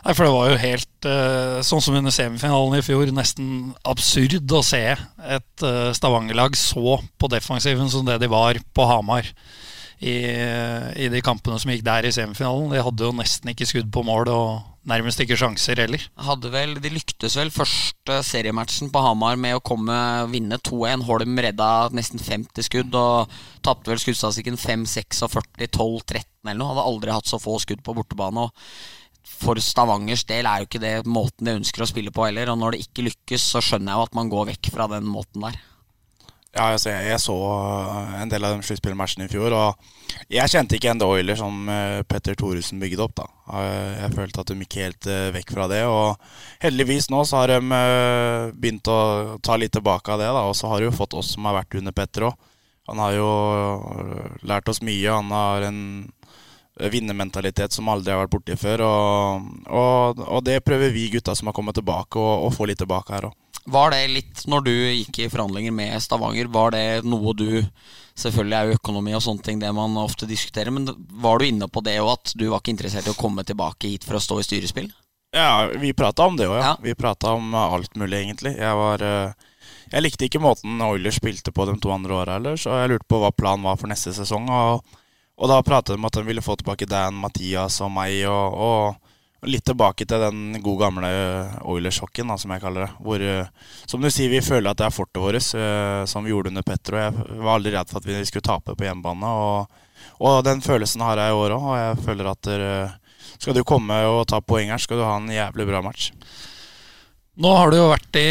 Nei, 0.05 0.13
for 0.13 0.27
det 0.27 0.33
var 0.35 0.49
jo 0.51 0.57
helt 0.61 1.07
eh, 1.09 1.61
sånn 1.65 1.81
som 1.81 1.95
under 1.97 2.13
semifinalen 2.13 2.77
i 2.77 2.83
fjor, 2.85 3.09
nesten 3.17 3.71
absurd 3.89 4.53
å 4.53 4.61
se 4.67 4.83
et 4.93 5.65
Stavanger-lag 5.97 6.57
så 6.59 6.99
på 7.17 7.31
defensiven 7.33 7.89
som 7.89 8.05
det 8.05 8.19
de 8.21 8.29
var 8.29 8.59
på 8.77 8.85
Hamar. 8.91 9.31
I, 10.05 10.15
I 11.01 11.09
de 11.09 11.21
kampene 11.25 11.57
som 11.61 11.71
gikk 11.73 11.85
der 11.87 12.05
i 12.05 12.13
semifinalen. 12.13 12.73
De 12.75 12.83
hadde 12.85 13.07
jo 13.07 13.15
nesten 13.17 13.53
ikke 13.53 13.69
skudd 13.69 13.91
på 13.95 14.03
mål 14.05 14.29
og 14.33 14.49
nærmest 14.89 15.21
ikke 15.23 15.39
sjanser 15.41 15.81
heller. 15.81 16.03
Hadde 16.27 16.51
vel, 16.53 16.75
De 16.83 16.93
lyktes 16.93 17.37
vel 17.39 17.53
første 17.55 18.19
seriematchen 18.29 18.93
på 18.93 19.03
Hamar 19.05 19.39
med 19.41 19.57
å 19.57 19.63
komme 19.65 19.97
vinne 20.33 20.59
2-1. 20.61 21.07
Holm 21.09 21.41
redda 21.47 21.71
nesten 21.97 22.21
50 22.21 22.69
skudd 22.69 22.99
og 23.01 23.33
tapte 23.65 23.93
vel 23.93 24.03
skuddstatistikken 24.03 24.61
5-46, 24.61 25.25
12-13 25.71 26.21
eller 26.45 26.61
noe. 26.61 26.75
Hadde 26.75 26.89
aldri 26.91 27.17
hatt 27.17 27.31
så 27.31 27.41
få 27.41 27.57
skudd 27.63 27.81
på 27.85 27.97
bortebane. 27.97 28.45
og 28.45 29.33
For 29.41 29.61
Stavangers 29.61 30.27
del 30.29 30.49
er 30.51 30.61
jo 30.63 30.69
ikke 30.69 30.85
det 30.85 30.97
måten 31.09 31.49
de 31.49 31.59
ønsker 31.63 31.85
å 31.85 31.89
spille 31.89 32.13
på 32.15 32.29
heller. 32.29 32.53
Og 32.53 32.61
når 32.61 32.77
det 32.77 32.85
ikke 32.85 33.09
lykkes, 33.09 33.53
så 33.55 33.65
skjønner 33.65 33.95
jeg 33.95 34.03
jo 34.03 34.09
at 34.11 34.19
man 34.21 34.33
går 34.33 34.53
vekk 34.53 34.75
fra 34.75 34.91
den 34.93 35.09
måten 35.09 35.49
der. 35.49 35.63
Ja, 36.55 36.69
altså, 36.71 36.93
jeg, 36.93 37.09
jeg 37.11 37.19
så 37.19 37.35
uh, 37.35 38.13
en 38.23 38.31
del 38.31 38.45
av 38.47 38.55
de 38.55 38.67
sluttspillmatchene 38.67 39.27
i 39.27 39.31
fjor, 39.33 39.55
og 39.59 40.29
jeg 40.31 40.53
kjente 40.53 40.77
ikke 40.77 40.87
igjen 40.87 41.01
The 41.03 41.09
Oiler 41.11 41.39
som 41.39 41.67
uh, 41.67 42.05
Petter 42.07 42.37
Thoresen 42.39 42.79
bygde 42.83 43.03
opp. 43.03 43.17
da. 43.19 43.27
Uh, 43.51 43.91
Jeg 44.05 44.15
følte 44.15 44.45
at 44.45 44.53
de 44.53 44.59
gikk 44.63 44.79
helt 44.79 45.09
vekk 45.35 45.51
fra 45.57 45.67
det, 45.73 45.83
og 45.91 46.15
heldigvis 46.63 47.11
nå 47.11 47.25
så 47.27 47.43
har 47.43 47.57
de 47.57 47.59
begynt 48.55 48.87
å 48.87 48.99
ta 49.43 49.59
litt 49.59 49.75
tilbake 49.75 50.15
av 50.15 50.23
det, 50.23 50.31
da, 50.31 50.47
og 50.47 50.55
så 50.55 50.71
har 50.71 50.79
de 50.79 50.93
jo 50.93 50.95
fått 50.95 51.19
oss 51.19 51.35
som 51.35 51.51
har 51.51 51.59
vært 51.59 51.75
under 51.81 51.97
Petter 51.97 52.29
òg. 52.31 52.39
Han 52.87 53.01
har 53.01 53.15
jo 53.17 53.29
lært 54.45 54.69
oss 54.69 54.83
mye. 54.85 55.09
Han 55.09 55.31
har 55.33 55.65
en 55.65 55.79
vinnermentalitet 56.93 57.73
som 57.73 57.89
aldri 57.89 58.13
har 58.13 58.21
vært 58.25 58.35
borti 58.35 58.57
før, 58.61 58.83
og, 58.85 59.47
og, 59.71 60.21
og 60.27 60.45
det 60.45 60.61
prøver 60.67 60.93
vi 60.95 61.09
gutta 61.15 61.35
som 61.35 61.49
har 61.49 61.57
kommet 61.57 61.79
tilbake, 61.79 62.21
å 62.21 62.51
få 62.53 62.69
litt 62.69 62.83
tilbake 62.83 63.15
her 63.15 63.31
òg. 63.31 63.39
Var 63.65 63.95
det 63.95 64.01
litt, 64.13 64.43
når 64.51 64.65
du 64.67 64.73
gikk 64.73 65.19
i 65.25 65.29
forhandlinger 65.33 65.73
med 65.73 65.97
Stavanger, 66.05 66.51
var 66.53 66.75
det 66.77 67.05
noe 67.09 67.37
du 67.37 67.49
Selvfølgelig 68.15 68.55
er 68.55 68.69
jo 68.69 68.77
økonomi 68.79 69.15
og 69.17 69.23
sånne 69.25 69.43
ting 69.43 69.57
det 69.59 69.73
man 69.75 69.97
ofte 69.99 70.29
diskuterer, 70.31 70.71
men 70.71 70.87
var 71.19 71.41
du 71.41 71.49
inne 71.49 71.67
på 71.67 71.81
det 71.83 71.97
òg, 71.99 72.13
at 72.13 72.35
du 72.39 72.45
var 72.47 72.61
ikke 72.63 72.71
interessert 72.71 73.09
i 73.09 73.11
å 73.11 73.19
komme 73.19 73.43
tilbake 73.43 73.91
hit 73.91 74.07
for 74.07 74.15
å 74.15 74.23
stå 74.23 74.39
i 74.39 74.45
styrespill? 74.47 74.87
Ja, 75.35 75.67
vi 75.67 75.91
prata 75.93 76.23
om 76.23 76.37
det 76.39 76.47
òg, 76.47 76.61
ja. 76.61 76.69
Ja. 76.69 76.75
Vi 76.83 76.95
prata 76.95 77.33
om 77.35 77.55
eh, 77.55 77.73
alt 77.75 77.97
mulig, 77.99 78.21
egentlig. 78.21 78.55
Jeg 78.55 78.79
var 78.79 79.03
eh, 79.03 79.33
Jeg 79.91 80.05
likte 80.05 80.29
ikke 80.29 80.43
måten 80.43 80.79
Oilers 80.87 81.19
spilte 81.19 81.51
på 81.51 81.67
de 81.67 81.75
to 81.83 81.91
andre 81.91 82.15
åra 82.21 82.37
heller, 82.39 82.55
så 82.61 82.79
jeg 82.79 82.93
lurte 82.93 83.11
på 83.11 83.19
hva 83.19 83.33
planen 83.35 83.67
var 83.67 83.81
for 83.81 83.91
neste 83.91 84.15
sesong. 84.15 84.47
Og, 84.47 84.95
og 85.35 85.51
da 85.51 85.59
pratet 85.67 85.97
de 85.97 85.99
om 85.99 86.07
at 86.07 86.15
de 86.15 86.23
ville 86.29 86.45
få 86.45 86.55
tilbake 86.61 86.87
Dan, 86.87 87.19
Mathias 87.19 87.81
og 87.83 87.91
meg, 87.97 88.21
og, 88.31 88.55
og, 88.69 89.11
litt 89.49 89.65
tilbake 89.67 90.07
til 90.09 90.23
den 90.23 90.59
gode 90.63 90.85
gamle 90.85 91.11
Oilers-hockeyen, 91.69 92.33
som 92.41 92.53
jeg 92.55 92.63
kaller 92.63 92.87
det. 92.87 92.93
Hvor, 93.05 93.21
eh, 93.21 93.73
som 93.87 94.03
du 94.03 94.11
sier, 94.11 94.31
vi 94.33 94.43
føler 94.45 94.71
at 94.71 94.81
det 94.81 94.87
er 94.89 94.95
fortet 94.95 95.23
vårt, 95.23 95.55
eh, 95.55 96.05
som 96.11 96.25
vi 96.25 96.33
gjorde 96.33 96.53
under 96.53 96.67
Petro. 96.67 97.01
Jeg 97.01 97.41
var 97.41 97.55
aldri 97.57 97.75
redd 97.75 97.91
for 97.91 98.01
at 98.01 98.09
vi 98.09 98.25
skulle 98.25 98.47
tape 98.47 98.77
på 98.77 98.87
hjemmebane. 98.87 99.27
Og, 99.27 99.85
og 100.21 100.41
den 100.47 100.65
følelsen 100.65 101.05
har 101.05 101.21
jeg 101.21 101.35
i 101.35 101.39
år 101.43 101.57
òg, 101.59 101.69
og 101.69 101.79
jeg 101.81 102.01
føler 102.09 102.33
at 102.33 102.51
eh, 102.55 102.97
skal 103.39 103.57
du 103.57 103.65
komme 103.67 104.01
og 104.09 104.27
ta 104.31 104.41
poeng 104.41 104.73
her, 104.73 104.83
skal 104.83 105.01
du 105.01 105.07
ha 105.07 105.17
en 105.19 105.31
jævlig 105.33 105.69
bra 105.69 105.83
match. 105.85 106.11
Nå 107.35 107.51
har 107.51 107.71
du 107.71 107.81
jo 107.81 107.91
vært 107.91 108.21
i 108.21 108.29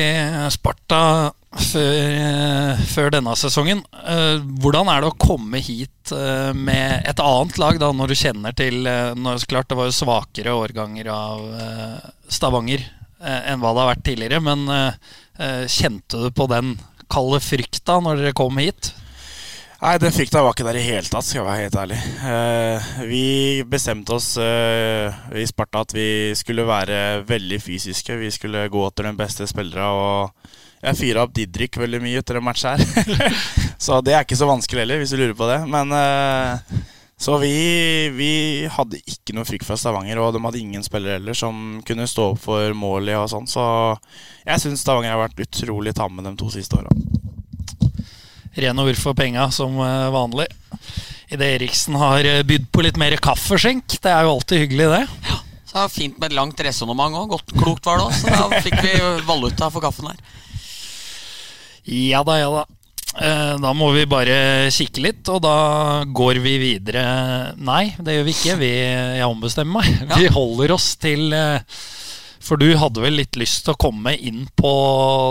Sparta 0.54 1.34
før, 1.60 1.98
eh, 2.10 2.82
før 2.90 3.12
denne 3.14 3.36
sesongen. 3.40 3.84
Eh, 4.08 4.40
Hvordan 4.64 4.90
er 4.92 5.04
det 5.04 5.12
å 5.12 5.20
komme 5.20 5.62
hit 5.64 6.14
eh, 6.16 6.54
med 6.54 7.08
et 7.10 7.20
annet 7.20 7.60
lag, 7.62 7.80
da, 7.82 7.92
når 7.94 8.14
du 8.14 8.16
kjenner 8.18 8.56
til 8.58 8.82
når, 8.84 9.46
Klart 9.50 9.70
det 9.70 9.78
var 9.78 9.90
jo 9.90 9.98
svakere 9.98 10.56
årganger 10.56 11.10
av 11.14 11.44
Stavanger 12.32 12.84
enn 13.24 13.62
hva 13.62 13.72
det 13.72 13.82
har 13.84 13.90
vært 13.94 14.04
tidligere, 14.04 14.40
men 14.44 14.66
kjente 15.72 16.26
du 16.26 16.28
på 16.36 16.48
den 16.52 16.74
kalde 17.12 17.40
frykta 17.44 18.02
når 18.04 18.20
dere 18.20 18.36
kom 18.36 18.60
hit? 18.60 18.92
Nei, 19.84 19.98
den 20.00 20.14
frykta 20.16 20.40
var 20.40 20.54
ikke 20.56 20.64
der 20.64 20.78
i 20.80 20.84
hele 20.86 21.10
tatt, 21.12 21.26
skal 21.28 21.42
jeg 21.42 21.48
være 21.50 21.64
helt 21.66 21.76
ærlig. 21.82 21.98
Eh, 22.32 22.92
vi 23.10 23.24
bestemte 23.68 24.16
oss 24.16 24.30
eh, 24.40 25.12
i 25.36 25.44
Sparta 25.50 25.82
at 25.84 25.92
vi 25.92 26.32
skulle 26.40 26.64
være 26.64 27.26
veldig 27.28 27.60
fysiske. 27.60 28.16
Vi 28.22 28.30
skulle 28.32 28.70
gå 28.72 28.84
etter 28.88 29.10
den 29.10 29.20
beste 29.20 29.48
spillere. 29.50 29.90
Og 29.92 30.63
jeg 30.84 31.00
fyra 31.00 31.24
opp 31.24 31.36
Didrik 31.36 31.78
veldig 31.80 32.02
mye 32.04 32.20
etter 32.20 32.40
en 32.40 32.46
match 32.46 32.66
her. 32.68 32.82
så 33.86 34.02
det 34.04 34.18
er 34.18 34.26
ikke 34.26 34.40
så 34.40 34.50
vanskelig 34.50 34.84
heller, 34.84 35.00
hvis 35.00 35.14
du 35.16 35.20
lurer 35.22 35.38
på 35.38 35.48
det. 35.48 35.62
Men 35.72 35.96
uh, 35.96 36.82
så 37.24 37.38
vi, 37.40 38.10
vi 38.12 38.32
hadde 38.68 39.00
ikke 39.00 39.36
noe 39.38 39.48
frykt 39.48 39.64
fra 39.64 39.78
Stavanger, 39.80 40.20
og 40.20 40.34
de 40.36 40.42
hadde 40.44 40.60
ingen 40.60 40.84
spillere 40.84 41.22
heller 41.22 41.38
som 41.38 41.80
kunne 41.88 42.08
stå 42.10 42.34
opp 42.34 42.42
for 42.44 42.76
målet 42.76 43.16
og 43.16 43.30
sånn. 43.32 43.48
Så 43.48 43.64
jeg 44.44 44.60
syns 44.60 44.84
Stavanger 44.84 45.16
har 45.16 45.22
vært 45.22 45.40
utrolig 45.46 45.96
tamme 45.96 46.26
de 46.26 46.34
to 46.40 46.50
siste 46.52 46.82
åra. 46.82 46.92
Ren 48.60 48.84
ord 48.84 49.00
for 49.00 49.16
penga, 49.18 49.48
som 49.56 49.80
eh, 49.82 50.10
vanlig. 50.14 50.50
Idet 51.32 51.48
Eriksen 51.56 51.96
har 51.98 52.28
eh, 52.28 52.44
bydd 52.46 52.68
på 52.76 52.84
litt 52.86 53.00
mer 53.02 53.16
kaffeskjenk. 53.24 53.96
Det 54.04 54.12
er 54.12 54.28
jo 54.28 54.36
alltid 54.36 54.66
hyggelig, 54.66 54.92
det. 54.92 55.40
Så 55.64 55.78
det 55.78 55.80
var 55.80 55.96
Fint 55.96 56.20
med 56.20 56.28
et 56.28 56.38
langt 56.38 56.68
resonnement 56.68 57.18
òg. 57.24 57.40
Klokt 57.56 57.88
var 57.88 58.04
det 58.04 58.10
òg. 58.10 58.20
Så 58.20 58.30
da 58.36 58.62
fikk 58.68 58.84
vi 58.84 58.94
valuta 59.26 59.72
for 59.74 59.82
kaffen 59.82 60.12
her. 60.12 60.20
Ja 61.90 62.24
da, 62.24 62.38
ja 62.40 62.52
da. 62.54 62.64
Eh, 63.22 63.56
Da 63.62 63.74
må 63.78 63.92
vi 63.94 64.06
bare 64.10 64.70
kikke 64.74 65.04
litt, 65.04 65.28
og 65.30 65.42
da 65.46 66.04
går 66.08 66.40
vi 66.42 66.56
videre. 66.62 67.04
Nei, 67.58 67.92
det 68.00 68.16
gjør 68.20 68.30
vi 68.30 68.34
ikke. 68.38 68.56
Vi, 68.62 68.72
jeg 69.20 69.28
ombestemmer 69.28 69.84
meg. 69.84 70.08
Ja. 70.10 70.22
Vi 70.22 70.32
holder 70.34 70.74
oss 70.74 70.94
til 71.02 71.34
eh, 71.36 71.60
For 72.44 72.60
du 72.60 72.66
hadde 72.76 73.00
vel 73.04 73.16
litt 73.22 73.38
lyst 73.40 73.62
til 73.64 73.72
å 73.76 73.80
komme 73.80 74.16
inn 74.18 74.48
på 74.60 74.72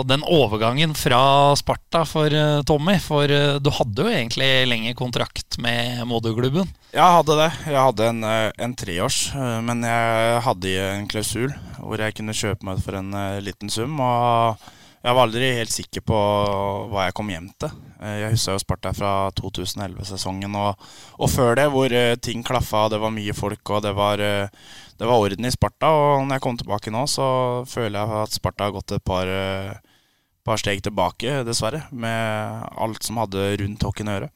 den 0.09 0.23
overgangen 0.25 0.95
fra 0.97 1.53
Sparta 1.59 2.05
for 2.09 2.33
eh, 2.33 2.61
Tommy? 2.65 2.95
For 3.03 3.29
du 3.61 3.69
hadde 3.77 4.05
jo 4.07 4.13
egentlig 4.13 4.47
lenge 4.71 4.95
kontrakt 4.97 5.59
med 5.61 6.05
moderklubben. 6.09 6.71
Jeg 6.93 7.17
hadde 7.17 7.35
det. 7.41 7.49
Jeg 7.67 7.77
hadde 7.81 8.07
en, 8.13 8.23
en 8.63 8.73
treårs, 8.77 9.19
men 9.65 9.81
jeg 9.85 10.39
hadde 10.45 10.73
en 10.87 11.07
klausul 11.09 11.51
hvor 11.83 11.99
jeg 11.99 12.15
kunne 12.15 12.33
kjøpe 12.37 12.63
meg 12.69 12.79
for 12.85 12.95
en 13.01 13.11
liten 13.43 13.69
sum. 13.73 13.97
Og 13.99 14.61
jeg 15.03 15.15
var 15.17 15.25
aldri 15.25 15.49
helt 15.57 15.73
sikker 15.73 16.03
på 16.07 16.17
hva 16.93 17.07
jeg 17.07 17.15
kom 17.17 17.31
hjem 17.31 17.49
til. 17.59 17.71
Eh, 17.99 18.21
Jeg 18.21 18.35
husker 18.37 18.55
jo 18.55 18.61
Sparta 18.63 18.93
fra 18.95 19.11
2011-sesongen 19.35 20.55
og, 20.55 20.85
og 21.19 21.31
før 21.31 21.57
det, 21.59 21.65
hvor 21.73 21.91
eh, 21.91 22.15
ting 22.23 22.43
klaffa, 22.47 22.85
det 22.93 23.01
var 23.03 23.11
mye 23.11 23.35
folk 23.35 23.73
og 23.75 23.83
det 23.83 23.91
var, 23.97 24.23
eh, 24.23 24.47
det 24.99 25.09
var 25.09 25.19
orden 25.25 25.49
i 25.49 25.51
Sparta. 25.51 25.91
Og 25.91 26.23
når 26.23 26.37
jeg 26.39 26.45
kom 26.47 26.61
tilbake 26.61 26.93
nå, 26.95 27.03
så 27.11 27.27
føler 27.67 27.99
jeg 27.99 28.21
at 28.23 28.37
Sparta 28.39 28.69
har 28.69 28.77
gått 28.77 28.95
et 28.95 29.03
par, 29.03 29.27
par 30.47 30.63
steg 30.63 30.79
tilbake, 30.87 31.41
dessverre. 31.47 31.83
Med 31.91 32.63
alt 32.71 33.03
som 33.03 33.19
hadde 33.19 33.51
rundt 33.59 33.83
hockeyen 33.83 34.13
å 34.13 34.17
gjøre. 34.17 34.31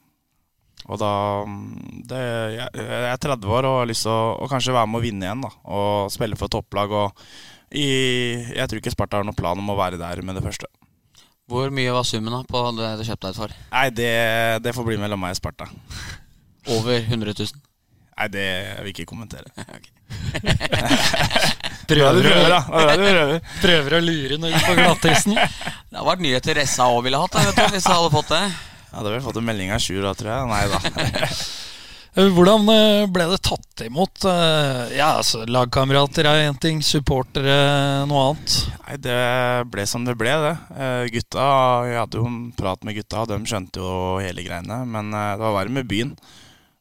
Og 0.88 1.00
da 1.00 1.12
mm, 1.48 2.02
det, 2.08 2.24
jeg, 2.54 2.68
jeg 2.76 3.06
er 3.08 3.22
30 3.24 3.54
år 3.56 3.66
og 3.66 3.80
har 3.80 3.88
lyst 3.90 4.04
til 4.06 4.12
å 4.14 4.48
kanskje 4.50 4.76
være 4.76 4.88
med 4.92 5.00
å 5.00 5.04
vinne 5.04 5.26
igjen. 5.26 5.48
da 5.48 5.50
Og 5.74 6.12
spille 6.12 6.36
for 6.38 6.52
topplag. 6.52 6.92
Og 6.92 7.24
i, 7.72 7.88
jeg 8.56 8.68
tror 8.68 8.80
ikke 8.80 8.92
Sparta 8.94 9.20
har 9.20 9.26
noen 9.28 9.36
plan 9.36 9.58
om 9.60 9.72
å 9.72 9.76
være 9.78 10.00
der 10.00 10.22
med 10.24 10.38
det 10.38 10.44
første. 10.44 10.70
Hvor 11.48 11.72
mye 11.72 11.92
var 11.96 12.04
summen 12.04 12.34
da 12.34 12.42
på 12.44 12.60
det 12.76 12.90
du 13.00 13.06
kjøpte 13.08 13.30
deg 13.30 13.38
for? 13.38 13.54
Nei, 13.72 13.86
det, 13.96 14.12
det 14.64 14.74
får 14.76 14.84
bli 14.84 14.98
mellom 15.00 15.20
meg 15.20 15.36
og 15.36 15.40
Sparta. 15.40 15.68
Over 16.74 17.00
100 17.00 17.32
000? 17.32 17.64
Nei, 18.18 18.26
det 18.34 18.46
vil 18.82 18.90
jeg 18.90 18.94
ikke 18.96 19.12
kommentere. 19.12 19.46
Prøver, 21.88 22.18
du 22.18 22.26
prøver. 22.26 22.56
Prøver. 22.68 23.38
prøver 23.64 23.96
å 23.96 24.00
lure 24.02 24.38
noen 24.42 24.64
på 24.66 24.74
glattisen. 24.76 25.38
Det 25.88 25.96
har 25.96 26.04
vært 26.04 26.20
nyheter 26.20 26.58
Ressa 26.58 26.84
òg 26.92 27.00
ville 27.06 27.16
hatt, 27.16 27.32
da, 27.32 27.46
vet 27.48 27.56
du, 27.56 27.72
hvis 27.72 27.86
jeg 27.86 27.96
hadde 27.96 28.10
fått 28.12 28.32
det. 28.34 28.42
Jeg 28.88 28.96
hadde 28.98 29.12
vel 29.14 29.22
fått 29.24 29.38
en 29.40 29.46
melding 29.46 29.70
av 29.72 29.80
Sjur 29.80 30.02
da, 30.04 30.12
tror 30.18 30.34
jeg. 30.34 30.50
Nei 30.50 30.64
da. 30.68 31.28
Eh, 32.16 32.28
Hvordan 32.34 32.64
eh, 32.72 33.04
ble 33.12 33.26
det 33.30 33.40
tatt 33.46 33.82
imot? 33.84 34.24
Eh, 34.26 34.96
Ja, 34.96 35.10
altså, 35.20 35.44
Lagkamerater 35.48 36.26
er 36.26 36.46
én 36.48 36.58
ting, 36.60 36.80
supportere 36.84 38.06
noe 38.08 38.30
annet. 38.30 38.56
Nei, 38.86 38.96
det 39.04 39.20
ble 39.72 39.86
som 39.86 40.06
det 40.08 40.16
ble, 40.18 40.32
det. 40.46 40.54
Gutta, 41.14 41.46
Jeg 41.90 42.00
hadde 42.00 42.20
jo 42.20 42.26
en 42.30 42.40
prat 42.56 42.84
med 42.86 42.98
gutta, 42.98 43.22
og 43.22 43.32
de 43.32 43.38
skjønte 43.48 43.82
jo 43.84 43.94
hele 44.24 44.44
greiene. 44.46 44.82
Men 44.88 45.12
det 45.12 45.26
var 45.42 45.56
verre 45.60 45.74
med 45.78 45.88
byen. 45.90 46.14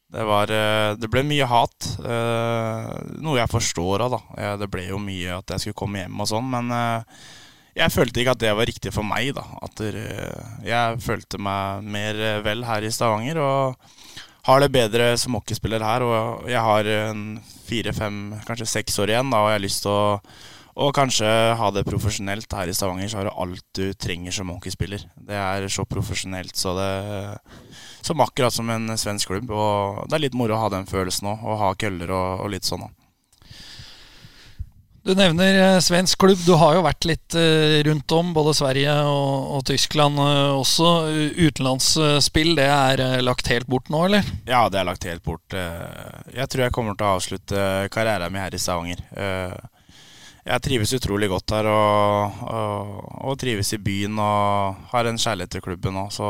Det, 0.07 0.23
var, 0.23 0.47
det 0.95 1.09
ble 1.11 1.25
mye 1.27 1.49
hat. 1.51 1.89
Noe 3.19 3.41
jeg 3.41 3.51
forstår 3.51 4.05
av, 4.05 4.15
da. 4.15 4.53
Det 4.63 4.69
ble 4.71 4.87
jo 4.87 5.01
mye 5.03 5.35
at 5.41 5.51
jeg 5.51 5.65
skulle 5.65 5.81
komme 5.83 6.05
hjem 6.05 6.23
og 6.23 6.29
sånn, 6.31 6.47
men 6.47 6.71
jeg 7.77 7.93
følte 7.93 8.23
ikke 8.23 8.37
at 8.37 8.41
det 8.41 8.55
var 8.55 8.69
riktig 8.71 8.93
for 8.95 9.05
meg, 9.05 9.33
da. 9.35 9.43
At 9.67 9.83
jeg 9.83 11.03
følte 11.03 11.41
meg 11.43 11.83
mer 11.91 12.23
vel 12.47 12.63
her 12.65 12.87
i 12.87 12.93
Stavanger. 12.95 13.43
og 13.43 13.91
har 14.47 14.63
det 14.63 14.73
bedre 14.73 15.09
som 15.19 15.35
hockeyspiller 15.35 15.83
her, 15.83 16.05
og 16.07 16.47
jeg 16.47 16.63
har 16.63 16.91
en 16.97 17.23
fire-fem, 17.67 18.21
kanskje 18.47 18.69
seks 18.77 18.95
år 19.03 19.11
igjen, 19.11 19.33
da, 19.33 19.41
og 19.43 19.51
jeg 19.51 19.59
har 19.59 19.65
lyst 19.67 19.83
til 19.85 19.91
å 19.95 20.21
og 20.77 20.93
kanskje 20.93 21.25
ha 21.57 21.67
det 21.73 21.87
profesjonelt 21.87 22.51
her 22.53 22.69
i 22.69 22.73
Stavanger, 22.77 23.09
så 23.09 23.17
har 23.17 23.27
du 23.27 23.33
alt 23.33 23.63
du 23.73 23.95
trenger 23.97 24.35
som 24.35 24.51
hockeyspiller. 24.53 25.07
Det 25.17 25.33
er 25.33 25.65
så 25.73 25.87
profesjonelt 25.89 26.53
så 26.53 26.75
det 26.77 26.91
Som 28.05 28.21
akkurat 28.21 28.53
som 28.53 28.69
en 28.69 28.93
svensk 28.93 29.27
klubb. 29.27 29.49
Og 29.51 30.05
det 30.07 30.15
er 30.15 30.23
litt 30.27 30.37
moro 30.37 30.53
å 30.53 30.61
ha 30.61 30.69
den 30.69 30.85
følelsen 30.87 31.31
òg, 31.33 31.41
og 31.43 31.59
ha 31.63 31.73
køller 31.81 32.13
og, 32.13 32.45
og 32.45 32.53
litt 32.53 32.69
sånn. 32.69 32.85
da. 32.85 33.06
Du 35.07 35.13
nevner 35.15 35.75
eh, 35.75 35.79
svensk 35.79 36.19
klubb. 36.19 36.39
Du 36.43 36.51
har 36.59 36.75
jo 36.75 36.81
vært 36.83 37.05
litt 37.07 37.35
eh, 37.39 37.77
rundt 37.87 38.11
om, 38.11 38.33
både 38.35 38.51
Sverige 38.57 38.91
og, 39.07 39.53
og 39.55 39.61
Tyskland 39.69 40.19
eh, 40.19 40.49
også. 40.51 40.89
Utenlandsspill, 41.37 42.49
det 42.57 42.65
er 42.67 43.23
lagt 43.23 43.47
helt 43.47 43.69
bort 43.71 43.87
nå, 43.93 44.01
eller? 44.09 44.27
Ja, 44.49 44.65
det 44.67 44.81
er 44.81 44.89
lagt 44.89 45.07
helt 45.07 45.23
bort. 45.23 45.55
Jeg 45.55 46.47
tror 46.51 46.65
jeg 46.65 46.73
kommer 46.75 46.97
til 46.97 47.07
å 47.07 47.13
avslutte 47.13 47.61
karrieren 47.93 48.35
min 48.35 48.43
her 48.43 48.57
i 48.57 48.59
Stavanger. 48.59 49.05
Jeg 50.47 50.63
trives 50.67 50.95
utrolig 50.99 51.31
godt 51.31 51.55
her 51.55 51.71
og, 51.71 52.43
og, 52.43 52.91
og 53.31 53.39
trives 53.39 53.71
i 53.77 53.81
byen 53.83 54.19
og 54.19 54.83
har 54.91 55.07
en 55.07 55.23
kjærlighet 55.23 55.55
til 55.55 55.65
klubben 55.69 55.95
nå. 55.95 56.09
Så 56.11 56.27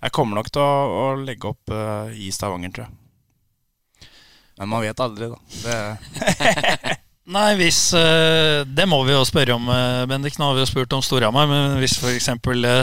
jeg 0.00 0.14
kommer 0.18 0.40
nok 0.40 0.50
til 0.50 0.66
å, 0.66 0.74
å 0.98 1.06
legge 1.22 1.54
opp 1.54 1.78
i 2.10 2.34
Stavanger, 2.34 2.74
tror 2.74 2.88
jeg. 2.88 4.10
Men 4.58 4.74
man 4.74 4.82
vet 4.82 5.06
aldri, 5.06 5.30
da. 5.30 5.38
Det, 5.62 6.98
Nei, 7.24 7.54
hvis 7.56 7.78
eh, 7.96 8.66
Det 8.68 8.84
må 8.84 8.98
vi 9.08 9.14
jo 9.14 9.22
spørre 9.24 9.54
om, 9.56 9.68
eh, 9.72 10.02
Bendik. 10.10 10.34
Nå 10.36 10.50
har 10.50 10.58
vi 10.58 10.60
jo 10.60 10.68
spurt 10.68 10.92
om 10.92 11.00
Storhamar. 11.04 11.46
Men 11.48 11.78
hvis 11.80 11.94
f.eks. 11.96 12.26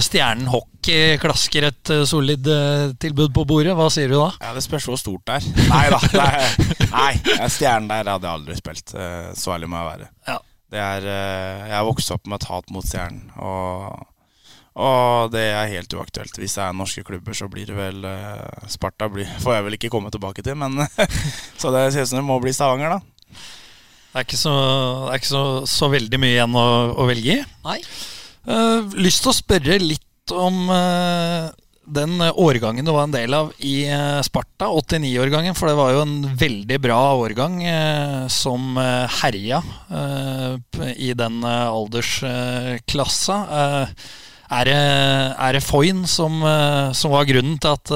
Stjernen 0.07 0.47
Hockey 0.49 1.19
klasker 1.21 1.67
et 1.69 1.91
eh, 1.93 2.01
solid 2.09 2.47
eh, 2.49 2.87
tilbud 3.01 3.35
på 3.35 3.45
bordet, 3.45 3.75
hva 3.77 3.85
sier 3.93 4.09
du 4.09 4.17
da? 4.17 4.31
ja, 4.41 4.55
det 4.57 4.63
spørs 4.65 4.87
hvor 4.89 4.97
stort 4.97 5.27
det 5.29 5.37
er. 5.37 5.67
Nei 5.69 5.83
da. 5.93 5.99
Nei, 6.89 7.11
stjernen 7.53 7.91
der 7.93 8.09
hadde 8.15 8.25
jeg 8.31 8.39
aldri 8.39 8.57
spilt. 8.57 8.95
Eh, 8.97 9.29
Så 9.37 9.53
ærlig 9.53 9.69
må 9.69 9.77
jeg 9.83 9.91
være. 9.91 10.09
Ja. 10.31 10.39
Det 10.71 10.81
er, 10.87 11.05
eh, 11.13 11.61
jeg 11.69 11.77
har 11.77 11.85
vokst 11.91 12.15
opp 12.17 12.25
med 12.31 12.41
et 12.41 12.49
hat 12.49 12.73
mot 12.73 12.87
stjernen. 12.87 13.29
Og, 13.37 14.03
og 14.81 15.31
det 15.37 15.45
er 15.53 15.69
helt 15.75 15.93
uaktuelt. 16.01 16.41
Hvis 16.41 16.57
det 16.57 16.65
er 16.65 16.73
norske 16.81 17.05
klubber, 17.05 17.37
så 17.37 17.45
blir 17.51 17.69
det 17.69 17.77
vel 17.77 18.01
eh, 18.09 18.67
Sparta 18.73 19.05
blir, 19.13 19.29
får 19.45 19.59
jeg 19.59 19.69
vel 19.69 19.77
ikke 19.77 19.93
komme 19.93 20.09
tilbake 20.09 20.41
til. 20.49 20.57
Men, 20.57 20.81
så 21.61 21.69
det 21.77 21.91
ser 21.93 22.07
ut 22.09 22.15
som 22.15 22.23
det 22.23 22.29
må 22.33 22.41
bli 22.41 22.57
Stavanger, 22.57 22.97
da. 22.97 23.45
Det 24.11 24.19
er 24.19 24.25
ikke 24.27 24.39
så, 24.39 24.53
det 25.07 25.13
er 25.13 25.21
ikke 25.21 25.31
så, 25.31 25.43
så 25.71 25.87
veldig 25.87 26.17
mye 26.19 26.35
igjen 26.35 26.55
å, 26.59 26.67
å 26.99 27.07
velge 27.07 27.37
i. 27.37 27.43
Nei. 27.63 27.79
Uh, 28.43 28.89
lyst 28.99 29.23
til 29.23 29.31
å 29.31 29.37
spørre 29.37 29.77
litt 29.79 30.33
om 30.35 30.65
uh, 30.67 31.47
den 31.91 32.19
årgangen 32.19 32.83
du 32.87 32.91
var 32.91 33.05
en 33.07 33.13
del 33.13 33.35
av 33.37 33.53
i 33.63 33.85
uh, 33.87 34.19
Sparta, 34.25 34.67
89-årgangen. 34.67 35.55
For 35.55 35.71
det 35.71 35.77
var 35.79 35.93
jo 35.95 36.01
en 36.03 36.17
veldig 36.41 36.79
bra 36.83 36.99
årgang 37.21 37.61
som 38.31 38.75
herja 39.21 39.61
i 40.95 41.13
den 41.15 41.39
aldersklassa. 41.47 43.37
Er, 44.51 44.67
det, 44.67 44.75
er 44.75 45.55
det 45.55 45.63
Foyn 45.63 46.03
som, 46.09 46.43
som 46.97 47.15
var 47.15 47.29
grunnen 47.29 47.55
til 47.63 47.79
at, 47.79 47.93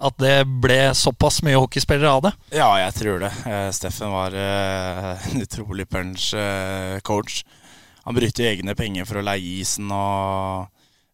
At 0.00 0.16
det 0.16 0.46
ble 0.64 0.78
såpass 0.96 1.42
mye 1.44 1.58
hockeyspillere 1.60 2.08
av 2.10 2.22
det? 2.24 2.32
Ja, 2.56 2.70
jeg 2.80 2.94
tror 2.96 3.20
det. 3.20 3.30
Eh, 3.44 3.68
Steffen 3.76 4.12
var 4.14 4.32
eh, 4.32 5.26
en 5.28 5.44
utrolig 5.44 5.88
punch 5.90 6.32
eh. 6.34 6.96
Han 8.06 8.16
brukte 8.16 8.46
egne 8.48 8.74
penger 8.74 9.04
for 9.04 9.20
å 9.20 9.24
leie 9.26 9.60
isen, 9.60 9.90
og 9.92 10.70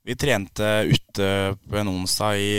vi 0.07 0.15
trente 0.15 0.87
ute 0.87 1.29
på 1.67 1.81
en 1.81 1.91
onsdag 1.91 2.39
i 2.39 2.53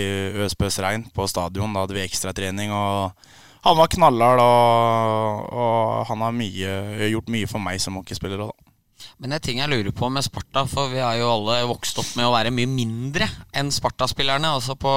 øspøs 0.44 0.82
regn 0.84 1.08
på 1.16 1.30
stadion. 1.32 1.72
Da 1.72 1.86
hadde 1.86 1.96
vi 1.96 2.04
ekstratrening, 2.04 2.74
han 2.76 3.80
var 3.80 3.90
knallhard, 3.92 4.44
og, 4.44 5.48
og 5.56 6.04
han 6.12 6.26
har 6.28 6.36
mye, 6.36 6.74
gjort 7.08 7.32
mye 7.32 7.48
for 7.50 7.64
meg 7.64 7.80
som 7.82 7.96
hockeyspiller 8.02 8.44
da. 8.44 8.52
Men 9.18 9.32
det 9.32 9.38
er 9.38 9.46
ting 9.48 9.62
jeg 9.62 9.72
lurer 9.72 9.94
på 9.96 10.10
med 10.14 10.26
Sparta, 10.26 10.64
for 10.70 10.92
vi 10.92 11.02
har 11.02 11.18
jo 11.20 11.30
alle 11.32 11.58
vokst 11.70 12.00
opp 12.02 12.10
med 12.18 12.28
å 12.28 12.34
være 12.34 12.54
mye 12.54 12.70
mindre 12.70 13.28
enn 13.58 13.72
Sparta-spillerne. 13.74 14.52
Altså 14.58 14.78
På 14.80 14.94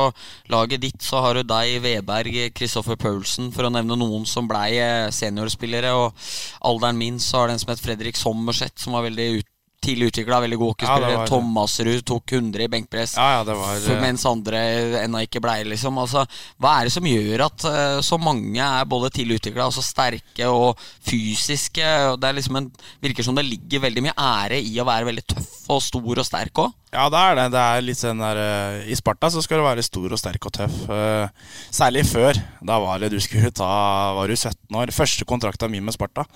laget 0.53 0.85
ditt 0.85 1.05
så 1.05 1.23
har 1.25 1.39
du 1.39 1.45
deg, 1.45 1.79
Veberg, 1.85 2.41
Kristoffer 2.57 2.99
Paulsen, 3.01 3.51
for 3.55 3.69
å 3.69 3.73
nevne 3.73 3.99
noen 4.01 4.27
som 4.29 4.49
blei 4.51 4.75
eh, 4.81 5.09
seniorspillere. 5.15 5.95
Og 5.97 6.31
alderen 6.71 7.01
min 7.01 7.21
så 7.23 7.43
har 7.43 7.51
det 7.51 7.59
en 7.59 7.65
som 7.65 7.75
het 7.75 7.85
Fredrik 7.85 8.21
Sommerseth, 8.21 8.81
som 8.83 8.97
var 8.97 9.09
veldig 9.09 9.31
ut, 9.41 9.51
tidlig 9.81 10.11
utvikla, 10.11 10.41
veldig 10.45 10.59
god 10.61 10.73
hockeyspiller. 10.75 11.15
Ja. 11.15 11.27
Thomasrud 11.29 12.05
tok 12.09 12.35
100 12.37 12.65
i 12.65 12.69
benkpress. 12.73 13.15
Ja, 13.17 13.39
ja, 13.39 13.45
det 13.49 13.57
var 13.59 14.01
mens 14.03 14.27
andre 14.29 14.61
ennå 15.03 15.23
ikke 15.25 15.43
blei, 15.43 15.63
liksom. 15.69 15.99
Altså, 16.03 16.25
hva 16.61 16.75
er 16.79 16.89
det 16.89 16.95
som 16.95 17.09
gjør 17.09 17.47
at 17.47 17.67
eh, 17.71 18.01
så 18.07 18.19
mange 18.21 18.61
er 18.65 18.89
både 18.91 19.13
tidlig 19.15 19.41
utvikla 19.41 19.69
og 19.71 19.77
så 19.77 19.85
sterke 19.85 20.51
og 20.51 20.81
fysiske? 21.07 21.87
Og 22.11 22.21
det 22.21 22.29
er 22.31 22.39
liksom 22.39 22.61
en, 22.61 22.69
virker 23.03 23.27
som 23.27 23.39
det 23.39 23.47
ligger 23.49 23.85
veldig 23.87 24.05
mye 24.09 24.17
ære 24.17 24.61
i 24.61 24.77
å 24.81 24.89
være 24.89 25.09
veldig 25.09 25.27
tøff 25.35 25.57
og 25.71 25.83
stor 25.85 26.23
og 26.23 26.27
sterk 26.27 26.63
òg. 26.65 26.77
Ja, 26.91 27.07
det 27.13 27.19
er 27.23 27.37
det. 27.39 27.47
Det 27.55 27.63
er 27.63 27.85
litt 27.87 28.01
sånn 28.01 28.21
der 28.21 28.41
eh, 28.43 28.91
I 28.91 28.97
Sparta 28.99 29.31
så 29.31 29.43
skal 29.45 29.61
du 29.61 29.67
være 29.69 29.85
stor 29.87 30.11
og 30.11 30.21
sterk 30.21 30.49
og 30.51 30.57
tøff. 30.59 30.79
Eh, 30.91 31.53
særlig 31.71 32.05
før. 32.11 32.41
Da 32.67 32.81
var 32.83 33.01
det 33.01 33.13
du 33.15 33.21
skulle 33.23 33.53
ta 33.55 33.71
Var 34.19 34.29
du 34.29 34.37
17 34.37 34.77
år. 34.77 34.93
Første 34.95 35.27
kontrakta 35.29 35.71
mi 35.71 35.81
med 35.81 35.95
Sparta, 35.95 36.27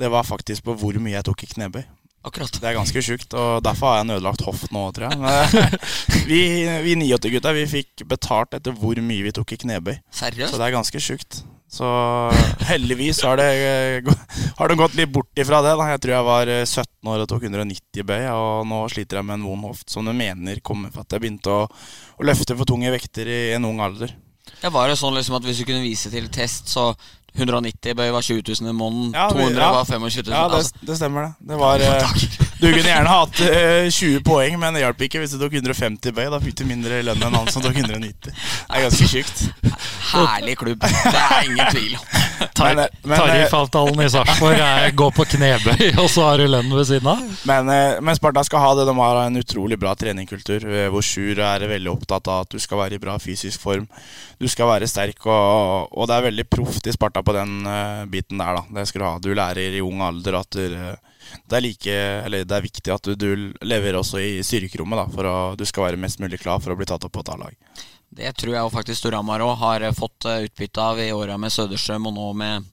det 0.00 0.08
var 0.10 0.24
faktisk 0.24 0.64
på 0.64 0.76
hvor 0.80 0.96
mye 1.02 1.18
jeg 1.18 1.26
tok 1.28 1.44
i 1.44 1.50
knebøy. 1.54 1.84
Akkurat. 2.20 2.52
Det 2.52 2.68
er 2.68 2.76
ganske 2.76 3.00
sjukt, 3.00 3.32
og 3.32 3.62
derfor 3.64 3.88
har 3.88 4.00
jeg 4.00 4.06
en 4.06 4.14
ødelagt 4.18 4.42
hoft 4.44 4.74
nå, 4.74 4.82
tror 4.92 5.08
jeg. 5.08 5.20
Eh, 5.30 5.78
vi, 6.30 6.40
vi 6.84 6.96
89-gutta 7.00 7.54
vi 7.56 7.64
fikk 7.70 8.04
betalt 8.10 8.58
etter 8.58 8.76
hvor 8.76 9.00
mye 9.00 9.24
vi 9.24 9.32
tok 9.32 9.54
i 9.56 9.60
knebøy. 9.62 9.96
Så 10.12 10.60
det 10.60 10.66
er 10.66 10.76
ganske 10.76 11.00
sjukt. 11.00 11.40
Så 11.70 11.86
heldigvis 12.66 13.22
har 13.22 13.38
det, 13.38 13.48
eh, 14.04 14.30
har 14.58 14.68
det 14.68 14.76
gått 14.80 14.96
litt 14.98 15.12
bort 15.14 15.38
ifra 15.38 15.62
det. 15.62 15.76
da 15.78 15.86
Jeg 15.92 16.02
tror 16.02 16.14
jeg 16.16 16.28
var 16.28 16.50
eh, 16.50 16.64
17 16.66 17.12
år 17.12 17.24
og 17.24 17.28
tok 17.30 17.46
190 17.46 18.04
bøy, 18.04 18.24
og 18.34 18.66
nå 18.68 18.82
sliter 18.92 19.20
jeg 19.20 19.28
med 19.28 19.38
en 19.38 19.46
vond 19.46 19.70
hoft 19.70 19.88
som 19.88 20.04
du 20.04 20.12
mener 20.12 20.60
kommer 20.60 20.90
for 20.92 21.06
at 21.06 21.14
jeg 21.14 21.22
begynte 21.24 21.54
å, 21.54 21.68
å 21.70 22.26
løfte 22.26 22.58
for 22.58 22.68
tunge 22.68 22.90
vekter 22.92 23.30
i 23.30 23.40
en 23.54 23.68
ung 23.70 23.80
alder. 23.80 24.12
Ja, 24.60 24.68
var 24.74 24.90
det 24.90 24.98
sånn 25.00 25.14
liksom 25.16 25.38
at 25.38 25.46
hvis 25.46 25.62
du 25.62 25.68
kunne 25.68 25.84
vise 25.86 26.10
til 26.12 26.26
test, 26.32 26.68
så 26.68 26.90
190 27.34 27.94
bøy 27.96 28.10
var 28.10 28.20
20 28.22 28.42
000 28.60 28.70
i 28.70 28.72
måneden, 28.72 29.12
Ja, 29.14 29.28
vi- 29.28 29.34
200 29.40 29.62
ja. 29.64 29.70
var 29.72 29.84
25 29.84 30.22
000? 30.26 30.36
Ja, 30.36 30.48
det, 30.48 30.54
altså, 30.54 30.72
det 30.86 30.96
stemmer, 30.96 31.20
det. 31.22 31.48
det 31.48 31.58
var, 31.58 31.74
eh, 31.86 32.49
du 32.60 32.66
kunne 32.68 32.86
gjerne 32.90 33.08
hatt 33.12 33.40
uh, 33.40 33.88
20 33.90 34.22
poeng, 34.26 34.58
men 34.60 34.74
det 34.76 34.82
hjalp 34.84 35.00
ikke 35.06 35.22
hvis 35.22 35.34
du 35.34 35.40
tok 35.42 35.54
150 35.58 36.12
bøy. 36.16 36.26
Da 36.32 36.40
fikk 36.42 36.58
du 36.60 36.64
mindre 36.68 37.00
i 37.00 37.06
lønn 37.06 37.22
enn 37.26 37.36
han 37.40 37.48
som 37.52 37.64
tok 37.64 37.76
190. 37.80 38.30
Det 38.30 38.34
er 38.68 38.86
ganske 38.86 39.08
sjukt. 39.10 39.44
herlig 40.10 40.56
klubb. 40.60 40.80
Det 40.84 41.20
er 41.20 41.48
ingen 41.48 41.70
tvil 41.72 41.96
om. 41.96 42.04
Tar 42.56 42.74
Men, 42.74 42.84
eh, 42.84 43.10
eh, 43.10 43.18
Tariffavtalen 43.20 44.00
i 44.04 44.08
Sarpsborg 44.12 44.60
er 44.64 44.90
gå 44.96 45.08
på 45.16 45.26
knebøy, 45.34 45.90
og 46.00 46.08
så 46.10 46.24
har 46.30 46.40
du 46.40 46.46
lønnen 46.48 46.72
ved 46.76 46.88
siden 46.88 47.10
av? 47.12 47.20
Men, 47.48 47.68
eh, 47.72 47.98
men 48.00 48.16
Sparta 48.16 48.44
skal 48.46 48.62
ha 48.64 48.70
det. 48.78 48.86
De 48.88 48.94
har 48.96 49.20
en 49.26 49.40
utrolig 49.40 49.78
bra 49.80 49.92
treningkultur. 49.98 50.64
eh, 50.64 50.88
Hvor 50.92 51.04
Sjur 51.04 51.38
er 51.44 51.66
veldig 51.68 51.92
opptatt 51.92 52.28
av 52.32 52.46
at 52.46 52.56
du 52.56 52.58
skal 52.62 52.80
være 52.84 52.96
i 52.96 53.02
bra 53.02 53.18
fysisk 53.20 53.60
form. 53.60 53.86
Du 54.40 54.48
skal 54.48 54.70
være 54.70 54.88
sterk, 54.88 55.20
og, 55.28 55.90
og 55.92 56.08
det 56.08 56.16
er 56.16 56.26
veldig 56.30 56.46
proft 56.48 56.88
i 56.88 56.94
Sparta 56.96 57.22
på 57.22 57.36
den 57.36 57.60
eh, 57.68 58.04
biten 58.10 58.40
der. 58.40 58.60
da 58.60 58.80
Det 58.80 58.88
skal 58.88 59.00
Du 59.04 59.06
ha 59.10 59.14
Du 59.20 59.30
lærer 59.36 59.76
i 59.76 59.84
ung 59.84 60.00
alder 60.04 60.40
at 60.40 60.50
du, 60.56 60.64
eh, 60.64 60.96
det, 61.44 61.56
er 61.56 61.64
like, 61.64 61.96
det 62.34 62.56
er 62.56 62.66
viktig 62.66 62.94
at 62.94 63.08
du, 63.10 63.14
du 63.14 63.66
lever 63.66 63.98
også 63.98 64.20
i 64.22 64.40
styrkerommet 64.46 65.02
da 65.02 65.06
for 65.12 65.28
å, 65.30 65.36
du 65.58 65.64
skal 65.68 65.88
være 65.88 66.00
mest 66.00 66.22
mulig 66.22 66.40
klar 66.42 66.60
for 66.62 66.74
å 66.74 66.78
bli 66.78 66.88
tatt 66.88 67.06
opp 67.06 67.14
på 67.16 67.24
et 67.24 67.32
A-lag. 67.34 67.56
Det 68.10 68.32
tror 68.34 68.56
jeg 68.56 68.74
faktisk 68.74 68.98
Storhamar 69.04 69.42
òg 69.46 69.54
har 69.60 69.86
eh, 69.86 69.94
fått 69.94 70.26
eh, 70.26 70.46
utbytte 70.48 70.82
av 70.82 70.98
i 70.98 71.12
åra 71.14 71.36
med 71.38 71.54
Søderstrøm 71.54 72.08
og 72.10 72.16
nå 72.16 72.26
med, 72.40 72.66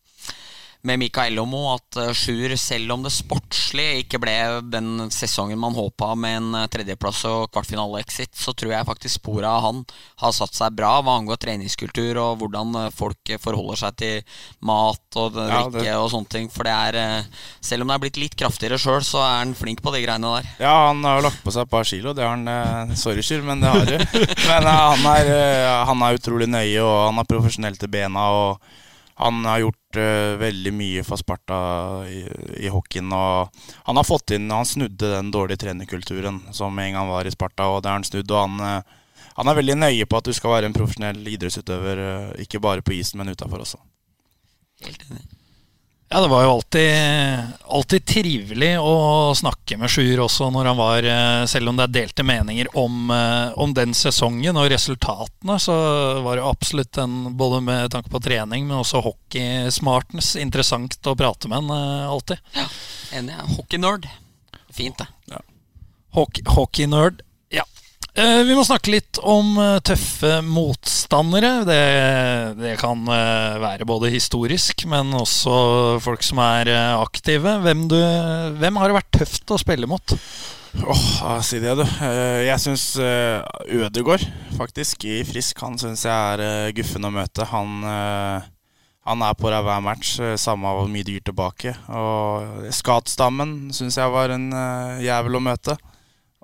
med 0.87 0.99
Mikael 1.01 1.35
Lomo. 1.35 1.73
At 1.75 1.99
eh, 1.99 2.13
Sjur, 2.15 2.55
selv 2.59 2.95
om 2.95 3.03
det 3.05 3.13
sportslige 3.15 4.03
ikke 4.03 4.21
ble 4.23 4.35
den 4.71 5.09
sesongen 5.13 5.59
man 5.59 5.75
håpa 5.75 6.13
med 6.15 6.39
en 6.39 6.59
eh, 6.61 6.67
tredjeplass 6.71 7.23
og 7.29 7.51
kvartfinale-exit, 7.53 8.33
så 8.37 8.55
tror 8.57 8.73
jeg 8.73 8.87
faktisk 8.87 9.19
sporet 9.19 9.49
av 9.49 9.65
han 9.67 9.83
har 10.23 10.35
satt 10.35 10.55
seg 10.57 10.77
bra 10.77 10.97
hva 11.03 11.17
angår 11.19 11.41
treningskultur 11.43 12.19
og 12.23 12.41
hvordan 12.41 12.79
eh, 12.83 12.93
folk 12.95 13.35
forholder 13.43 13.81
seg 13.83 13.99
til 13.99 14.39
mat 14.67 15.19
og 15.19 15.35
drikke 15.35 15.85
ja, 15.89 15.99
og 15.99 16.11
sånne 16.13 16.31
ting. 16.31 16.51
For 16.53 16.67
det 16.67 16.73
er 16.73 17.25
Selv 17.63 17.83
om 17.83 17.89
det 17.89 17.97
er 17.97 18.01
blitt 18.01 18.19
litt 18.19 18.35
kraftigere 18.39 18.77
sjøl, 18.81 19.03
så 19.05 19.21
er 19.23 19.37
han 19.41 19.55
flink 19.57 19.81
på 19.83 19.91
de 19.93 20.01
greiene 20.05 20.31
der. 20.37 20.49
Ja, 20.63 20.73
han 20.89 21.03
har 21.05 21.19
jo 21.19 21.27
lagt 21.27 21.43
på 21.43 21.53
seg 21.53 21.65
et 21.65 21.71
par 21.71 21.87
kilo. 21.87 22.13
Det 22.15 22.23
har 22.23 22.35
han 22.37 22.95
Sorry, 22.97 23.23
Sjur, 23.25 23.43
men 23.45 23.61
det 23.63 23.71
har 23.73 23.87
du. 23.87 23.95
Men 24.47 24.67
han, 24.69 25.05
er, 25.17 25.31
han 25.89 26.03
er 26.05 26.17
utrolig 26.17 26.47
nøye, 26.49 26.81
og 26.83 26.97
han 27.09 27.21
er 27.21 27.29
profesjonell 27.29 27.79
til 27.79 27.91
bena. 27.91 28.27
Og 28.37 28.85
han 29.19 29.45
har 29.45 29.59
gjort 29.59 29.97
uh, 29.97 30.37
veldig 30.37 30.73
mye 30.77 31.03
for 31.05 31.17
Sparta 31.17 31.57
i, 32.05 32.19
i 32.61 32.69
hockeyen. 32.69 33.09
Og 33.17 33.63
han 33.87 33.97
har 33.97 34.05
fått 34.05 34.35
inn 34.35 34.51
Han 34.53 34.67
snudde 34.69 35.09
den 35.15 35.31
dårlige 35.33 35.63
trenerkulturen 35.63 36.43
som 36.53 36.77
en 36.79 36.93
gang 36.93 37.09
var 37.09 37.25
i 37.25 37.33
Sparta, 37.33 37.65
og 37.65 37.81
det 37.81 37.89
har 37.89 37.97
han 37.97 38.05
snudd. 38.05 38.29
Og 38.29 38.43
han, 38.43 38.61
uh, 38.61 39.25
han 39.39 39.49
er 39.49 39.57
veldig 39.57 39.79
nøye 39.79 40.05
på 40.05 40.21
at 40.21 40.29
du 40.29 40.35
skal 40.37 40.53
være 40.53 40.69
en 40.69 40.77
profesjonell 40.77 41.25
idrettsutøver, 41.33 42.03
uh, 42.03 42.37
ikke 42.45 42.61
bare 42.61 42.85
på 42.85 42.93
isen, 42.99 43.17
men 43.17 43.33
utafor 43.33 43.65
også. 43.65 43.81
Helt 44.85 45.09
enig. 45.09 45.25
Ja, 46.09 46.21
det 46.23 46.29
var 46.31 46.43
jo 46.45 46.51
alltid, 46.53 46.91
alltid 47.67 48.05
trivelig 48.07 48.69
å 48.79 48.91
snakke 49.35 49.75
med 49.75 49.91
Sjur 49.91 50.21
også 50.23 50.47
når 50.55 50.69
han 50.69 50.77
var 50.79 51.03
eh, 51.03 51.41
Selv 51.51 51.67
om 51.67 51.75
det 51.75 51.83
er 51.89 51.93
delte 51.97 52.23
meninger 52.23 52.69
om, 52.79 53.09
eh, 53.11 53.51
om 53.59 53.73
den 53.75 53.91
sesongen 53.97 54.55
og 54.55 54.69
resultatene, 54.71 55.57
så 55.59 55.75
var 56.23 56.39
det 56.39 56.45
absolutt 56.47 57.01
en, 57.03 57.17
både 57.35 57.59
med 57.67 57.91
tanke 57.91 58.13
på 58.13 58.21
trening, 58.23 58.69
men 58.69 58.79
også 58.79 59.03
hockeysmartens, 59.03 60.35
interessant 60.39 60.95
å 61.11 61.15
prate 61.19 61.51
med 61.51 61.59
han 61.67 62.07
alltid. 62.15 62.39
Ja, 62.55 62.69
Enig. 63.19 63.35
ja. 63.35 63.43
Hockeynerd. 63.57 64.07
Fint, 64.71 65.03
det. 65.03 65.41
Hockey- 66.15 66.47
Hockeynerd. 66.55 67.19
Eh, 68.17 68.39
vi 68.49 68.55
må 68.57 68.63
snakke 68.65 68.89
litt 68.89 69.19
om 69.21 69.51
eh, 69.61 69.75
tøffe 69.85 70.39
motstandere. 70.41 71.51
Det, 71.67 71.81
det 72.57 72.71
kan 72.81 73.03
eh, 73.13 73.57
være 73.61 73.85
både 73.85 74.09
historisk, 74.09 74.87
men 74.89 75.13
også 75.13 75.57
folk 76.01 76.25
som 76.25 76.41
er 76.41 76.71
aktive. 76.97 77.59
Hvem, 77.61 77.83
du, 77.91 77.97
hvem 78.57 78.79
har 78.81 78.89
det 78.89 78.95
vært 78.97 79.11
tøft 79.19 79.53
å 79.53 79.59
spille 79.61 79.89
mot? 79.89 80.15
Åh, 80.77 81.03
oh, 81.27 81.37
si 81.45 81.59
det, 81.61 81.75
du. 81.77 81.83
Jeg 82.45 82.57
syns 82.61 82.87
Ødegård, 82.97 84.25
faktisk, 84.57 85.05
i 85.09 85.21
Frisk, 85.25 85.61
han 85.61 85.77
syns 85.81 86.05
jeg 86.05 86.13
er 86.13 86.73
guffen 86.77 87.05
å 87.07 87.13
møte. 87.13 87.45
Han, 87.49 87.85
han 89.07 89.25
er 89.25 89.37
på 89.37 89.49
deg 89.53 89.65
hver 89.65 89.81
match, 89.85 90.15
samme 90.41 90.73
hvor 90.77 90.89
mye 90.91 91.05
du 91.05 91.13
gir 91.15 91.25
tilbake. 91.25 91.73
Og 91.89 92.65
Skatstammen 92.77 93.71
syns 93.77 93.97
jeg 93.97 94.13
var 94.13 94.33
en 94.35 94.49
jævel 95.01 95.39
å 95.39 95.43
møte. 95.49 95.77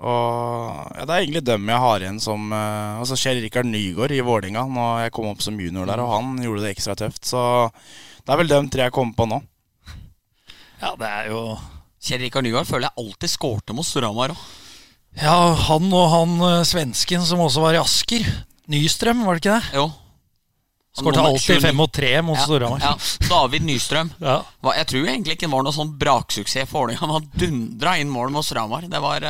Og 0.02 0.90
ja, 0.98 1.04
Det 1.06 1.14
er 1.14 1.20
egentlig 1.22 1.44
dem 1.46 1.68
jeg 1.70 1.78
har 1.84 2.02
igjen 2.02 2.16
som 2.22 2.48
uh, 2.50 2.98
Altså 2.98 3.14
Kjell 3.20 3.38
Rikard 3.44 3.68
Nygaard 3.70 4.10
i 4.10 4.18
Vålinga 4.26 4.64
Når 4.66 5.04
jeg 5.04 5.12
kom 5.14 5.28
opp 5.30 5.44
som 5.44 5.60
junior 5.62 5.86
der, 5.86 6.02
og 6.02 6.10
han 6.16 6.32
gjorde 6.42 6.64
det 6.64 6.72
ekstra 6.74 6.96
tøft. 6.98 7.22
Så 7.30 7.40
det 8.24 8.32
er 8.34 8.40
vel 8.42 8.50
dem 8.50 8.68
tre 8.72 8.88
jeg 8.88 8.94
kommer 8.96 9.14
på 9.14 9.28
nå. 9.30 9.38
Ja, 10.82 10.94
det 10.98 11.08
er 11.08 11.30
jo 11.30 11.44
Kjell 12.04 12.20
Rikard 12.26 12.44
Nygaard 12.44 12.66
føler 12.68 12.88
jeg 12.90 13.04
alltid 13.06 13.32
skårte 13.32 13.72
mot 13.76 13.86
Storhamar 13.86 14.34
òg. 14.34 14.40
Ja, 15.22 15.36
han 15.68 15.84
og 15.94 16.08
han 16.10 16.32
eh, 16.42 16.64
svensken 16.66 17.22
som 17.24 17.38
også 17.44 17.62
var 17.62 17.76
i 17.76 17.78
Asker. 17.80 18.24
Nystrøm, 18.68 19.20
var 19.24 19.38
det 19.38 19.44
ikke 19.44 19.54
det? 19.60 19.76
Jo. 19.78 19.84
Skårte 20.98 21.22
alltid 21.22 21.54
29. 21.54 21.62
fem 21.68 21.78
mot 21.78 21.92
tre 21.94 22.10
mot 22.26 22.36
Ja, 22.36 22.44
Storhamar. 22.48 22.82
ja. 22.82 22.92
David 23.30 23.64
Nystrøm. 23.70 24.10
Ja. 24.26 24.40
Hva- 24.60 24.74
Jeg 24.80 24.88
tror 24.90 25.06
egentlig 25.14 25.36
ikke 25.38 25.46
det 25.46 25.52
var 25.54 25.64
noe 25.68 25.76
sånn 25.78 25.94
braksuksess 26.02 26.68
for 26.68 26.84
Vålerenga. 26.84 27.12
Han 27.14 27.30
dundra 27.40 27.94
inn 28.02 28.10
mål 28.12 28.34
mot 28.34 28.44
Storhamar. 28.46 28.84
Det 28.90 29.00
var 29.06 29.24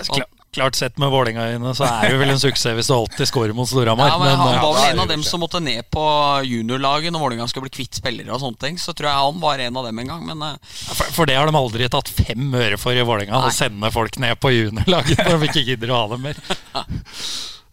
eh, 0.00 0.26
Klart 0.56 0.78
sett 0.78 0.96
med 0.98 1.10
Vålerenga-øyne 1.12 1.74
så 1.76 1.84
er 1.84 2.08
det 2.08 2.18
vel 2.22 2.30
en 2.32 2.40
suksess 2.40 2.72
hvis 2.78 2.88
du 2.88 2.94
alltid 2.94 3.28
scorer 3.28 3.52
mot 3.54 3.68
Storhamar. 3.68 4.08
ja, 4.08 4.16
men 4.22 4.30
Han 4.40 4.54
eh, 4.54 4.62
var 4.62 4.78
vel 4.78 4.94
en 4.94 5.02
av 5.02 5.10
dem 5.10 5.24
som 5.26 5.42
måtte 5.44 5.60
ned 5.60 5.84
på 5.92 6.04
juniorlaget 6.48 7.12
når 7.12 7.20
Vålerenga 7.20 7.48
skulle 7.52 7.66
bli 7.68 7.74
kvitt 7.76 7.98
spillere 8.00 8.32
og 8.32 8.40
sånne 8.40 8.62
ting. 8.62 8.78
Så 8.80 8.94
tror 8.96 9.10
jeg 9.10 9.26
han 9.26 9.42
var 9.42 9.60
en 9.60 9.76
av 9.76 9.84
dem 9.90 10.00
en 10.00 10.08
gang. 10.14 10.24
Men 10.30 10.46
eh, 10.46 10.56
for, 10.88 11.04
for 11.18 11.28
det 11.28 11.36
har 11.36 11.50
de 11.50 11.60
aldri 11.60 11.90
tatt 11.92 12.08
fem 12.08 12.48
øre 12.48 12.80
for 12.80 12.96
i 12.96 13.04
Vålerenga. 13.04 13.36
Nei. 13.36 13.52
Å 13.52 13.58
sende 13.58 13.92
folk 13.92 14.16
ned 14.24 14.40
på 14.40 14.54
juniorlaget 14.54 15.20
når 15.28 15.36
de 15.44 15.50
ikke 15.52 15.66
gidder 15.68 15.92
å 15.92 16.00
ha 16.00 16.08
dem 16.14 16.24
mer. 16.30 16.40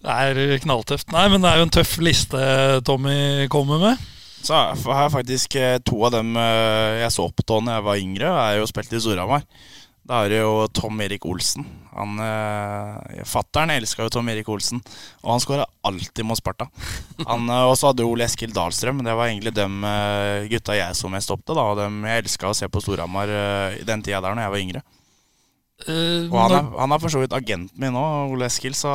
Det 0.06 0.14
er 0.14 0.60
knalltøft. 0.62 1.08
Nei, 1.16 1.24
men 1.34 1.42
det 1.42 1.50
er 1.50 1.58
jo 1.58 1.66
en 1.66 1.72
tøff 1.74 1.96
liste 2.06 2.42
Tommy 2.86 3.48
kommer 3.50 3.80
med. 3.82 4.04
Så 4.46 4.54
har 4.54 5.00
jeg 5.08 5.14
faktisk 5.16 5.56
eh, 5.58 5.80
to 5.82 6.04
av 6.06 6.14
dem 6.14 6.36
eh, 6.38 7.00
jeg 7.02 7.14
så 7.16 7.26
opp 7.26 7.42
til 7.42 7.66
da 7.66 7.80
jeg 7.80 7.86
var 7.88 8.04
yngre, 8.04 8.34
er 8.44 8.60
jo 8.60 8.68
spilt 8.70 8.94
i 8.94 9.02
Storhamar. 9.02 9.48
Da 10.06 10.20
har 10.22 10.30
du 10.30 10.36
jo 10.38 10.68
Tom 10.70 11.00
Erik 11.02 11.24
Olsen. 11.26 11.64
Han, 11.96 12.20
eh, 12.22 13.24
Fattern 13.26 13.72
elska 13.74 14.04
jo 14.06 14.12
Tom 14.14 14.28
Erik 14.30 14.50
Olsen, 14.54 14.82
og 15.24 15.32
han 15.32 15.42
skåra 15.42 15.66
alltid 15.88 16.26
mot 16.30 16.38
Sparta. 16.38 16.68
Han, 17.26 17.48
eh, 17.50 17.64
og 17.66 17.74
så 17.80 17.88
hadde 17.90 18.04
du 18.04 18.10
Ole 18.12 18.28
Eskil 18.28 18.54
Dahlstrøm. 18.54 19.02
Det 19.06 19.16
var 19.18 19.32
egentlig 19.32 19.56
dem 19.58 19.80
eh, 19.88 20.46
gutta 20.52 20.76
jeg 20.78 20.94
så 21.00 21.10
mest 21.10 21.32
opp 21.34 21.42
til. 21.48 21.58
Da, 21.58 21.64
og 21.72 21.80
dem 21.82 22.04
jeg 22.06 22.26
elska 22.26 22.52
å 22.52 22.58
se 22.58 22.70
på 22.70 22.84
Storhamar 22.86 23.32
eh, 23.34 23.80
i 23.82 23.88
den 23.88 24.04
tida 24.06 24.22
der 24.22 24.36
når 24.38 24.46
jeg 24.46 24.54
var 24.58 24.64
yngre. 24.68 24.84
Uh, 25.90 26.30
Og 26.32 26.38
han 26.40 26.54
er, 26.56 26.68
han 26.80 26.94
er 26.96 27.02
for 27.04 27.12
så 27.12 27.20
vidt 27.20 27.34
agenten 27.36 27.76
min 27.84 27.92
nå, 27.92 28.04
Ole 28.32 28.46
Eskil, 28.48 28.72
så 28.80 28.94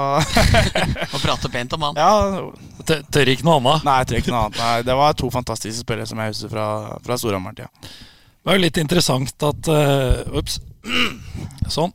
Og 1.12 1.18
prate 1.20 1.50
pent 1.52 1.74
om 1.76 1.82
han. 1.90 1.98
ja. 2.00 2.46
tør- 2.88 3.02
tør 3.12 3.28
ikke 3.34 3.44
noe 3.44 3.58
annet. 3.60 3.84
Nei, 3.84 3.98
tør 4.08 4.22
ikke 4.22 4.32
noe 4.32 4.46
annet. 4.46 4.60
Nei, 4.62 4.78
det 4.88 4.96
var 4.96 5.12
to 5.20 5.28
fantastiske 5.34 5.82
spillere 5.84 6.08
som 6.08 6.22
jeg 6.24 6.32
husker 6.32 6.54
fra, 6.54 6.64
fra 7.04 7.18
Storhamar-tida. 7.20 7.68
Det 7.82 8.48
var 8.48 8.56
jo 8.56 8.62
litt 8.64 8.80
interessant 8.80 9.44
at 9.50 9.68
uh, 9.68 10.38
Ups. 10.40 10.56
Sånn. 11.70 11.92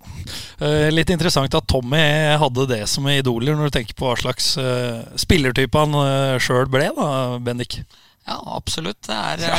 Eh, 0.64 0.88
litt 0.94 1.10
interessant 1.12 1.54
at 1.58 1.68
Tommy 1.68 2.00
hadde 2.40 2.68
det 2.70 2.84
som 2.92 3.08
idoler, 3.12 3.56
når 3.58 3.70
du 3.72 3.76
tenker 3.80 3.98
på 3.98 4.08
hva 4.12 4.16
slags 4.20 4.54
uh, 4.62 5.02
spillertype 5.20 5.82
han 5.82 5.96
uh, 5.98 6.36
sjøl 6.40 6.70
ble, 6.72 6.88
da, 6.96 7.10
Bendik. 7.44 7.82
Ja, 8.26 8.40
absolutt. 8.56 9.04
Det 9.06 9.14
er 9.14 9.42
ja. 9.44 9.58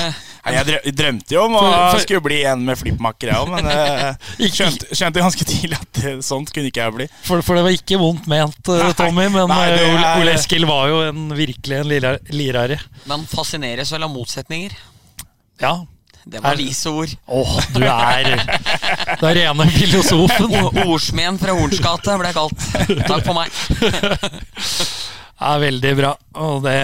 Jeg 0.66 0.94
drømte 0.98 1.36
jo 1.36 1.44
om 1.44 1.52
å 1.54 1.60
For- 1.62 1.74
for- 1.92 2.00
skulle 2.02 2.22
bli 2.24 2.38
en 2.50 2.64
med 2.66 2.78
flippmakker, 2.80 3.30
jeg 3.30 3.38
òg, 3.44 3.52
men 3.52 3.68
eh, 3.70 4.48
skjønte, 4.56 4.88
skjønte 4.90 5.22
ganske 5.22 5.46
tidlig 5.46 5.78
at 5.78 6.00
det, 6.00 6.14
sånt 6.26 6.50
kunne 6.54 6.72
ikke 6.72 6.82
jeg 6.82 6.94
bli. 6.96 7.06
For, 7.28 7.44
for 7.46 7.54
det 7.60 7.62
var 7.68 7.76
ikke 7.76 8.00
vondt 8.02 8.26
ment, 8.32 8.58
Tommy, 8.98 9.28
men 9.36 9.46
Nei, 9.52 9.60
det 9.70 9.84
Ole, 9.86 10.00
er- 10.02 10.22
Ole 10.24 10.34
Eskil 10.34 10.66
var 10.66 10.88
jo 10.90 11.02
en, 11.12 11.28
virkelig 11.38 11.78
en 11.78 11.86
lirære. 11.92 12.24
lirare. 12.34 12.80
Man 13.06 13.22
fascineres 13.30 13.92
vel 13.94 14.08
av 14.08 14.10
motsetninger. 14.16 14.74
Ja. 15.62 15.76
Det 16.26 16.40
var 16.42 16.56
vise 16.58 16.90
ord. 16.90 17.12
Åh, 17.30 17.56
du 17.70 17.84
er 17.86 18.32
Det 19.20 19.28
er 19.28 19.36
rene 19.38 19.66
filosofen. 19.70 20.56
Ordsmeden 20.82 21.38
fra 21.38 21.54
Horns 21.54 21.78
gate 21.82 22.16
ble 22.18 22.32
kalt. 22.34 22.64
Takk 23.06 23.22
for 23.28 23.36
meg. 23.36 23.52
er 25.46 25.60
veldig 25.62 25.92
bra. 26.00 26.16
Og 26.42 26.64
det 26.64 26.80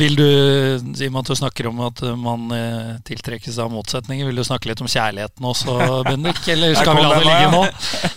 vil 0.00 0.14
du, 0.16 0.24
i 0.24 1.08
og 1.08 1.12
med 1.12 1.20
at 1.20 1.30
du 1.32 1.36
snakker 1.36 1.68
om 1.68 1.80
at 1.82 2.00
man 2.16 2.46
eh, 2.54 2.90
tiltrekkes 3.06 3.58
av 3.60 3.72
motsetninger, 3.74 4.28
vil 4.28 4.38
du 4.38 4.44
snakke 4.46 4.70
litt 4.70 4.80
om 4.80 4.88
kjærligheten 4.90 5.48
også, 5.50 5.76
Bendik? 6.06 6.40
Eller 6.52 6.76
skal 6.78 6.96
vi 6.96 7.04
la 7.04 7.16
det 7.18 7.26
ligge 7.26 7.48
nå? 7.52 7.64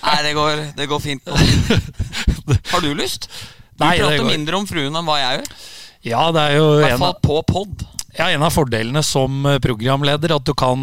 Nei, 0.03 0.17
det 0.27 0.33
går, 0.37 0.61
det 0.77 0.87
går 0.91 1.01
fint. 1.03 1.25
nå. 1.27 1.79
Har 2.71 2.85
du 2.85 2.93
lyst? 2.95 3.27
Du 3.73 3.83
Nei, 3.87 3.95
det 3.97 4.05
prater 4.05 4.29
mindre 4.29 4.61
om 4.61 4.69
fruen 4.69 4.93
enn 4.93 5.09
hva 5.09 5.17
jeg 5.19 5.41
gjør. 5.41 5.55
Ja, 6.03 6.23
det 6.35 6.45
er 6.45 6.57
jo 6.59 6.69
I 6.77 6.83
hvert 6.83 7.01
fall 7.01 7.19
på 7.23 7.41
pod. 7.47 7.85
Ja, 8.17 8.29
en 8.29 8.45
av 8.45 8.53
fordelene 8.53 9.01
som 9.05 9.45
eh, 9.49 9.59
programleder, 9.63 10.35
at 10.35 10.45
du 10.45 10.53
kan 10.57 10.79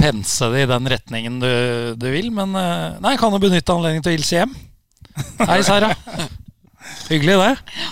pense 0.00 0.48
det 0.52 0.64
i 0.64 0.70
den 0.70 0.88
retningen 0.88 1.38
du, 1.42 1.52
du 2.00 2.08
vil. 2.12 2.30
Men 2.34 2.56
eh, 2.58 2.98
nei, 3.04 3.16
kan 3.20 3.34
jo 3.34 3.42
benytte 3.42 3.74
anledningen 3.74 4.04
til 4.06 4.14
å 4.14 4.16
hilse 4.16 4.38
hjem. 4.40 4.56
Hei, 5.44 5.60
Sara. 5.66 5.92
Hyggelig, 7.10 7.36
det. 7.42 7.82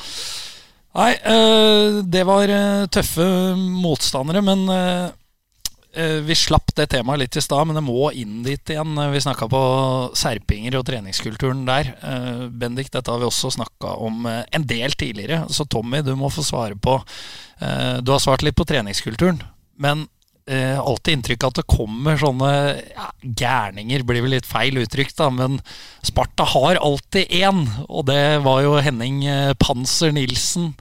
Nei, 0.97 1.13
eh, 1.15 2.01
det 2.11 2.27
var 2.27 2.55
tøffe 2.91 3.27
motstandere, 3.57 4.43
men 4.43 4.67
vi 6.23 6.35
slapp 6.39 6.71
det 6.79 6.87
temaet 6.93 7.19
litt 7.19 7.37
i 7.37 7.43
stad, 7.43 7.67
men 7.67 7.75
det 7.75 7.83
må 7.83 8.13
inn 8.15 8.45
dit 8.47 8.71
igjen. 8.71 8.93
Eh, 8.99 9.11
Vi 9.11 9.21
snakka 9.25 9.49
på 9.51 9.63
serpinger 10.15 10.77
og 10.79 10.87
treningskulturen 10.87 11.65
der. 11.67 11.91
Eh, 12.03 12.45
Bendik, 12.49 12.93
dette 12.95 13.11
har 13.11 13.19
vi 13.19 13.27
også 13.27 13.51
snakka 13.57 13.97
om 13.99 14.27
eh, 14.31 14.45
en 14.55 14.67
del 14.71 14.95
tidligere, 14.95 15.45
så 15.51 15.67
Tommy, 15.67 16.03
du 16.07 16.15
må 16.15 16.31
få 16.31 16.45
svare 16.47 16.79
på 16.79 17.01
eh, 17.61 17.99
Du 18.05 18.13
har 18.15 18.23
svart 18.23 18.43
litt 18.47 18.55
på 18.59 18.69
treningskulturen, 18.71 19.43
men 19.83 20.07
eh, 20.47 20.79
alltid 20.79 21.19
inntrykk 21.19 21.49
at 21.49 21.59
det 21.59 21.67
kommer 21.71 22.17
sånne 22.23 22.53
ja, 22.95 23.11
gærninger, 23.23 24.07
blir 24.07 24.23
vel 24.23 24.37
litt 24.39 24.49
feil 24.49 24.79
uttrykk, 24.83 25.13
da, 25.19 25.29
men 25.35 25.59
Sparta 26.07 26.47
har 26.55 26.79
alltid 26.79 27.35
én, 27.43 27.67
og 27.89 28.07
det 28.11 28.41
var 28.47 28.63
jo 28.63 28.79
Henning 28.79 29.25
eh, 29.27 29.53
Panser 29.59 30.15
Nilsen. 30.15 30.73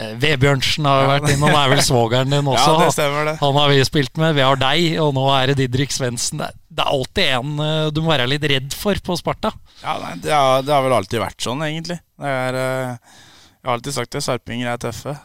Eh, 0.00 0.12
Vebjørnsen 0.20 0.86
har 0.88 1.08
vært 1.08 1.32
innom, 1.34 1.52
er 1.52 1.72
vel 1.74 1.82
svogeren 1.84 2.32
din 2.32 2.48
også. 2.48 2.72
Ja, 2.72 2.84
det 2.84 2.94
stemmer, 2.94 3.26
det. 3.28 3.34
Han 3.42 3.56
har 3.58 3.72
vi 3.72 3.80
spilt 3.84 4.20
med. 4.20 4.36
Vi 4.38 4.44
har 4.46 4.60
deg, 4.60 4.84
og 5.02 5.12
nå 5.16 5.24
er 5.34 5.50
det 5.50 5.58
Didrik 5.60 5.92
Svendsen. 5.92 6.40
Det, 6.40 6.52
er 6.80 6.92
alltid 6.92 7.32
en 7.36 7.64
eh, 7.64 7.88
du 7.92 8.00
må 8.04 8.14
være 8.14 8.28
litt 8.30 8.46
redd 8.48 8.76
for 8.76 9.00
på 9.04 9.18
Sparta. 9.20 9.52
Ja, 9.82 9.98
nei, 10.02 10.14
det, 10.24 10.32
har, 10.32 10.64
det 10.64 10.72
har 10.72 10.86
vel 10.86 10.96
alltid 10.96 11.22
vært 11.22 11.44
sånn, 11.44 11.66
egentlig. 11.66 11.98
Det 12.20 12.36
er, 12.46 12.60
eh, 12.62 13.18
jeg 13.60 13.68
har 13.68 13.76
alltid 13.76 13.98
sagt 13.98 14.16
det, 14.16 14.24
sarpinger 14.24 14.72
er 14.72 14.80
tøffe. 14.80 15.16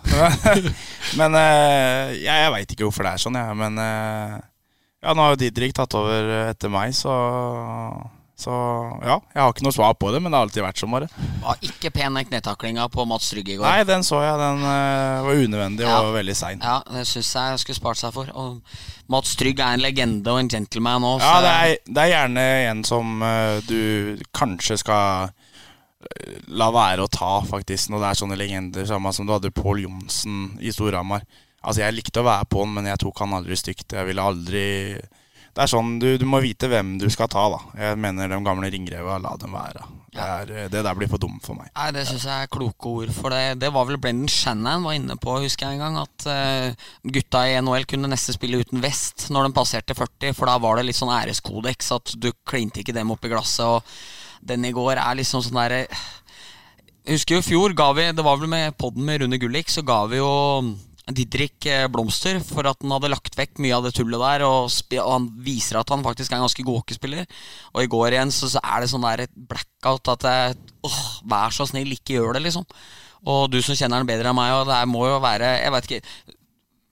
men 1.19 1.39
jeg, 1.39 2.19
jeg 2.25 2.51
veit 2.57 2.75
ikke 2.75 2.89
hvorfor 2.89 3.07
det 3.07 3.15
er 3.15 3.23
sånn, 3.23 3.39
jeg. 3.39 3.59
Men 3.61 3.79
ja, 3.79 5.13
nå 5.13 5.21
har 5.21 5.35
jo 5.35 5.39
Didrik 5.45 5.75
tatt 5.77 5.95
over 5.95 6.33
etter 6.49 6.73
meg, 6.73 6.91
så 6.97 7.15
så 8.35 8.51
ja, 8.99 9.15
jeg 9.31 9.39
har 9.39 9.53
ikke 9.53 9.63
noe 9.63 9.75
svar 9.75 9.93
på 9.95 10.09
det, 10.11 10.19
men 10.19 10.27
det 10.27 10.35
har 10.35 10.43
alltid 10.49 10.63
vært 10.65 10.79
sånn, 10.81 10.91
bare. 10.91 11.07
Var 11.39 11.61
ikke 11.63 11.91
pen 11.95 12.17
den 12.19 12.27
knetaklinga 12.27 12.89
på 12.91 13.05
Mats 13.07 13.29
Trygg 13.31 13.47
i 13.53 13.55
går. 13.55 13.63
Nei, 13.63 13.85
den 13.87 14.03
så 14.03 14.19
jeg. 14.25 14.35
Den 14.41 14.59
uh, 14.65 15.23
var 15.23 15.39
unødvendig 15.39 15.85
Ja. 15.87 16.01
og 16.03 16.11
veldig 16.17 16.35
sein. 16.35 16.59
Ja, 16.59 16.81
det 16.91 17.05
syns 17.07 17.31
jeg 17.31 17.53
jeg 17.53 17.63
skulle 17.63 17.79
spart 17.79 18.01
seg 18.01 18.11
for. 18.17 18.33
Og 18.35 18.59
Mats 19.07 19.37
Trygg 19.39 19.63
er 19.63 19.77
en 19.77 19.85
legende 19.85 20.35
og 20.35 20.41
en 20.43 20.51
gentleman 20.51 21.07
òg. 21.07 21.23
Ja, 21.23 21.39
det 21.45 21.55
er, 21.55 21.79
det 21.87 22.03
er 22.03 22.11
gjerne 22.11 22.45
en 22.73 22.83
som 22.91 23.23
uh, 23.23 23.63
du 23.71 24.19
kanskje 24.35 24.81
skal 24.83 25.31
eh, 25.31 26.37
la 26.59 26.67
være 26.75 27.07
å 27.07 27.11
ta, 27.11 27.37
faktisk, 27.47 27.93
når 27.93 28.03
det 28.03 28.11
er 28.11 28.23
sånne 28.25 28.43
legender. 28.43 28.91
Samme 28.91 29.15
som 29.15 29.23
du 29.23 29.31
hadde 29.31 29.55
Pål 29.55 29.85
Johnsen 29.87 30.57
i 30.59 30.75
Storhamar. 30.75 31.23
Altså, 31.63 31.85
jeg 31.85 32.01
likte 32.01 32.19
å 32.19 32.27
være 32.27 32.51
på 32.51 32.67
han, 32.67 32.75
men 32.75 32.91
jeg 32.91 32.99
tok 33.07 33.23
han 33.23 33.39
aldri 33.39 33.55
stygt. 33.63 33.95
Jeg 33.95 34.11
ville 34.11 34.27
aldri 34.27 34.65
Det 35.55 35.63
er 35.63 35.71
sånn, 35.71 35.93
du, 36.03 36.09
du 36.19 36.25
må 36.27 36.41
vite 36.43 36.67
hvem 36.67 36.97
du 36.99 37.05
skal 37.07 37.29
ta, 37.31 37.45
da. 37.53 37.59
Jeg 37.79 37.99
mener 38.03 38.27
de 38.27 38.39
gamle 38.43 38.67
ringreva, 38.73 39.15
la 39.23 39.37
dem 39.39 39.53
være. 39.55 39.85
Det, 40.15 40.23
er, 40.23 40.49
eh, 40.51 40.67
det 40.71 40.81
der 40.83 40.97
blir 40.99 41.07
for 41.11 41.21
dumt 41.21 41.43
for 41.47 41.55
meg. 41.55 41.69
Nei, 41.75 41.93
Det 41.95 42.03
syns 42.09 42.25
jeg 42.27 42.47
er 42.47 42.51
kloke 42.51 42.91
ord. 42.91 43.13
For 43.15 43.31
det, 43.31 43.61
det 43.61 43.69
var 43.71 43.87
vel 43.87 43.99
Brendan 44.03 44.31
Shannon 44.31 44.83
var 44.83 44.97
inne 44.97 45.15
på, 45.19 45.37
husker 45.43 45.69
jeg 45.69 45.77
en 45.77 45.85
gang. 45.85 45.99
At 46.03 46.27
uh, 46.27 46.89
gutta 47.07 47.45
i 47.47 47.55
NHL 47.63 47.87
kunne 47.87 48.11
nesten 48.11 48.35
spille 48.35 48.59
uten 48.59 48.83
vest 48.83 49.29
når 49.31 49.47
de 49.47 49.55
passerte 49.55 49.95
40. 49.95 50.35
For 50.35 50.51
da 50.51 50.57
var 50.59 50.79
det 50.79 50.89
litt 50.89 50.99
sånn 50.99 51.13
æreskodeks 51.15 51.91
at 51.95 52.15
du 52.19 52.33
klinte 52.47 52.83
ikke 52.83 52.95
dem 52.95 53.15
opp 53.15 53.23
i 53.23 53.31
glasset. 53.31 53.79
Og 53.79 54.43
den 54.51 54.67
i 54.67 54.73
går 54.75 54.99
er 54.99 55.19
liksom 55.21 55.43
sånn 55.43 55.55
derre 55.57 55.85
Jeg 57.05 57.15
husker 57.15 57.37
jo 57.37 57.41
i 57.41 57.45
fjor 57.45 57.73
ga 57.77 57.87
vi 57.97 58.03
Det 58.13 58.23
var 58.25 58.37
vel 58.37 58.49
med 58.51 58.75
podden 58.77 59.07
med 59.07 59.23
Rune 59.23 59.39
Gullik, 59.41 59.71
så 59.71 59.85
ga 59.87 60.03
vi 60.11 60.19
jo 60.19 60.29
Didrik 61.05 61.67
eh, 61.69 61.85
blomster 61.91 62.39
for 62.41 62.65
at 62.65 62.79
han 62.81 62.93
hadde 62.95 63.11
lagt 63.13 63.35
vekk 63.37 63.59
mye 63.61 63.75
av 63.77 63.85
det 63.85 63.93
tullet 63.97 64.21
der. 64.21 64.45
Og, 64.47 64.69
og 64.97 65.11
han 65.11 65.27
viser 65.45 65.77
at 65.81 65.91
han 65.93 66.05
faktisk 66.05 66.31
er 66.31 66.39
en 66.39 66.45
ganske 66.47 66.65
god 66.65 66.81
hockeyspiller. 66.81 67.27
Og 67.75 67.83
i 67.83 67.91
går 67.91 68.15
igjen 68.15 68.33
så, 68.33 68.49
så 68.55 68.63
er 68.63 68.81
det 68.81 68.91
sånn 68.93 69.05
der 69.05 69.27
blackout 69.35 70.13
at 70.15 70.29
jeg, 70.29 70.55
åh, 70.87 71.03
Vær 71.29 71.53
så 71.53 71.67
snill, 71.69 71.93
ikke 71.93 72.17
gjør 72.17 72.37
det, 72.37 72.45
liksom. 72.47 72.65
Og 73.25 73.45
du 73.53 73.59
som 73.65 73.77
kjenner 73.77 74.01
han 74.01 74.09
bedre 74.09 74.31
enn 74.31 74.37
meg, 74.37 74.53
og 74.53 74.67
det 74.69 74.81
må 74.89 75.05
jo 75.09 75.21
være 75.23 75.55
Jeg 75.63 75.73
vet 75.73 75.87
ikke 75.89 76.35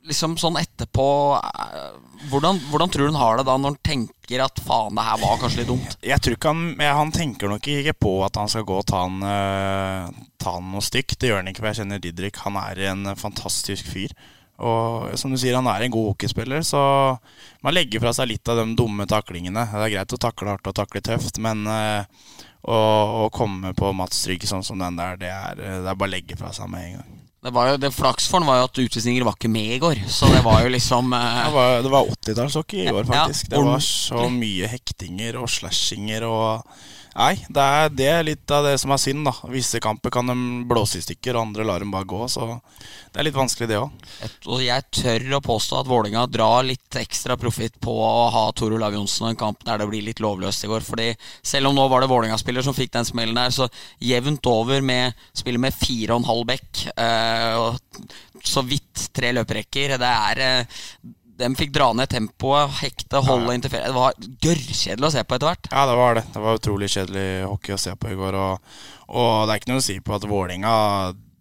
Liksom 0.04 0.36
sånn 0.36 0.58
etterpå 0.60 1.06
eh, 1.40 1.94
hvordan, 2.32 2.58
hvordan 2.72 2.92
tror 2.92 3.08
du 3.08 3.14
han 3.14 3.22
har 3.22 3.40
det 3.40 3.46
da, 3.48 3.56
når 3.56 3.74
han 3.74 3.80
tenker 3.88 4.44
at 4.44 4.60
faen, 4.66 4.98
det 4.98 5.06
her 5.08 5.22
var 5.22 5.40
kanskje 5.40 5.62
litt 5.62 5.72
dumt? 5.72 5.98
Jeg 6.04 6.20
tror 6.24 6.36
ikke 6.36 6.52
han 6.52 6.84
Han 7.00 7.16
tenker 7.16 7.52
nok 7.52 7.68
ikke 7.72 7.96
på 8.06 8.14
at 8.26 8.40
han 8.40 8.52
skal 8.52 8.68
gå 8.68 8.78
og 8.82 8.88
ta 8.90 9.06
han, 9.06 9.24
eh, 9.24 10.22
ta 10.44 10.58
han 10.58 10.72
noe 10.74 10.84
stygt. 10.84 11.18
Det 11.20 11.32
gjør 11.32 11.42
han 11.42 11.52
ikke, 11.52 11.64
for 11.64 11.72
jeg 11.72 11.82
kjenner 11.82 12.04
Didrik. 12.04 12.40
Han 12.44 12.60
er 12.60 12.84
en 12.92 13.14
fantastisk 13.20 13.88
fyr. 13.94 14.16
Og 14.64 15.18
som 15.18 15.34
du 15.34 15.40
sier, 15.40 15.56
han 15.58 15.68
er 15.68 15.86
en 15.86 15.94
god 15.94 16.12
hockeyspiller, 16.12 16.62
så 16.62 16.80
man 17.66 17.74
legger 17.74 18.04
fra 18.04 18.14
seg 18.14 18.30
litt 18.30 18.50
av 18.52 18.62
de 18.62 18.76
dumme 18.78 19.08
taklingene. 19.10 19.66
Det 19.72 19.82
er 19.88 19.94
greit 19.96 20.14
å 20.14 20.22
takle 20.22 20.54
hardt 20.54 20.70
og 20.70 20.78
takle 20.78 21.02
tøft, 21.04 21.40
men 21.42 21.66
eh, 21.68 22.06
å, 22.62 22.78
å 23.26 23.30
komme 23.34 23.74
på 23.76 23.92
Mats 23.98 24.24
Trygg 24.24 24.46
sånn 24.48 24.64
som 24.64 24.80
den 24.80 25.00
der, 25.00 25.18
det 25.20 25.34
er, 25.34 25.60
det 25.60 25.90
er 25.90 25.98
bare 25.98 26.12
å 26.12 26.14
legge 26.14 26.38
fra 26.40 26.54
seg 26.56 26.70
med 26.72 26.86
en 26.86 26.98
gang. 27.02 27.23
Det 27.44 27.52
var 27.52 27.74
jo, 27.74 27.78
det 27.78 27.92
Flaks 27.92 28.30
for 28.32 28.40
han 28.40 28.48
var 28.48 28.62
jo 28.62 28.68
at 28.70 28.80
utvisninger 28.86 29.26
var 29.28 29.36
ikke 29.36 29.52
med 29.52 29.76
i 29.76 29.80
går, 29.84 30.00
så 30.08 30.30
det 30.32 30.40
var 30.46 30.62
jo 30.64 30.70
liksom 30.72 31.12
eh, 31.18 31.40
Det 31.44 31.52
var, 31.52 31.90
var 31.92 32.12
80-tallshockey 32.16 32.86
i 32.86 32.88
går, 32.88 33.04
Ja, 33.10 33.26
faktisk. 33.26 33.50
Det 33.52 33.64
var 33.66 33.84
så 33.84 34.28
mye 34.32 34.70
hektinger 34.72 35.42
og 35.42 35.52
slashinger 35.52 36.24
og 36.24 36.78
Nei, 37.14 37.36
det 37.46 37.64
er, 37.64 37.92
det 37.94 38.08
er 38.10 38.24
litt 38.26 38.52
av 38.54 38.66
det 38.66 38.74
som 38.82 38.94
er 38.94 39.02
synd, 39.02 39.22
da. 39.28 39.34
Visse 39.54 39.82
kamper 39.84 40.14
kan 40.14 40.30
de 40.30 40.36
blåse 40.70 40.98
i 40.98 41.04
stykker, 41.06 41.38
og 41.38 41.50
andre 41.50 41.66
lar 41.68 41.84
dem 41.84 41.94
bare 41.94 42.08
gå. 42.10 42.22
Så 42.32 42.48
det 43.14 43.22
er 43.22 43.28
litt 43.28 43.38
vanskelig, 43.38 43.70
det 43.70 43.78
òg. 43.78 44.08
Jeg 44.64 44.88
tør 44.98 45.28
å 45.38 45.44
påstå 45.46 45.80
at 45.82 45.92
Vålinga 45.92 46.26
drar 46.32 46.66
litt 46.66 46.98
ekstra 46.98 47.38
profitt 47.38 47.78
på 47.84 47.94
å 48.02 48.28
ha 48.34 48.44
Tor 48.58 48.74
Olav 48.74 48.98
Johnsen 48.98 49.28
og 49.28 49.34
en 49.34 49.42
kamp 49.44 49.62
der 49.68 49.84
det 49.84 49.90
blir 49.92 50.06
litt 50.08 50.24
lovløst 50.24 50.66
i 50.66 50.72
går. 50.72 50.86
Fordi 50.88 51.10
selv 51.46 51.70
om 51.70 51.78
nå 51.78 51.86
var 51.92 52.02
det 52.02 52.10
Vålinga-spiller 52.12 52.66
som 52.66 52.78
fikk 52.78 52.96
den 52.98 53.08
smellen 53.10 53.38
der, 53.38 53.54
så 53.54 53.70
jevnt 54.02 54.50
over 54.50 54.82
med 54.82 55.14
spiller 55.38 55.62
med 55.62 55.78
fire 55.78 56.16
og 56.16 56.24
en 56.24 56.32
halv 56.32 56.48
bekk 56.50 56.86
eh, 56.98 58.08
så 58.44 58.66
vidt 58.66 59.10
tre 59.14 59.36
løperekker. 59.38 60.00
Det 60.02 60.16
er 60.32 60.48
eh, 60.48 60.80
De 61.40 61.50
fikk 61.58 61.74
dra 61.74 61.90
ned 61.98 62.12
tempoet, 62.12 62.76
hekte, 62.84 63.22
holde 63.26 63.56
inntil 63.56 63.74
ferie. 63.74 63.90
Det 63.90 63.98
var 63.98 64.18
gørrkjedelig 64.46 65.08
å 65.08 65.14
se 65.16 65.24
på 65.26 65.38
etter 65.38 65.50
hvert. 65.50 65.70
Ja, 65.72 65.86
det 65.90 65.98
var 65.98 66.18
det. 66.20 66.26
Det 66.34 66.44
var 66.44 66.60
utrolig 66.60 66.90
kjedelig 66.94 67.28
hockey 67.50 67.76
å 67.76 67.82
se 67.82 67.96
på 67.98 68.12
i 68.12 68.18
går. 68.20 68.38
Og, 68.38 68.74
og 69.10 69.32
det 69.48 69.56
er 69.56 69.62
ikke 69.62 69.74
noe 69.74 69.82
å 69.82 69.86
si 69.88 69.98
på 70.04 70.18
at 70.18 70.28
Vålinga 70.30 70.74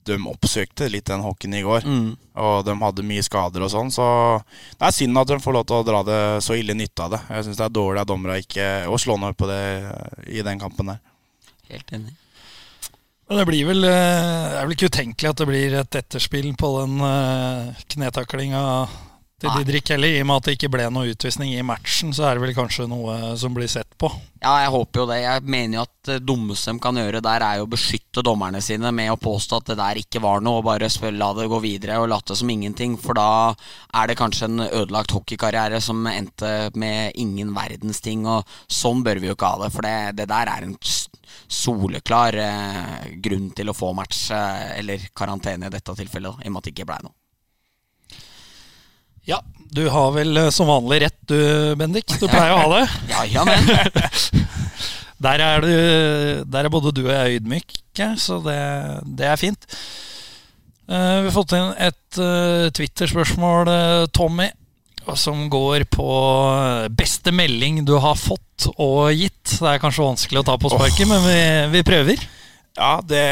de 0.09 0.16
oppsøkte 0.26 0.88
litt 0.90 1.07
den 1.11 1.22
hockeyen 1.22 1.59
i 1.59 1.62
går. 1.66 1.86
Mm. 1.86 2.09
Og 2.43 2.64
de 2.66 2.74
hadde 2.80 3.05
mye 3.07 3.22
skader 3.26 3.62
og 3.62 3.70
sånn, 3.72 3.93
så 3.95 4.07
det 4.78 4.88
er 4.88 4.97
synd 4.97 5.20
at 5.20 5.30
de 5.30 5.38
får 5.43 5.57
lov 5.57 5.68
til 5.68 5.78
å 5.78 5.86
dra 5.86 6.03
det 6.07 6.22
så 6.45 6.57
ille 6.59 6.74
nytte 6.78 7.07
av 7.07 7.14
det. 7.14 7.22
Jeg 7.28 7.47
syns 7.47 7.61
det 7.61 7.68
er 7.68 7.76
dårlig 7.76 8.03
av 8.03 8.09
dommerne 8.11 8.40
ikke 8.43 8.72
å 8.90 8.99
slå 9.01 9.18
ned 9.20 9.38
på 9.38 9.49
det 9.51 9.62
i 10.32 10.43
den 10.45 10.61
kampen 10.62 10.95
der. 10.95 11.01
Helt 11.70 11.95
enig. 11.95 12.16
Men 13.28 13.38
det 13.38 13.47
blir 13.49 13.64
vel 13.64 13.86
eh, 13.86 13.93
Det 14.51 14.57
er 14.59 14.66
vel 14.66 14.74
ikke 14.74 14.88
utenkelig 14.93 15.28
at 15.30 15.38
det 15.40 15.49
blir 15.49 15.74
et 15.78 15.97
etterspill 16.03 16.51
på 16.59 16.72
den 16.80 16.99
uh, 17.01 17.84
knetaklinga 17.95 18.62
til 19.43 19.55
Didrik 19.59 19.90
heller. 19.93 20.12
I 20.12 20.20
og 20.22 20.28
med 20.28 20.40
at 20.40 20.49
det 20.49 20.55
ikke 20.57 20.70
ble 20.72 20.86
noe 20.93 21.12
utvisning 21.12 21.53
i 21.55 21.64
matchen, 21.66 22.12
så 22.14 22.28
er 22.28 22.38
det 22.38 22.45
vel 22.45 22.55
kanskje 22.57 22.86
noe 22.90 23.34
som 23.40 23.55
blir 23.57 23.70
sett 23.70 23.90
på. 23.99 24.11
Ja, 24.43 24.57
jeg 24.64 24.72
håper 24.74 25.03
jo 25.03 25.07
det. 25.11 25.18
Jeg 25.22 25.45
mener 25.55 25.78
jo 25.78 25.84
at 25.84 26.09
det 26.09 26.18
dummeste 26.26 26.72
de 26.74 26.82
kan 26.82 26.99
gjøre 26.99 27.22
der, 27.22 27.45
er 27.47 27.61
jo 27.61 27.66
å 27.66 27.70
beskytte 27.70 28.24
dommerne 28.26 28.62
sine 28.64 28.90
med 28.95 29.12
å 29.12 29.20
påstå 29.20 29.61
at 29.61 29.70
det 29.72 29.78
der 29.78 30.01
ikke 30.03 30.22
var 30.24 30.43
noe, 30.43 30.61
og 30.61 30.66
bare 30.66 30.90
spør, 30.90 31.14
la 31.18 31.30
det 31.38 31.49
gå 31.51 31.61
videre 31.62 32.01
og 32.03 32.11
late 32.11 32.36
som 32.38 32.51
ingenting. 32.51 32.97
For 33.03 33.18
da 33.18 33.55
er 34.01 34.11
det 34.11 34.18
kanskje 34.20 34.51
en 34.51 34.66
ødelagt 34.66 35.14
hockeykarriere 35.14 35.82
som 35.82 36.07
endte 36.11 36.72
med 36.78 37.18
ingen 37.22 37.55
verdens 37.57 38.03
ting, 38.03 38.26
og 38.26 38.47
sånn 38.66 39.03
bør 39.07 39.22
vi 39.22 39.30
jo 39.30 39.38
ikke 39.38 39.55
ha 39.55 39.64
det. 39.64 39.72
For 39.74 39.86
det, 39.86 39.97
det 40.22 40.30
der 40.32 40.51
er 40.51 40.66
en 40.66 40.76
soleklar 41.53 42.36
eh, 42.40 43.11
grunn 43.22 43.51
til 43.57 43.70
å 43.70 43.76
få 43.76 43.93
match, 43.97 44.28
eh, 44.34 44.78
eller 44.80 45.11
karantene 45.14 45.68
i 45.68 45.74
dette 45.74 45.99
tilfellet, 45.99 46.30
da, 46.30 46.47
i 46.47 46.51
og 46.51 46.55
med 46.55 46.62
at 46.62 46.70
det 46.70 46.74
ikke 46.76 46.88
blei 46.88 47.03
noe. 47.05 47.16
Ja, 49.29 49.39
du 49.73 49.87
har 49.89 50.12
vel 50.16 50.37
eh, 50.37 50.51
som 50.55 50.68
vanlig 50.70 51.03
rett 51.05 51.18
du, 51.31 51.39
Bendik. 51.79 52.11
Du 52.18 52.27
pleier 52.27 52.55
å 52.55 52.62
ha 52.64 52.70
det. 52.75 52.87
Ja, 53.12 53.25
ja, 53.39 53.47
men. 53.49 53.68
Der 55.23 55.39
er, 55.39 55.62
du, 55.62 55.75
der 56.51 56.66
er 56.66 56.73
både 56.73 56.91
du 56.91 57.05
og 57.05 57.12
jeg 57.12 57.37
ydmyke, 57.39 58.09
så 58.18 58.41
det, 58.43 58.57
det 59.07 59.29
er 59.31 59.37
fint. 59.39 59.68
Uh, 60.91 61.23
vi 61.23 61.29
har 61.29 61.37
fått 61.37 61.55
inn 61.55 61.68
et 61.79 62.18
uh, 62.18 62.66
Twitter-spørsmål, 62.75 63.70
Tommy, 64.11 64.49
som 65.14 65.45
går 65.47 65.85
på 65.95 66.09
beste 66.99 67.31
melding 67.31 67.85
du 67.87 67.95
har 68.03 68.18
fått 68.18 68.66
og 68.73 69.12
gitt. 69.14 69.61
Det 69.61 69.77
er 69.77 69.79
kanskje 69.85 70.09
vanskelig 70.09 70.43
å 70.43 70.47
ta 70.51 70.59
på 70.59 70.75
sparket, 70.75 71.07
men 71.07 71.23
vi, 71.23 71.39
vi 71.77 71.87
prøver. 71.87 72.27
Ja, 72.73 73.03
det 73.05 73.25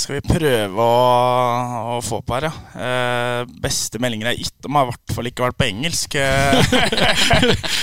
skal 0.00 0.16
vi 0.16 0.22
prøve 0.24 0.80
å, 0.80 1.96
å 1.96 1.98
få 2.04 2.22
på 2.24 2.36
her, 2.38 2.46
ja. 2.48 2.52
Eh, 2.80 3.50
beste 3.60 4.00
meldinger 4.00 4.30
jeg 4.30 4.38
har 4.38 4.40
gitt, 4.46 4.56
de 4.64 4.70
har 4.72 4.86
i 4.86 4.90
hvert 4.94 5.14
fall 5.16 5.28
ikke 5.28 5.44
vært 5.44 5.58
på 5.60 5.66
engelsk. 5.68 6.16
Eh, 6.16 6.56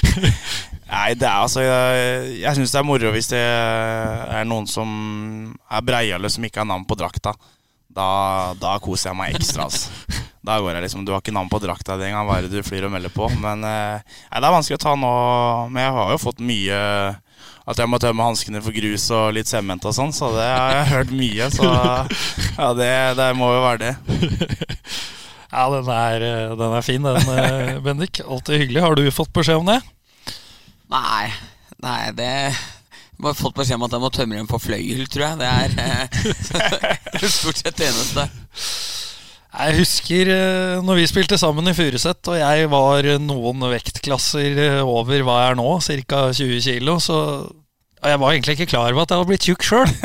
Nei, 0.88 1.12
det 1.20 1.28
er 1.28 1.43
altså 1.43 1.62
Jeg, 1.62 2.38
jeg 2.39 2.58
syns 2.58 2.72
det 2.74 2.80
er 2.80 2.88
moro 2.88 3.12
hvis 3.14 3.30
det 3.30 3.43
er 3.43 4.48
noen 4.48 4.66
som 4.72 4.89
er 5.70 5.86
breiale, 5.86 6.32
som 6.34 6.48
ikke 6.48 6.64
har 6.64 6.70
navn 6.70 6.88
på 6.89 6.98
drakta. 6.98 7.36
Da, 7.98 8.10
da 8.58 8.76
koser 8.82 9.12
jeg 9.12 9.20
meg 9.20 9.38
ekstra, 9.38 9.68
altså. 9.68 9.93
Da 10.48 10.58
går 10.64 10.78
jeg 10.78 10.86
liksom 10.86 11.04
Du 11.04 11.12
har 11.12 11.22
ikke 11.22 11.34
navn 11.36 11.50
på 11.52 11.60
drakta 11.60 11.98
di 12.00 12.08
engang, 12.08 12.26
hva 12.26 12.39
er 12.39 12.48
det 12.48 12.58
du 12.58 12.66
flyr 12.66 12.88
og 12.88 12.93
melder 12.93 13.14
på? 13.14 13.30
Men 13.38 13.62
eh, 13.68 14.18
det 14.32 14.41
er 14.41 14.54
vanskelig 14.58 14.80
å 14.80 14.84
ta 14.88 14.98
nå. 14.98 15.14
Men 15.70 15.84
jeg 15.84 15.95
har 16.00 16.14
jo 16.16 16.24
fått 16.26 16.41
mye 16.41 16.82
at 17.68 17.82
jeg 17.82 17.91
må 17.91 17.99
tømme 17.99 18.24
hanskene 18.24 18.61
for 18.63 18.76
grus 18.76 19.09
og 19.11 19.34
litt 19.36 19.49
sement 19.49 19.84
og 19.88 19.95
sånn, 19.95 20.13
så 20.15 20.32
det 20.36 20.47
har 20.47 20.76
jeg 20.78 20.91
hørt 20.93 21.13
mye. 21.20 21.49
Så 21.51 21.68
ja, 22.61 22.72
det, 22.78 22.91
det 23.20 23.28
må 23.36 23.51
jo 23.55 23.63
være 23.65 23.84
det. 23.84 23.93
Ja, 25.47 25.70
den 25.72 25.88
er, 25.89 26.24
eh, 26.28 26.49
den 26.59 26.74
er 26.76 26.84
fin, 26.84 27.05
den, 27.07 27.30
eh, 27.32 27.78
Bendik. 27.80 28.20
Alltid 28.20 28.59
hyggelig. 28.59 28.82
Har 28.84 28.97
du 28.99 29.05
fått 29.15 29.32
beskjed 29.34 29.61
om 29.61 29.70
det? 29.72 29.78
Nei, 30.91 31.30
nei, 31.84 32.01
det 32.18 32.34
har 32.51 33.38
fått 33.39 33.55
beskjed 33.55 33.80
om 33.80 33.86
at 33.88 33.95
jeg 33.95 34.03
må 34.03 34.11
tømme 34.13 34.38
dem 34.38 34.49
på 34.51 34.59
fløyel, 34.59 35.07
tror 35.07 35.24
jeg. 35.24 35.39
Det 35.39 35.47
er 35.47 35.70
eh, 35.86 37.30
stort 37.39 37.63
sett 37.63 37.80
det 37.80 37.88
eneste. 37.88 38.28
Jeg 39.58 39.78
husker 39.80 40.30
eh, 40.30 40.80
når 40.86 40.99
vi 40.99 41.08
spilte 41.10 41.38
sammen 41.41 41.70
i 41.70 41.74
Furuset, 41.74 42.30
og 42.30 42.38
jeg 42.38 42.68
var 42.70 43.08
noen 43.24 43.64
vektklasser 43.72 44.60
eh, 44.62 44.82
over 44.86 45.24
hva 45.26 45.39
jeg 45.41 45.53
er 45.53 45.58
nå, 45.58 45.72
ca. 45.82 46.28
20 46.38 46.62
kilo, 46.68 46.99
så 47.01 47.18
jeg 48.03 48.22
var 48.22 48.36
egentlig 48.36 48.58
ikke 48.58 48.70
klar 48.76 48.91
over 48.91 49.03
at 49.03 49.14
jeg 49.14 49.18
hadde 49.18 49.32
blitt 49.32 49.49
tjukk 49.49 49.66
sjøl. 49.66 49.89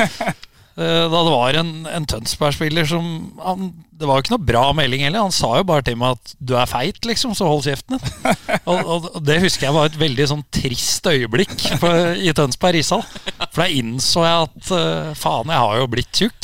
Da 0.73 1.05
det 1.05 1.29
var 1.29 1.53
en, 1.59 1.67
en 1.85 2.05
Tønsberg-spiller 2.09 2.87
som 2.89 3.03
han, 3.37 3.67
Det 3.93 4.07
var 4.09 4.17
jo 4.17 4.23
ikke 4.23 4.31
noe 4.33 4.45
bra 4.47 4.63
melding 4.73 5.03
heller. 5.05 5.27
Han 5.27 5.35
sa 5.35 5.51
jo 5.59 5.67
bare 5.69 5.85
til 5.85 5.99
meg 6.01 6.15
at 6.17 6.31
'du 6.41 6.55
er 6.57 6.65
feit', 6.65 7.05
liksom, 7.05 7.35
så 7.37 7.45
hold 7.45 7.61
kjeften 7.61 7.99
din. 8.01 8.15
Og, 8.71 8.79
og, 8.81 9.05
det 9.21 9.37
husker 9.43 9.67
jeg 9.67 9.75
var 9.75 9.91
et 9.91 9.99
veldig 10.01 10.25
sånn 10.31 10.41
trist 10.49 11.05
øyeblikk 11.05 11.53
på, 11.77 11.91
i 12.17 12.33
Tønsberg 12.33 12.81
ishall. 12.81 13.05
For 13.51 13.61
da 13.61 13.69
innså 13.69 14.25
jeg 14.25 14.47
at 14.47 14.73
eh, 14.79 15.13
faen, 15.13 15.53
jeg 15.53 15.61
har 15.61 15.77
jo 15.77 15.91
blitt 15.93 16.23
tjukk. 16.23 16.41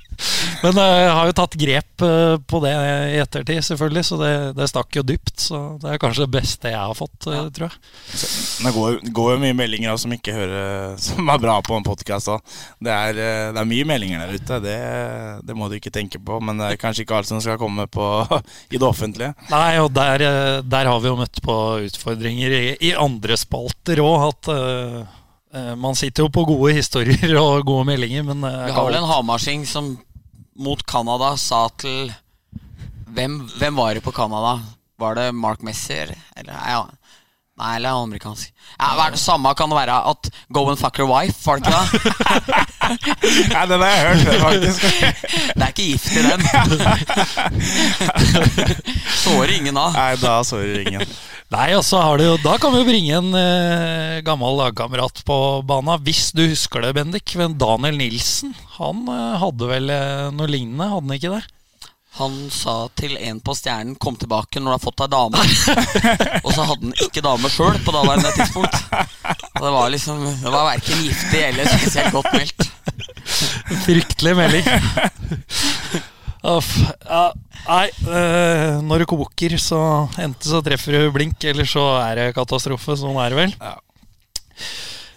Men 0.62 0.80
eh, 0.82 0.98
jeg 1.04 1.14
har 1.18 1.30
jo 1.30 1.36
tatt 1.40 1.56
grep 1.60 2.04
eh, 2.06 2.36
på 2.48 2.60
det 2.64 2.72
i 2.76 3.20
ettertid, 3.22 3.62
selvfølgelig, 3.66 4.04
så 4.08 4.18
det, 4.20 4.32
det 4.56 4.68
stakk 4.70 4.98
jo 4.98 5.04
dypt. 5.06 5.34
Så 5.48 5.60
det 5.82 5.92
er 5.94 6.02
kanskje 6.02 6.26
det 6.26 6.34
beste 6.38 6.72
jeg 6.72 6.80
har 6.80 6.96
fått, 6.96 7.28
ja. 7.30 7.44
tror 7.54 7.68
jeg. 7.68 7.80
Det 8.66 8.72
går, 8.74 8.98
går 9.16 9.32
jo 9.34 9.40
mye 9.42 9.56
meldinger 9.56 9.92
av 9.94 10.00
som 10.02 10.12
ikke 10.14 10.34
hører 10.34 10.96
Som 11.06 11.28
er 11.30 11.40
bra 11.42 11.58
på 11.64 11.76
en 11.76 11.86
podkast 11.86 12.30
òg. 12.32 12.56
Det, 12.82 12.92
eh, 12.92 13.50
det 13.54 13.62
er 13.62 13.68
mye 13.68 13.88
meldinger 13.88 14.24
der 14.24 14.36
ute, 14.36 14.60
det, 14.64 14.78
det 15.46 15.56
må 15.58 15.70
du 15.70 15.76
ikke 15.78 15.94
tenke 15.94 16.20
på. 16.22 16.40
Men 16.44 16.60
det 16.60 16.72
er 16.72 16.80
kanskje 16.80 17.04
ikke 17.06 17.20
alt 17.20 17.30
som 17.30 17.42
skal 17.44 17.60
komme 17.60 17.88
på 17.90 18.08
i 18.74 18.78
det 18.78 18.86
offentlige. 18.86 19.34
Nei, 19.52 19.76
og 19.82 19.92
der, 19.96 20.24
eh, 20.26 20.62
der 20.66 20.90
har 20.90 21.02
vi 21.02 21.12
jo 21.12 21.20
møtt 21.20 21.42
på 21.44 21.56
utfordringer 21.86 22.56
i, 22.56 22.64
i 22.90 22.96
andre 22.96 23.38
spalter 23.40 24.02
òg. 24.02 24.26
At 24.30 24.50
eh, 24.52 24.98
eh, 25.54 25.72
man 25.78 25.98
sitter 25.98 26.26
jo 26.26 26.32
på 26.32 26.46
gode 26.48 26.74
historier 26.78 27.36
og 27.44 27.64
gode 27.68 27.86
meldinger, 27.92 28.26
men 28.26 28.44
eh, 28.46 28.66
Vi 28.70 28.76
har 28.76 28.90
vel 28.90 29.00
en 29.00 29.10
hamarsing 29.10 29.66
som 29.68 29.94
mot 30.58 30.82
Canada 30.86 31.36
sa 31.36 31.66
til 31.78 32.12
Hvem, 33.16 33.38
hvem 33.58 33.76
var 33.78 33.94
det 33.94 34.02
på 34.04 34.12
Canada? 34.12 34.58
Var 35.00 35.14
det 35.16 35.26
Mark 35.32 35.62
Messer? 35.64 36.12
Eller, 36.36 36.56
ja. 36.68 36.82
Nei, 37.56 37.70
eller 37.78 37.88
er 37.88 38.02
amerikansk? 38.04 38.50
Ja, 38.76 38.90
hva 38.98 39.06
er 39.06 39.14
det 39.14 39.20
Samme 39.22 39.48
kan 39.56 39.70
det 39.72 39.78
være 39.78 39.94
at 40.10 40.28
Go 40.52 40.66
and 40.68 40.76
fuck 40.76 40.98
your 41.00 41.08
wife, 41.08 41.38
var 41.46 41.56
det 41.56 41.64
ikke 41.64 41.78
det? 41.78 41.86
Nei, 43.54 43.62
den 43.70 43.80
har 43.80 43.94
jeg 43.94 44.02
hørt, 44.06 44.26
faktisk. 44.42 44.80
Det 45.56 45.64
er 45.64 45.70
ikke 45.72 45.86
gift 45.88 46.10
i 46.12 46.22
den. 46.26 46.40
Sårer 49.24 49.54
ingen 49.56 49.80
av. 49.80 49.96
Nei, 49.96 50.12
da 50.20 50.36
så 50.46 50.60
ingen. 50.60 51.02
Nei, 51.54 51.68
og 51.78 51.84
så 51.86 52.00
har 52.02 52.18
du 52.18 52.24
jo 52.26 52.36
Da 52.42 52.56
kan 52.60 52.74
vi 52.74 52.84
bringe 52.86 53.16
en 53.16 53.32
eh, 53.38 54.20
gammel 54.26 54.58
lagkamerat 54.60 55.24
på 55.26 55.36
bana, 55.66 55.96
hvis 56.02 56.28
du 56.36 56.44
husker 56.44 56.84
det, 56.84 56.92
Bendik. 56.98 57.34
Men 57.40 57.56
Daniel 57.58 57.96
Nilsen, 57.98 58.52
han 58.76 59.06
eh, 59.08 59.36
hadde 59.42 59.72
vel 59.72 59.90
eh, 59.96 60.28
noe 60.36 60.50
lignende, 60.52 60.92
hadde 60.92 61.06
han 61.08 61.16
ikke 61.18 61.34
det? 61.38 61.44
Han 62.16 62.36
sa 62.50 62.88
til 62.96 63.16
en 63.20 63.40
på 63.44 63.52
Stjernen 63.56 63.96
'kom 64.00 64.16
tilbake 64.16 64.60
når 64.60 64.70
du 64.70 64.74
har 64.76 64.84
fått 64.84 65.02
deg 65.02 65.10
dame'. 65.12 65.42
Og 66.46 66.52
så 66.54 66.64
hadde 66.64 66.88
han 66.88 66.94
ikke 67.04 67.24
dame 67.24 67.50
sjøl 67.52 67.76
på 67.84 67.92
daværende 67.92 68.32
tidspunkt. 68.32 68.78
Og 69.56 69.62
det 69.66 69.72
var 69.76 69.90
liksom 69.92 70.22
Det 70.24 70.52
var 70.54 70.70
verken 70.70 71.02
giftig 71.04 71.42
eller 71.50 71.68
spesielt 71.76 72.12
godt 72.16 72.32
meldt. 72.32 72.70
Fryktelig 73.84 74.36
melding. 74.38 74.70
Uff. 76.46 76.72
Ja, 77.04 77.24
nei, 77.66 77.86
øh, 78.06 78.80
når 78.86 79.02
det 79.02 79.08
koker, 79.10 79.56
så 79.58 79.80
enten 80.16 80.46
så 80.46 80.62
treffer 80.64 80.96
du 80.96 81.12
blink, 81.14 81.42
eller 81.44 81.66
så 81.68 81.84
er 82.04 82.20
det 82.20 82.34
katastrofe. 82.36 82.96
Sånn 82.96 83.18
er 83.20 83.34
det 83.34 83.40
vel. 83.40 83.56
Ja. 83.60 83.74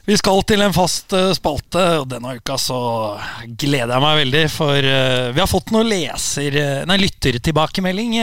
Vi 0.09 0.15
skal 0.17 0.39
til 0.49 0.63
en 0.65 0.73
fast 0.73 1.13
eh, 1.13 1.27
spalte, 1.37 1.81
og 2.01 2.07
denne 2.09 2.31
uka 2.39 2.55
så 2.57 2.77
gleder 3.45 3.91
jeg 3.93 4.01
meg 4.01 4.15
veldig. 4.23 4.39
For 4.49 4.87
eh, 4.89 5.27
vi 5.35 5.41
har 5.43 5.49
fått 5.51 5.69
noe 5.75 5.85
leser... 5.85 6.55
eh, 6.57 6.79
Nei, 6.89 6.95
lyttertilbakemelding, 7.03 8.15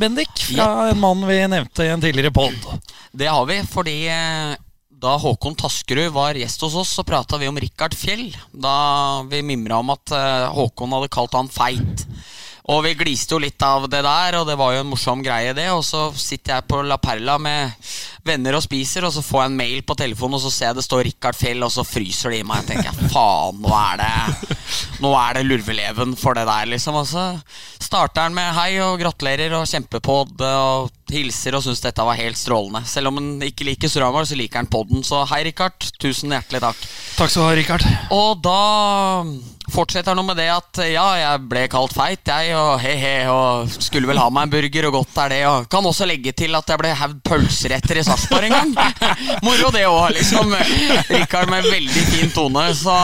Bendik. 0.00 0.32
Fra 0.46 0.86
en 0.88 1.02
mann 1.02 1.26
vi 1.28 1.36
nevnte 1.52 1.84
i 1.84 1.90
en 1.92 2.00
tidligere 2.00 2.32
pod. 2.32 2.56
Det 3.12 3.28
har 3.28 3.44
vi, 3.50 3.58
fordi 3.68 3.98
da 4.96 5.18
Håkon 5.20 5.58
Taskerud 5.60 6.08
var 6.16 6.40
gjest 6.40 6.64
hos 6.64 6.78
oss, 6.80 6.94
så 6.96 7.04
prata 7.04 7.36
vi 7.36 7.50
om 7.52 7.60
Rikard 7.60 7.92
Fjell. 7.92 8.30
Da 8.56 9.20
vi 9.28 9.44
mimra 9.44 9.82
om 9.84 9.92
at 9.92 10.16
Håkon 10.56 10.96
hadde 10.96 11.12
kalt 11.12 11.36
han 11.36 11.52
feit. 11.52 12.06
Og 12.66 12.80
vi 12.82 12.96
gliste 12.98 13.36
jo 13.36 13.38
litt 13.42 13.62
av 13.62 13.84
det 13.86 14.00
der, 14.02 14.40
og 14.40 14.48
det 14.48 14.56
var 14.58 14.74
jo 14.74 14.82
en 14.82 14.88
morsom 14.90 15.20
greie, 15.22 15.52
det. 15.54 15.68
Og 15.70 15.84
så 15.86 16.08
sitter 16.18 16.56
jeg 16.56 16.66
på 16.66 16.80
La 16.82 16.98
Perla 16.98 17.36
med 17.38 17.76
venner 18.26 18.58
og 18.58 18.64
spiser, 18.64 19.06
og 19.06 19.14
så 19.14 19.22
får 19.22 19.44
jeg 19.44 19.52
en 19.52 19.58
mail 19.60 19.84
på 19.86 19.94
telefonen, 19.98 20.34
og 20.38 20.42
så 20.42 20.50
ser 20.50 20.70
jeg 20.72 20.80
det 20.80 20.86
står 20.86 21.04
Rikard 21.06 21.38
Fjell, 21.38 21.62
og 21.62 21.70
så 21.70 21.86
fryser 21.86 22.34
det 22.34 22.42
i 22.42 22.48
meg. 22.48 22.64
Jeg 22.66 22.82
tenker 22.82 23.12
faen, 23.14 23.62
nå 23.62 23.72
er 23.78 24.02
det 24.02 24.12
Nå 25.04 25.10
er 25.12 25.36
det 25.36 25.44
lurveleven 25.46 26.14
for 26.18 26.34
det 26.34 26.46
der, 26.48 26.66
liksom. 26.72 26.96
Og 26.98 27.06
så 27.06 27.26
starter 27.78 28.26
han 28.26 28.34
med 28.34 28.54
hei 28.56 28.70
og 28.82 28.98
gratulerer 28.98 29.54
og 29.60 29.68
kjempepod 29.70 30.40
og 30.48 30.95
hilser 31.12 31.56
og 31.56 31.64
syns 31.64 31.82
dette 31.84 32.04
var 32.06 32.18
helt 32.18 32.38
strålende. 32.38 32.82
Selv 32.88 33.10
om 33.10 33.20
han 33.20 33.44
ikke 33.46 33.66
liker 33.68 33.90
Storhamar, 33.90 34.26
så 34.28 34.38
liker 34.38 34.62
han 34.62 34.70
podden. 34.70 35.04
Så 35.06 35.22
hei, 35.30 35.42
Rikard. 35.48 35.90
Tusen 36.02 36.34
hjertelig 36.34 36.62
takk. 36.64 36.88
Takk 37.16 37.32
skal 37.32 37.42
du 37.42 37.46
ha, 37.46 37.52
Rikard. 37.58 37.86
Og 38.16 38.40
da 38.44 38.60
fortsetter 39.72 40.14
han 40.14 40.26
med 40.26 40.38
det 40.38 40.48
at 40.52 40.80
ja, 40.86 41.06
jeg 41.18 41.42
ble 41.50 41.64
kalt 41.70 41.94
feit, 41.96 42.22
jeg, 42.28 42.52
og 42.58 42.76
he-he, 42.82 43.14
og 43.32 43.72
skulle 43.72 44.08
vel 44.08 44.20
ha 44.20 44.28
meg 44.30 44.46
en 44.46 44.52
burger, 44.54 44.88
og 44.88 44.98
godt 45.00 45.20
er 45.24 45.34
det, 45.34 45.40
og 45.50 45.68
kan 45.72 45.88
også 45.90 46.06
legge 46.08 46.34
til 46.36 46.54
at 46.58 46.70
jeg 46.70 46.82
ble 46.82 46.92
hevd 47.00 47.22
pølseretter 47.26 48.00
i 48.00 48.04
Sarpsborg 48.06 48.48
en 48.50 48.56
gang. 48.56 48.74
Moro 49.46 49.72
det 49.74 49.86
òg, 49.90 50.10
liksom. 50.16 50.54
Rikard 51.10 51.50
med 51.52 51.66
veldig 51.70 52.06
fin 52.12 52.34
tone. 52.34 52.68
Så 52.78 52.94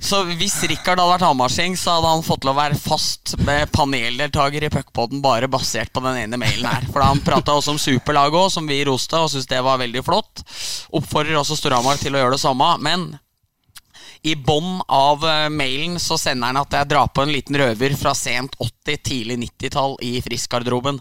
Så 0.00 0.22
hvis 0.24 0.56
Rikard 0.64 0.96
hadde 0.96 1.12
vært 1.12 1.24
Hamarsing, 1.26 1.74
så 1.76 1.98
hadde 1.98 2.12
han 2.14 2.24
fått 2.24 2.46
lov 2.48 2.56
å 2.56 2.62
være 2.62 2.78
fast 2.80 3.34
med 3.44 3.68
paneldeltaker 3.74 4.64
i 4.64 4.70
Puckpodden 4.72 5.20
bare 5.24 5.50
basert 5.50 5.92
på 5.92 6.02
den 6.04 6.22
ene 6.22 6.40
mailen 6.40 6.68
her. 6.70 6.86
For 6.88 7.04
han 7.04 7.20
prata 7.24 7.54
også 7.58 7.74
om 7.74 7.80
superlaget 7.80 8.40
òg, 8.40 8.48
som 8.54 8.68
vi 8.70 8.80
roste 8.88 9.20
og 9.20 9.28
syntes 9.32 9.50
det 9.50 9.60
var 9.66 9.82
veldig 9.82 10.04
flott. 10.06 10.44
Oppfordrer 10.96 11.36
også 11.40 11.58
Storhamar 11.60 12.00
til 12.00 12.16
å 12.16 12.24
gjøre 12.24 12.38
det 12.38 12.42
samme. 12.42 12.70
Men 12.80 13.10
i 14.22 14.34
bånn 14.36 14.82
av 14.92 15.22
eh, 15.24 15.46
mailen 15.52 15.96
så 16.00 16.18
sender 16.20 16.50
han 16.50 16.60
at 16.60 16.74
jeg 16.76 16.88
drar 16.90 17.08
på 17.12 17.24
en 17.24 17.32
liten 17.32 17.56
røver 17.56 17.94
fra 17.96 18.12
sent 18.16 18.56
80-, 18.60 18.98
tidlig 19.04 19.38
90-tall 19.46 19.96
i 20.04 20.18
Frisk-garderoben. 20.24 21.00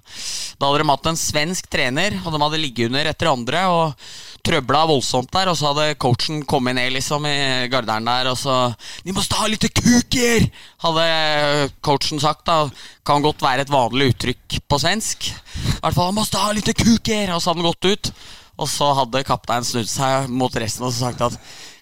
Da 0.59 0.69
hadde 0.69 0.83
de 0.83 0.91
hatt 0.91 1.09
en 1.11 1.19
svensk 1.19 1.67
trener, 1.71 2.15
og 2.23 2.31
de 2.31 2.43
hadde 2.45 2.61
ligget 2.63 2.91
under 2.91 3.11
etter 3.11 3.31
andre. 3.31 3.65
og 3.67 4.28
Trøbla 4.45 4.85
voldsomt 4.89 5.31
der, 5.33 5.51
og 5.51 5.57
så 5.59 5.71
hadde 5.71 5.97
coachen 5.99 6.43
kommet 6.49 6.77
ned 6.77 6.93
liksom 6.95 7.25
i 7.27 7.67
garderen 7.71 8.07
der, 8.07 8.31
og 8.31 8.37
så 8.39 8.73
'De 9.03 9.13
må 9.13 9.21
ha 9.21 9.47
litt 9.47 9.67
kuker!' 9.73 10.49
hadde 10.85 11.71
coachen 11.81 12.19
sagt. 12.19 12.45
da 12.45 12.69
Kan 13.05 13.21
godt 13.21 13.41
være 13.41 13.61
et 13.61 13.71
vanlig 13.71 14.13
uttrykk 14.13 14.59
på 14.69 14.79
svensk. 14.79 15.29
I 15.29 15.79
hvert 15.81 15.95
fall 15.95 16.13
må 16.13 16.25
ha 16.33 16.51
litt 16.51 16.71
kuker!' 16.77 17.33
Og 17.33 17.41
så 17.41 17.49
hadde 17.49 17.61
han 17.61 17.71
gått 17.71 17.85
ut. 17.85 18.11
Og 18.59 18.67
så 18.67 18.93
hadde 18.93 19.23
kapteinen 19.23 19.63
snudd 19.63 19.87
seg 19.87 20.27
mot 20.29 20.55
resten 20.55 20.83
og 20.83 20.93
sagt 20.93 21.21
at 21.21 21.37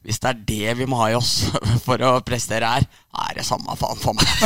hvis 0.06 0.20
det 0.24 0.30
er 0.30 0.44
det 0.52 0.78
vi 0.82 0.86
må 0.90 1.00
ha 1.02 1.08
i 1.12 1.18
oss 1.18 1.48
for 1.86 1.98
å 2.06 2.20
prestere 2.26 2.68
her, 2.78 2.84
er 3.28 3.32
det 3.40 3.46
samme 3.48 3.76
faen 3.80 4.00
for 4.02 4.14
meg. 4.18 4.28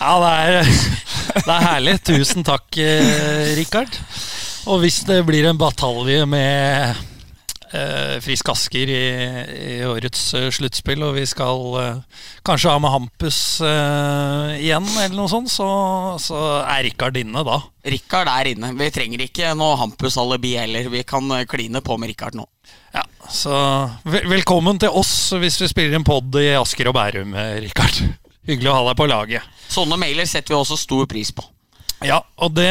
Ja, 0.00 0.14
det 0.16 0.28
er, 0.32 0.68
det 1.44 1.52
er 1.52 1.64
herlig. 1.66 1.94
Tusen 2.08 2.44
takk, 2.46 2.72
eh, 2.80 3.52
Rikard. 3.58 3.98
Og 4.72 4.80
hvis 4.80 5.02
det 5.08 5.20
blir 5.28 5.44
en 5.50 5.60
batalje 5.60 6.24
med 6.28 6.96
Frisk 8.24 8.48
Asker 8.50 8.90
i, 8.90 9.02
i 9.54 9.74
årets 9.86 10.22
eh, 10.34 10.48
sluttspill, 10.50 11.04
og 11.06 11.14
vi 11.14 11.22
skal 11.28 11.60
eh, 11.80 12.22
kanskje 12.46 12.72
ha 12.72 12.80
med 12.82 12.90
Hampus 12.90 13.38
eh, 13.62 14.56
igjen, 14.58 14.88
eller 15.04 15.14
noe 15.14 15.30
sånt, 15.30 15.52
så, 15.52 15.68
så 16.18 16.40
er 16.64 16.82
Rikard 16.88 17.20
inne 17.20 17.44
da. 17.46 17.60
Rikard 17.86 18.30
er 18.32 18.50
inne. 18.52 18.72
Vi 18.78 18.90
trenger 18.94 19.22
ikke 19.24 19.52
noe 19.58 19.78
Hampus-alibi 19.80 20.56
heller. 20.58 20.90
Vi 20.92 21.04
kan 21.06 21.30
eh, 21.36 21.46
kline 21.50 21.82
på 21.84 21.98
med 22.00 22.10
Rikard 22.12 22.38
nå. 22.38 22.48
Ja, 22.94 23.04
så 23.30 23.54
velkommen 24.04 24.80
til 24.82 24.90
oss 24.90 25.12
hvis 25.38 25.60
vi 25.62 25.70
spiller 25.70 26.00
en 26.00 26.06
pod 26.06 26.34
i 26.42 26.50
Asker 26.58 26.90
og 26.90 26.98
Bærum, 26.98 27.36
eh, 27.38 27.60
Rikard. 27.68 28.02
Hyggelig 28.50 28.72
å 28.72 28.76
ha 28.80 28.84
deg 28.88 28.98
på 28.98 29.06
laget. 29.10 29.56
Sånne 29.70 29.98
mailer 30.00 30.26
setter 30.26 30.56
vi 30.56 30.58
også 30.58 30.78
stor 30.80 31.06
pris 31.10 31.30
på. 31.30 31.44
Ja, 32.02 32.18
og 32.40 32.54
det, 32.56 32.70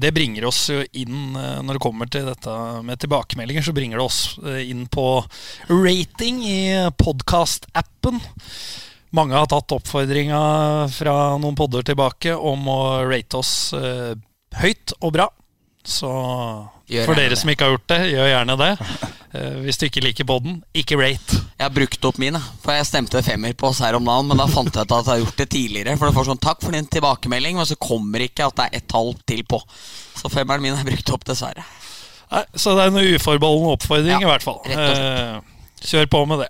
det 0.00 0.12
bringer 0.12 0.44
oss 0.48 0.66
jo 0.70 0.82
inn 0.92 1.36
eh, 1.36 1.60
Når 1.64 1.76
det 1.76 1.82
kommer 1.82 2.10
til 2.10 2.26
dette 2.28 2.56
med 2.86 3.00
tilbakemeldinger, 3.02 3.64
så 3.64 3.74
bringer 3.76 4.00
det 4.00 4.04
oss 4.06 4.20
eh, 4.44 4.66
inn 4.70 4.84
på 4.92 5.06
rating 5.70 6.42
i 6.44 6.58
podkast-appen. 7.00 8.20
Mange 9.16 9.38
har 9.38 9.48
tatt 9.48 9.72
oppfordringa 9.72 10.40
fra 10.92 11.16
noen 11.40 11.56
podder 11.58 11.86
tilbake 11.86 12.34
om 12.36 12.68
å 12.68 12.80
rate 13.08 13.40
oss 13.40 13.54
eh, 13.76 14.12
høyt 14.60 14.96
og 15.00 15.16
bra. 15.16 15.30
Så 15.86 16.08
Gjør 16.90 17.06
for 17.08 17.18
dere 17.18 17.30
det. 17.34 17.38
som 17.38 17.50
ikke 17.50 17.66
har 17.66 17.72
gjort 17.76 17.88
det, 17.92 17.98
gjør 18.14 18.32
gjerne 18.34 18.58
det. 18.64 18.72
Eh, 19.36 19.56
hvis 19.66 19.76
du 19.76 19.82
ikke 19.84 20.00
liker 20.00 20.24
podden, 20.24 20.62
ikke 20.72 20.96
rate. 20.96 21.36
Jeg 21.58 21.64
har 21.66 21.72
brukt 21.74 22.04
opp 22.08 22.16
mine, 22.22 22.38
for 22.62 22.72
jeg 22.72 22.86
stemte 22.88 23.20
femmer 23.26 23.52
på 23.58 23.66
oss 23.68 23.82
her 23.84 23.98
om 23.98 24.06
dagen. 24.06 24.30
Men 24.30 24.38
da 24.40 24.46
fant 24.48 24.70
jeg 24.72 24.86
ut 24.86 24.92
at 24.96 25.10
jeg 25.10 25.12
har 25.12 25.18
gjort 25.20 25.40
det 25.42 25.46
tidligere. 25.52 25.96
For 26.00 26.08
det 26.08 26.14
får 26.16 26.28
sånn 26.30 26.40
takk 26.40 26.62
for 26.64 26.72
din 26.72 26.86
tilbakemelding, 26.88 27.58
men 27.58 27.68
så 27.68 27.76
kommer 27.76 28.22
ikke 28.24 28.46
at 28.46 28.56
det 28.56 28.64
er 28.70 28.78
ett 28.78 28.86
tall 28.88 29.10
til 29.28 29.42
på. 29.44 29.58
Så 30.16 30.30
femmeren 30.32 30.64
min 30.64 30.72
er 30.78 30.86
brukt 30.88 31.12
opp, 31.12 31.26
dessverre. 31.28 31.66
Nei, 32.32 32.44
så 32.56 32.72
det 32.78 32.86
er 32.86 32.94
en 32.94 33.12
uforbeholden 33.18 33.74
oppfordring, 33.74 34.14
Ja, 34.14 34.22
i 34.24 34.30
hvert 34.30 34.46
fall. 34.46 34.62
rett 34.64 34.80
og 34.86 35.04
Eh, 35.04 35.84
kjør 35.90 36.08
på 36.16 36.22
med 36.32 36.40
det. 36.46 36.48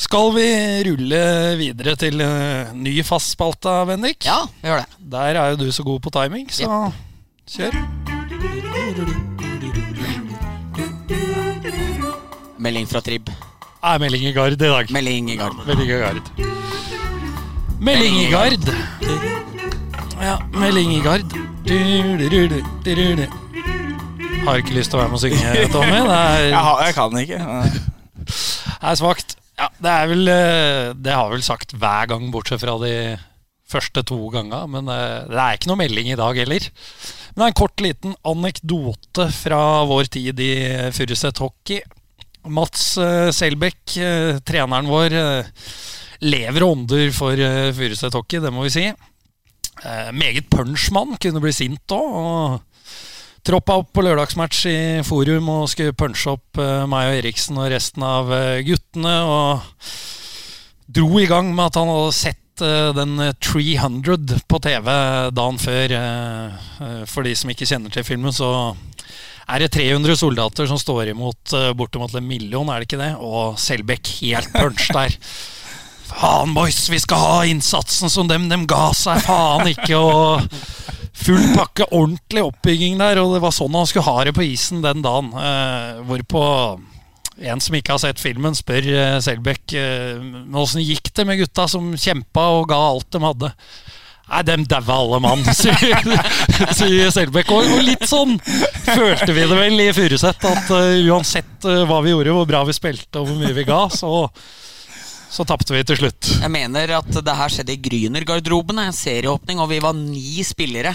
Skal 0.00 0.32
vi 0.38 0.48
rulle 0.88 1.22
videre 1.60 1.96
til 2.00 2.24
eh, 2.24 2.72
ny 2.72 2.94
fastspalte, 3.04 3.74
Bendik? 3.90 4.24
Ja, 4.24 4.46
vi 4.62 4.70
gjør 4.72 4.80
det. 4.86 4.88
Der 5.12 5.42
er 5.44 5.50
jo 5.52 5.60
du 5.66 5.68
så 5.76 5.84
god 5.84 6.00
på 6.08 6.14
timing, 6.16 6.48
så 6.48 6.70
kjør. 7.50 7.74
Melding 12.60 12.86
fra 12.90 13.00
Trib. 13.04 13.30
Er 13.80 13.98
melding 14.02 14.26
i 14.28 14.32
gard 14.36 14.52
i 14.54 14.60
dag. 14.60 14.90
Melding 14.92 15.30
i 15.32 15.36
gard. 15.40 15.56
Melding 15.66 15.90
i 15.90 15.98
gard. 16.02 16.30
Melding 17.80 18.18
i 18.20 18.26
gard. 18.32 18.66
Ja, 20.20 20.36
melding 20.52 20.92
i 20.92 21.00
gard. 21.04 21.32
Har 24.44 24.60
ikke 24.60 24.76
lyst 24.76 24.92
til 24.92 24.98
å 24.98 25.02
være 25.02 25.10
med 25.12 25.16
og 25.16 25.22
synge, 25.24 25.54
Tommy. 25.74 25.96
Det 25.96 26.18
er 26.18 26.44
Jeg, 26.50 26.62
har, 26.66 26.82
jeg 26.86 26.96
kan 26.96 27.18
ikke. 27.22 27.40
er 28.90 29.00
svakt. 29.00 29.36
Ja, 29.60 29.66
det 29.84 29.90
er 29.92 30.06
vel 30.08 30.30
eh, 30.32 30.92
Det 30.96 31.12
har 31.12 31.28
vel 31.28 31.42
sagt 31.44 31.74
hver 31.76 32.06
gang, 32.08 32.30
bortsett 32.32 32.62
fra 32.62 32.78
de 32.80 32.92
første 33.70 34.04
to 34.08 34.20
gangene. 34.32 34.62
Men 34.72 34.88
eh, 34.92 35.26
det 35.28 35.40
er 35.40 35.58
ikke 35.58 35.72
noe 35.72 35.80
melding 35.82 36.12
i 36.12 36.18
dag 36.20 36.40
heller. 36.44 36.68
Men 37.30 37.42
det 37.42 37.46
er 37.46 37.52
en 37.52 37.60
kort, 37.60 37.82
liten 37.84 38.14
anekdote 38.26 39.28
fra 39.34 39.60
vår 39.88 40.10
tid 40.10 40.40
i 40.42 40.52
Furuset 40.94 41.38
hockey. 41.42 41.80
Mats 42.48 42.94
eh, 42.98 43.28
Selbekk, 43.34 43.96
eh, 44.00 44.40
treneren 44.46 44.88
vår, 44.90 45.14
eh, 45.14 45.68
lever 46.24 46.64
og 46.64 46.74
ånder 46.74 47.12
for 47.14 47.44
Furuset 47.76 48.16
hockey, 48.16 48.40
det 48.42 48.52
må 48.52 48.66
vi 48.66 48.74
si. 48.74 48.88
Meget 50.12 50.50
punchmann, 50.52 51.14
kunne 51.16 51.40
bli 51.40 51.52
sint 51.56 51.94
òg. 51.96 52.58
Troppa 53.46 53.78
opp 53.80 53.94
på 53.96 54.02
lørdagsmatch 54.04 54.66
i 54.68 54.80
Forum 55.06 55.48
og 55.48 55.70
skulle 55.72 55.96
punche 55.96 56.34
opp 56.34 56.60
meg 56.60 57.08
og 57.08 57.20
Eriksen 57.22 57.56
og 57.56 57.70
resten 57.72 58.04
av 58.04 58.28
guttene. 58.66 59.14
Og 59.24 60.92
dro 60.92 61.08
i 61.22 61.30
gang 61.30 61.48
med 61.54 61.70
at 61.70 61.80
han 61.80 61.88
hadde 61.88 62.12
sett 62.18 62.49
eh, 62.64 62.90
den 62.96 63.16
eh, 63.22 63.34
300 63.42 64.40
på 64.48 64.60
TV 64.62 64.88
dagen 65.36 65.60
før. 65.60 65.94
eh, 65.96 66.66
eh, 66.86 67.00
For 67.10 67.26
de 67.26 67.34
som 67.36 67.50
ikke 67.52 67.68
kjenner 67.68 67.92
til 67.94 68.06
filmen, 68.06 68.32
så 68.34 68.50
er 69.50 69.64
det 69.64 69.72
300 69.74 70.14
soldater 70.20 70.68
som 70.70 70.78
står 70.78 71.10
imot 71.14 71.54
eh, 71.58 71.72
bortimot 71.74 72.14
en 72.14 72.26
million, 72.28 72.68
er 72.70 72.82
det 72.82 72.90
ikke 72.90 73.00
det? 73.02 73.14
Og 73.18 73.58
Selbekk 73.58 74.12
helt 74.20 74.52
punch 74.54 74.90
der. 74.94 75.16
Faen, 76.10 76.54
boys, 76.56 76.88
vi 76.90 76.98
skal 76.98 77.20
ha 77.22 77.40
innsatsen 77.46 78.10
som 78.10 78.26
dem, 78.30 78.48
dem 78.50 78.64
ga 78.70 78.88
seg 78.98 79.20
faen 79.22 79.68
ikke. 79.70 79.94
Og 79.94 80.46
full 81.20 81.44
pakke, 81.54 81.86
ordentlig 81.94 82.42
oppbygging 82.48 82.98
der. 82.98 83.20
Og 83.22 83.36
det 83.36 83.42
var 83.44 83.54
sånn 83.54 83.76
han 83.78 83.86
skulle 83.86 84.08
ha 84.08 84.24
det 84.26 84.34
på 84.34 84.42
isen 84.48 84.82
den 84.82 85.04
dagen. 85.06 85.30
Eh, 85.38 86.00
hvorpå 86.08 86.42
en 87.40 87.60
som 87.62 87.76
ikke 87.76 87.94
har 87.94 88.02
sett 88.02 88.20
filmen, 88.20 88.56
spør 88.56 88.88
eh, 88.92 89.16
Selbekk 89.24 89.74
eh, 89.78 90.18
men 90.20 90.58
åssen 90.60 90.84
gikk 90.84 91.12
det 91.16 91.26
med 91.28 91.40
gutta 91.40 91.66
som 91.70 91.92
kjempa 91.96 92.46
og 92.58 92.68
ga 92.70 92.80
alt 92.90 93.08
de 93.14 93.22
hadde. 93.24 93.50
Nei, 94.30 94.42
dem 94.46 94.64
daua 94.68 94.96
alle 95.00 95.18
mann, 95.24 95.42
sier, 95.58 96.04
sier 96.76 97.10
Selbekk. 97.14 97.50
Og, 97.56 97.70
litt 97.86 98.06
sånn 98.08 98.36
følte 98.44 99.32
vi 99.34 99.46
det 99.48 99.58
vel 99.58 99.82
i 99.82 99.90
Furuset. 99.96 100.48
At 100.52 100.72
eh, 100.76 101.00
uansett 101.10 101.66
hva 101.66 102.00
vi 102.04 102.14
gjorde, 102.14 102.36
hvor 102.36 102.48
bra 102.50 102.64
vi 102.68 102.76
spilte 102.76 103.22
og 103.22 103.30
hvor 103.30 103.40
mye 103.40 103.56
vi 103.56 103.66
ga, 103.68 103.82
så, 103.94 104.12
så 105.32 105.46
tapte 105.48 105.74
vi 105.74 105.82
til 105.88 106.02
slutt. 106.04 106.34
Jeg 106.44 106.52
mener 106.52 106.98
at 107.00 107.10
det 107.10 107.38
her 107.40 107.52
skjedde 107.56 107.74
i 107.74 107.82
Gryner-garderoben. 107.88 108.82
En 108.84 108.96
serieåpning, 108.96 109.62
og 109.62 109.72
vi 109.72 109.80
var 109.82 109.96
ni 109.96 110.44
spillere. 110.46 110.94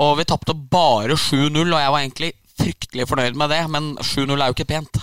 Og 0.00 0.20
vi 0.20 0.28
tapte 0.28 0.54
bare 0.54 1.16
7-0, 1.18 1.64
og 1.64 1.80
jeg 1.80 1.94
var 1.96 2.04
egentlig 2.04 2.34
fryktelig 2.60 3.08
fornøyd 3.08 3.40
med 3.40 3.50
det, 3.52 3.64
men 3.72 3.94
7-0 3.98 4.36
er 4.36 4.46
jo 4.46 4.56
ikke 4.56 4.68
pent. 4.70 5.00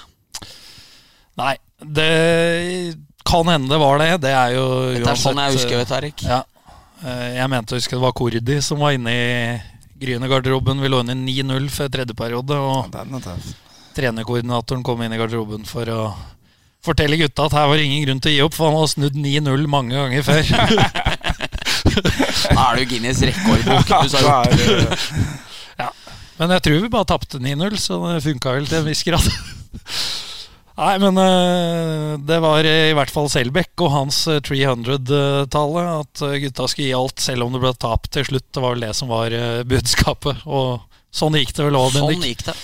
Nei, 1.38 1.56
det 1.84 2.98
kan 3.28 3.48
hende 3.52 3.70
det 3.70 3.80
var 3.82 4.00
det. 4.02 4.12
Det 4.24 4.32
er 4.34 4.54
jo 4.56 4.68
Dette 4.96 5.12
er 5.14 5.20
sånn 5.22 5.42
jeg 5.44 5.58
husker 5.58 5.82
det, 5.82 5.88
Tariq. 5.92 6.24
Ja. 6.26 6.42
Eh, 7.04 7.36
Jeg 7.38 7.50
mente 7.52 7.76
å 7.76 7.80
huske 7.80 7.96
det 7.98 8.02
var 8.04 8.16
Kordi 8.18 8.62
som 8.66 8.80
var 8.82 8.96
inne 8.98 9.14
i 9.14 9.28
Gryne-garderoben. 10.02 10.82
Vi 10.82 10.90
lå 10.90 11.04
inne 11.04 11.18
9-0 11.20 11.70
før 11.74 11.92
tredje 11.94 12.16
periode, 12.18 12.58
og 12.58 12.90
Den 12.94 13.18
er 13.22 13.38
trenerkoordinatoren 13.98 14.84
kom 14.86 15.02
inn 15.02 15.14
i 15.14 15.18
garderoben 15.18 15.64
for 15.66 15.90
å 15.90 16.02
fortelle 16.86 17.18
gutta 17.20 17.48
at 17.48 17.56
her 17.58 17.66
var 17.68 17.80
det 17.80 17.88
ingen 17.88 18.04
grunn 18.06 18.20
til 18.22 18.32
å 18.32 18.36
gi 18.36 18.44
opp, 18.46 18.54
for 18.54 18.70
han 18.70 18.78
har 18.78 18.92
snudd 18.92 19.18
9-0 19.18 19.66
mange 19.68 19.98
ganger 19.98 20.24
før. 20.24 20.44
Da 21.98 22.62
er 22.70 22.78
det 22.78 22.84
jo 22.84 22.90
Guinness 22.92 23.22
rekordbok. 23.26 23.90
Du 23.90 24.10
sa 24.12 24.22
gjort. 24.22 25.06
jo 25.78 25.86
er 25.88 25.94
Men 26.38 26.54
jeg 26.54 26.64
tror 26.68 26.84
vi 26.84 26.92
bare 26.94 27.10
tapte 27.10 27.40
9-0, 27.42 27.78
så 27.82 27.98
det 28.20 28.26
funka 28.28 28.54
vel 28.54 28.68
til 28.70 28.82
en 28.84 28.90
viss 28.92 29.02
grad. 29.08 29.26
Nei, 30.78 30.94
men 31.02 31.18
eh, 31.18 32.18
det 32.22 32.38
var 32.44 32.68
i 32.70 32.94
hvert 32.94 33.10
fall 33.10 33.30
Selbekk 33.34 33.82
og 33.82 33.94
hans 33.96 34.20
eh, 34.30 34.42
300-tallet. 34.46 35.88
At 36.04 36.22
eh, 36.28 36.36
gutta 36.44 36.68
skulle 36.70 36.92
gi 36.92 36.98
alt, 36.98 37.24
selv 37.24 37.48
om 37.48 37.56
det 37.56 37.64
ble 37.64 37.74
tap 37.82 38.06
til 38.14 38.28
slutt. 38.28 38.46
Det 38.54 38.62
var 38.62 38.76
vel 38.76 38.86
det 38.86 38.94
som 38.98 39.10
var 39.10 39.34
eh, 39.34 39.64
budskapet. 39.66 40.44
Og 40.46 40.84
sånn 41.10 41.40
gikk 41.40 41.56
det 41.58 41.66
vel 41.70 41.80
òg, 41.80 41.96
Sånn 41.98 42.28
gikk 42.30 42.46
det. 42.52 42.56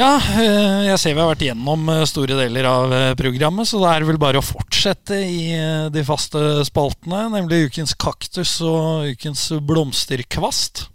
Ja, 0.00 0.14
eh, 0.16 0.86
jeg 0.86 1.00
ser 1.02 1.16
vi 1.16 1.20
har 1.20 1.28
vært 1.34 1.44
gjennom 1.44 1.88
eh, 1.92 2.04
store 2.08 2.38
deler 2.38 2.68
av 2.70 2.92
eh, 2.96 3.10
programmet, 3.18 3.68
så 3.68 3.82
det 3.82 3.90
er 3.92 4.06
vel 4.08 4.20
bare 4.22 4.40
å 4.40 4.44
fortsette 4.46 5.18
i 5.20 5.50
eh, 5.56 5.88
de 5.92 6.04
faste 6.06 6.40
spaltene, 6.64 7.26
nemlig 7.34 7.66
ukens 7.68 7.92
kaktus 8.00 8.54
og 8.64 9.10
ukens 9.12 9.50
blomsterkvast. 9.68 10.86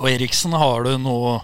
Og 0.00 0.08
Eriksen, 0.10 0.54
har 0.58 0.86
du 0.86 0.96
noe 0.98 1.38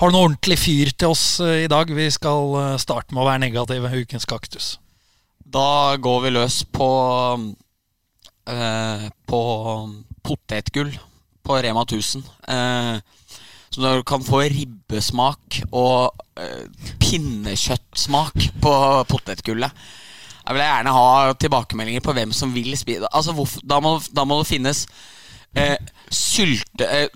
Har 0.00 0.10
du 0.10 0.16
noe 0.16 0.26
ordentlig 0.26 0.58
fyr 0.58 0.90
til 0.96 1.14
oss 1.14 1.40
eh, 1.44 1.64
i 1.66 1.70
dag? 1.70 1.90
Vi 1.90 2.08
skal 2.10 2.56
eh, 2.58 2.80
starte 2.82 3.14
med 3.14 3.22
å 3.22 3.28
være 3.28 3.44
negative. 3.44 3.92
Ukens 4.02 4.26
kaktus. 4.28 4.74
Da 5.42 5.94
går 6.02 6.20
vi 6.26 6.34
løs 6.34 6.62
på 6.66 6.90
eh, 8.50 9.08
På 9.28 9.42
potetgull 10.22 10.92
på 11.42 11.58
Rema 11.58 11.82
1000. 11.82 12.22
Eh, 12.54 12.98
så 13.72 13.80
du 13.80 14.02
kan 14.06 14.22
få 14.22 14.42
ribbesmak 14.52 15.62
og 15.72 16.12
eh, 16.38 16.68
pinnekjøttsmak 17.02 18.50
på 18.62 18.74
potetgullet. 19.08 19.82
Jeg 20.42 20.54
vil 20.54 20.62
gjerne 20.62 20.92
ha 20.94 21.32
tilbakemeldinger 21.38 22.04
på 22.04 22.14
hvem 22.14 22.34
som 22.36 22.52
vil 22.54 22.74
spise 22.78 23.08
altså, 23.14 23.34
da, 23.62 23.78
da 24.10 24.24
må 24.26 24.40
det 24.40 24.50
finnes 24.50 24.84
eh, 25.56 25.78
sylte, 26.12 26.86
eh, 26.86 27.08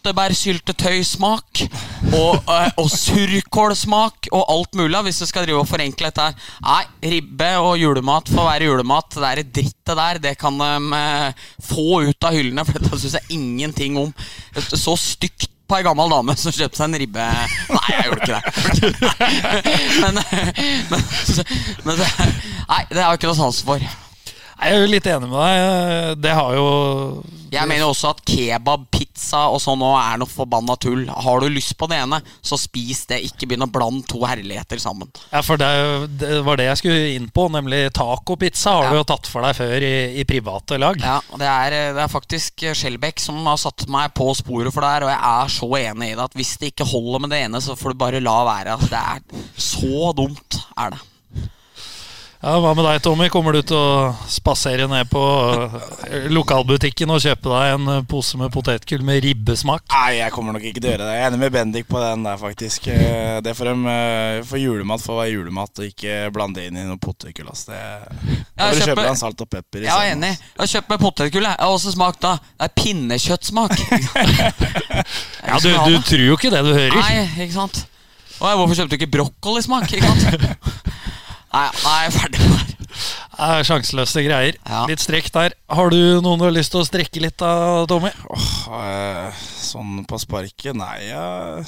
tyttebærsyltetøysmak 0.00 1.60
og, 2.16 2.40
uh, 2.48 2.68
og 2.80 2.88
surkålsmak 2.90 4.30
og 4.32 4.44
alt 4.48 4.74
mulig. 4.78 5.02
Hvis 5.04 5.20
du 5.20 5.26
skal 5.28 5.46
drive 5.46 5.60
og 5.60 5.68
forenkle 5.68 6.08
dette 6.08 6.26
her. 6.30 6.50
Nei, 6.64 6.82
ribbe 7.14 7.50
og 7.60 7.78
julemat 7.80 8.32
får 8.32 8.48
være 8.48 8.70
julemat. 8.70 9.14
Det 9.14 9.22
der 9.22 9.42
drittet 9.60 9.96
der, 10.00 10.18
det 10.18 10.34
kan 10.40 10.58
de 10.58 10.72
uh, 10.96 11.46
få 11.62 12.02
ut 12.08 12.26
av 12.26 12.34
hyllene, 12.36 12.64
for 12.64 12.78
dette 12.78 13.00
syns 13.00 13.18
jeg 13.20 13.38
ingenting 13.38 13.98
om. 14.00 14.12
Så 14.56 14.96
stygt 14.98 15.48
på 15.70 15.78
ei 15.78 15.86
gammel 15.86 16.10
dame 16.10 16.34
som 16.34 16.50
kjøpte 16.50 16.80
seg 16.80 16.88
en 16.88 16.98
ribbe 16.98 17.24
Nei, 17.70 17.90
jeg 17.92 18.08
gjorde 18.08 18.24
ikke 18.24 18.34
det. 18.34 18.42
Men, 20.00 20.18
men, 20.90 21.02
men 21.84 22.00
det, 22.00 22.08
Nei, 22.66 22.80
det 22.90 23.02
har 23.02 23.12
jeg 23.12 23.20
ikke 23.20 23.30
noe 23.30 23.38
sans 23.38 23.60
for. 23.62 23.84
Jeg 24.60 24.76
er 24.76 24.82
jo 24.84 24.88
litt 24.92 25.06
enig 25.08 25.28
med 25.30 25.40
deg. 25.40 26.18
Det 26.20 26.32
har 26.36 26.54
jo 26.58 26.64
Jeg 27.50 27.66
mener 27.66 27.88
også 27.88 28.10
at 28.12 28.20
kebab, 28.28 28.82
pizza 28.94 29.40
og 29.50 29.56
sånn 29.62 29.80
nå 29.80 29.88
er 29.98 30.18
noe 30.20 30.28
forbanna 30.30 30.76
tull. 30.78 31.06
Har 31.08 31.40
du 31.42 31.48
lyst 31.50 31.72
på 31.80 31.88
det 31.90 31.96
ene, 31.98 32.20
så 32.46 32.58
spis 32.60 33.00
det. 33.10 33.18
Ikke 33.26 33.48
begynn 33.50 33.64
å 33.66 33.70
blande 33.72 34.04
to 34.06 34.20
herligheter 34.28 34.78
sammen. 34.78 35.08
Ja, 35.32 35.40
for 35.42 35.58
det, 35.58 35.70
det 36.20 36.42
var 36.46 36.60
det 36.60 36.68
jeg 36.68 36.80
skulle 36.82 37.08
inn 37.16 37.26
på, 37.34 37.48
nemlig 37.50 37.88
tacopizza 37.96 38.76
har 38.76 38.84
Ja. 38.84 38.92
du 38.92 39.00
jo 39.00 39.08
tatt 39.08 39.26
for 39.32 39.42
deg 39.48 39.56
før 39.58 39.86
i, 39.88 39.94
i 40.20 40.26
private 40.28 40.78
lag. 40.78 41.00
Ja, 41.02 41.18
det 41.40 41.50
er, 41.50 41.78
det 41.96 42.04
er 42.04 42.12
faktisk 42.12 42.68
Skjelbæk 42.76 43.18
som 43.24 43.40
har 43.48 43.58
satt 43.58 43.88
meg 43.90 44.12
på 44.14 44.28
sporet 44.38 44.70
for 44.76 44.84
det 44.84 44.92
her, 44.94 45.08
og 45.08 45.14
jeg 45.14 45.20
er 45.32 45.54
så 45.56 45.70
enig 45.80 46.12
i 46.12 46.16
det 46.20 46.28
at 46.28 46.36
hvis 46.38 46.54
det 46.60 46.74
ikke 46.74 46.86
holder 46.92 47.24
med 47.24 47.32
det 47.34 47.42
ene, 47.48 47.64
så 47.64 47.74
får 47.80 47.96
du 47.96 48.02
bare 48.04 48.22
la 48.22 48.38
være. 48.46 48.76
Altså, 48.76 48.92
det 48.92 49.02
er 49.16 49.62
så 49.70 50.12
dumt, 50.20 50.60
er 50.78 50.94
det. 50.94 51.06
Ja, 52.40 52.54
Hva 52.56 52.70
med 52.72 52.86
deg, 52.86 53.02
Tommy? 53.04 53.26
Kommer 53.28 53.52
du 53.52 53.60
til 53.68 53.76
å 53.76 54.12
spasere 54.32 54.86
ned 54.88 55.10
på 55.12 55.20
eh, 56.08 56.22
lokalbutikken 56.32 57.10
og 57.12 57.20
kjøpe 57.20 57.50
deg 57.52 57.72
en 57.74 57.90
eh, 57.92 57.98
pose 58.08 58.38
med 58.40 58.48
potetgull 58.54 59.02
med 59.04 59.18
ribbesmak? 59.26 59.82
Nei, 59.92 60.14
jeg 60.22 60.32
kommer 60.32 60.56
nok 60.56 60.64
ikke 60.64 60.80
til 60.80 60.88
å 60.88 60.94
gjøre 60.94 61.04
det. 61.10 61.16
Jeg 61.18 61.26
er 61.26 61.28
enig 61.34 61.40
med 61.42 61.52
Bendik 61.52 61.90
på 61.90 62.00
den 62.00 62.24
der, 62.24 62.38
faktisk. 62.40 62.88
Eh, 62.94 63.42
Det 63.44 63.52
får 63.58 63.70
eh, 63.74 64.38
For 64.48 64.56
julemat 64.62 65.04
får 65.04 65.18
være 65.20 65.34
julemat, 65.34 65.82
og 65.84 65.90
ikke 65.92 66.16
blande 66.32 66.64
inn 66.64 66.80
i 66.80 66.86
noe 66.88 66.96
potetgull. 67.02 67.50
Altså. 67.52 67.76
Det 67.76 67.82
Jeg 67.84 68.46
Da 68.56 68.70
bør 68.70 68.80
du 68.80 68.84
kjøpe 68.86 69.04
deg 69.04 69.10
en 69.12 69.20
salt 69.20 69.44
og 69.44 69.50
pepper. 69.52 69.84
Jeg 69.84 69.92
er 70.08 70.14
enig. 70.14 70.32
Jeg 70.40 70.62
har 70.64 70.72
kjøpt 70.74 70.94
meg 70.94 71.04
potetgull. 71.04 71.48
jeg. 71.50 71.60
Har 71.60 71.74
også 71.76 71.92
smakt 71.98 72.24
da. 72.24 72.32
Det 72.56 72.70
er 72.70 72.76
pinnekjøttsmak. 72.80 73.76
Ja, 75.50 75.56
du, 75.58 75.68
du 75.72 75.94
tror 76.04 76.20
jo 76.22 76.34
ikke 76.36 76.50
det 76.52 76.60
du 76.62 76.70
hører. 76.70 76.96
Nei, 77.00 77.44
ikke 77.44 77.54
sant. 77.56 77.78
Oi, 78.40 78.52
hvorfor 78.56 78.76
kjøpte 78.76 78.94
du 78.94 78.98
ikke 79.00 79.12
brokkolismak? 79.16 79.92
Ikke 79.92 80.08
sant? 80.08 80.80
Nei, 81.50 81.64
jeg 81.74 82.06
er 82.06 82.14
ferdig 82.14 82.46
med 82.46 82.58
det. 82.68 82.76
Det 83.40 83.46
er 83.48 83.64
sjanseløse 83.66 84.22
greier. 84.26 84.56
Ja. 84.68 84.80
Litt 84.90 85.00
strekk 85.02 85.30
der. 85.34 85.54
Har 85.72 85.90
du 85.94 85.98
noen 86.22 86.38
du 86.38 86.44
har 86.44 86.52
lyst 86.54 86.70
til 86.74 86.82
å 86.82 86.86
strekke 86.86 87.22
litt 87.24 87.42
av, 87.46 87.86
Tommy? 87.90 88.10
Åh, 88.34 88.48
eh, 88.80 89.40
sånn 89.62 90.02
på 90.10 90.18
sparket? 90.20 90.76
Nei, 90.78 90.96
jeg 91.08 91.64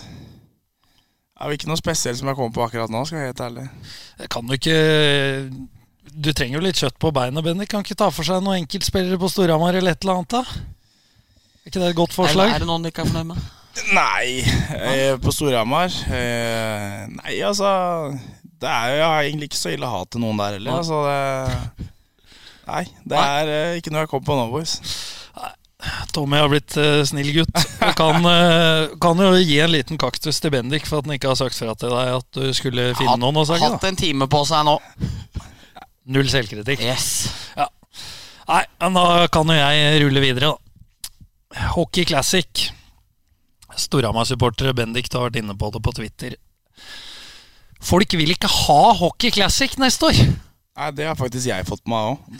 er 1.43 1.49
vel 1.49 1.57
ikke 1.57 1.71
noe 1.71 1.81
spesielt 1.81 2.19
som 2.21 2.29
jeg 2.31 2.39
kommer 2.39 2.55
på 2.55 2.63
akkurat 2.67 2.93
nå, 2.93 3.01
skal 3.09 3.19
jeg 3.19 3.25
være 3.25 3.33
helt 3.33 3.45
ærlig. 3.49 4.29
Kan 4.31 4.47
du 4.47 4.55
ikke 4.59 4.77
Du 6.13 6.29
trenger 6.37 6.59
jo 6.59 6.65
litt 6.67 6.77
kjøtt 6.79 6.99
på 7.01 7.11
beina, 7.15 7.41
Bendik. 7.43 7.71
Kan 7.73 7.83
ikke 7.87 7.97
ta 7.99 8.11
for 8.13 8.27
seg 8.29 8.43
noen 8.45 8.61
enkeltspillere 8.63 9.17
på 9.19 9.31
Storhamar 9.33 9.75
eller 9.79 9.97
et 9.97 10.05
eller 10.05 10.21
annet? 10.21 10.37
da? 10.37 10.43
Er 11.63 11.71
ikke 11.73 11.81
det 11.81 11.89
et 11.89 11.97
godt 11.97 12.13
Er, 12.13 12.19
forslag? 12.21 12.53
er 12.53 12.63
det 12.63 12.69
noen 12.69 12.85
du 12.85 12.91
ikke 12.91 13.03
er 13.07 13.11
fornøyd 13.11 13.31
med? 13.33 13.51
Nei, 13.97 14.43
eh, 14.77 15.15
på 15.23 15.33
Storhamar 15.33 15.89
eh, 16.13 17.07
Nei, 17.17 17.39
altså 17.49 17.71
det 18.63 18.71
er, 18.71 18.93
jo 19.01 19.09
egentlig 19.23 19.49
ikke 19.51 19.59
så 19.61 19.73
ille 19.75 19.89
hat 19.91 20.13
til 20.15 20.23
noen 20.23 20.39
der 20.41 20.57
heller. 20.59 20.79
Altså, 20.79 21.01
det, 21.09 21.89
nei, 22.73 22.85
det 23.03 23.17
Nei. 23.19 23.27
er 23.43 23.53
eh, 23.57 23.79
ikke 23.81 23.93
noe 23.95 24.05
jeg 24.05 24.13
kom 24.13 24.25
på 24.27 24.39
nå, 24.39 24.47
boys. 24.53 24.77
Tommy 26.15 26.39
har 26.39 26.47
blitt 26.53 26.77
eh, 26.79 27.01
snill 27.09 27.33
gutt. 27.35 27.57
Jeg 27.81 27.97
kan, 27.99 28.23
eh, 28.33 28.93
kan 29.03 29.19
jo 29.19 29.33
gi 29.43 29.57
en 29.65 29.73
liten 29.75 29.99
kaktus 29.99 30.39
til 30.43 30.53
Bendik 30.55 30.87
for 30.87 31.01
at 31.03 31.09
han 31.09 31.17
ikke 31.17 31.33
har 31.33 31.41
sagt 31.41 31.59
fra 31.59 31.75
til 31.79 31.91
deg 31.91 32.13
at 32.21 32.39
du 32.39 32.53
skulle 32.55 32.93
finne 32.95 33.17
Hatt- 33.17 33.23
noen 33.25 33.41
å 33.43 33.47
sage. 33.49 33.65
Hatt 33.67 33.83
da. 33.83 33.91
en 33.91 33.99
time 33.99 34.29
på 34.31 34.45
seg 34.47 34.63
nå. 34.69 34.77
Null 36.15 36.31
selvkritikk. 36.31 36.83
Yes. 36.87 37.09
Nei, 37.57 38.63
men 38.83 38.97
da 38.99 39.27
kan 39.33 39.51
jo 39.51 39.55
jeg 39.59 40.01
rulle 40.03 40.23
videre, 40.23 40.53
da. 40.53 41.67
Hockey 41.75 42.07
Classic. 42.09 42.69
Storhamar-supportere 43.79 44.75
Bendik 44.77 45.09
har 45.15 45.29
vært 45.29 45.39
inne 45.41 45.55
på 45.59 45.71
det 45.73 45.81
på 45.83 45.95
Twitter. 45.97 46.35
Folk 47.83 48.15
vil 48.19 48.35
ikke 48.35 48.51
ha 48.51 48.83
Hockey 49.01 49.33
Classic 49.35 49.75
neste 49.81 50.11
år. 50.11 50.25
Nei, 50.73 50.89
Det 50.97 51.05
har 51.05 51.17
faktisk 51.19 51.51
jeg 51.51 51.67
fått 51.69 51.85
meg 51.91 52.15
òg. 52.15 52.39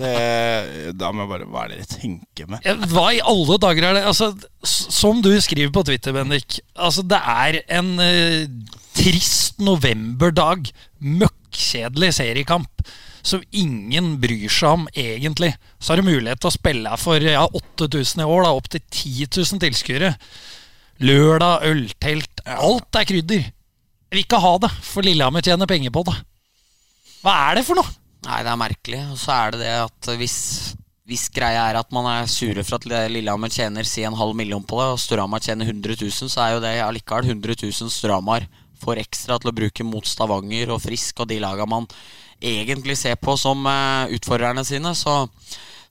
Da 0.97 1.11
må 1.13 1.25
jeg 1.25 1.33
bare 1.35 1.49
Hva 1.53 1.65
er 1.65 1.73
det 1.73 1.81
dere 1.83 2.01
tenker 2.01 2.49
med? 2.49 2.69
Hva 2.93 3.07
i 3.13 3.21
alle 3.21 3.59
dager 3.61 3.89
er 3.89 3.99
det? 3.99 4.05
Altså, 4.09 4.31
som 4.65 5.21
du 5.25 5.33
skriver 5.45 5.73
på 5.75 5.85
Twitter, 5.85 6.15
Bendik. 6.17 6.61
Altså, 6.73 7.05
det 7.05 7.21
er 7.21 7.61
en 7.77 7.93
uh, 8.01 8.73
trist 8.97 9.61
novemberdag. 9.61 10.73
Møkkjedelig 11.05 12.15
seriekamp. 12.23 12.87
Som 13.23 13.45
ingen 13.55 14.17
bryr 14.23 14.51
seg 14.51 14.79
om, 14.81 14.89
egentlig. 14.97 15.53
Så 15.79 15.93
har 15.93 16.01
du 16.01 16.09
mulighet 16.09 16.41
til 16.43 16.51
å 16.51 16.57
spille 16.57 16.97
for 16.99 17.23
ja, 17.23 17.45
8000 17.45 18.25
i 18.25 18.27
år, 18.27 18.47
da, 18.49 18.55
opp 18.57 18.73
til 18.73 18.83
10 18.89 19.29
000 19.37 19.63
tilskuere. 19.63 20.15
Lørdag, 21.05 21.69
øltelt. 21.69 22.43
Alt 22.49 22.99
er 22.99 23.07
krydder. 23.13 23.51
Vil 24.13 24.27
ikke 24.27 24.43
ha 24.45 24.53
det, 24.61 24.69
for 24.85 25.07
Lillehammer 25.07 25.41
tjener 25.41 25.69
penger 25.71 25.93
på 25.95 26.05
det. 26.05 26.15
Hva 27.25 27.33
er 27.49 27.57
det 27.57 27.65
for 27.65 27.81
noe? 27.81 27.89
Nei, 28.27 28.43
det 28.45 28.51
er 28.53 28.61
merkelig. 28.61 29.03
Og 29.15 29.19
så 29.19 29.33
er 29.33 29.55
det 29.55 29.63
det 29.63 29.71
at 29.87 30.09
hvis, 30.21 30.37
hvis 31.09 31.31
greia 31.33 31.63
er 31.71 31.79
at 31.81 31.89
man 31.97 32.11
er 32.11 32.29
sure 32.29 32.61
for 32.67 32.77
at 32.77 33.09
Lillehammer 33.09 33.49
tjener 33.53 33.89
si 33.89 34.05
en 34.05 34.19
halv 34.19 34.37
million 34.37 34.61
på 34.69 34.83
det, 34.83 34.91
og 34.93 35.01
Storhamar 35.01 35.41
tjener 35.41 35.71
100 35.71 35.97
000, 35.97 36.29
så 36.29 36.45
er 36.45 36.53
jo 36.55 36.61
det 36.67 36.75
allikevel 36.85 37.33
100 37.33 37.57
000 37.65 37.95
Storhamar 37.95 38.45
får 38.83 39.01
ekstra 39.01 39.39
til 39.41 39.49
å 39.49 39.57
bruke 39.57 39.87
mot 39.87 40.07
Stavanger 40.07 40.75
og 40.75 40.83
Frisk 40.85 41.23
og 41.23 41.31
de 41.31 41.41
laga 41.41 41.65
man 41.71 41.89
egentlig 42.43 42.99
ser 42.99 43.17
på 43.23 43.37
som 43.39 43.65
eh, 43.71 44.13
utfordrerne 44.19 44.65
sine. 44.67 44.93
Så 44.99 45.23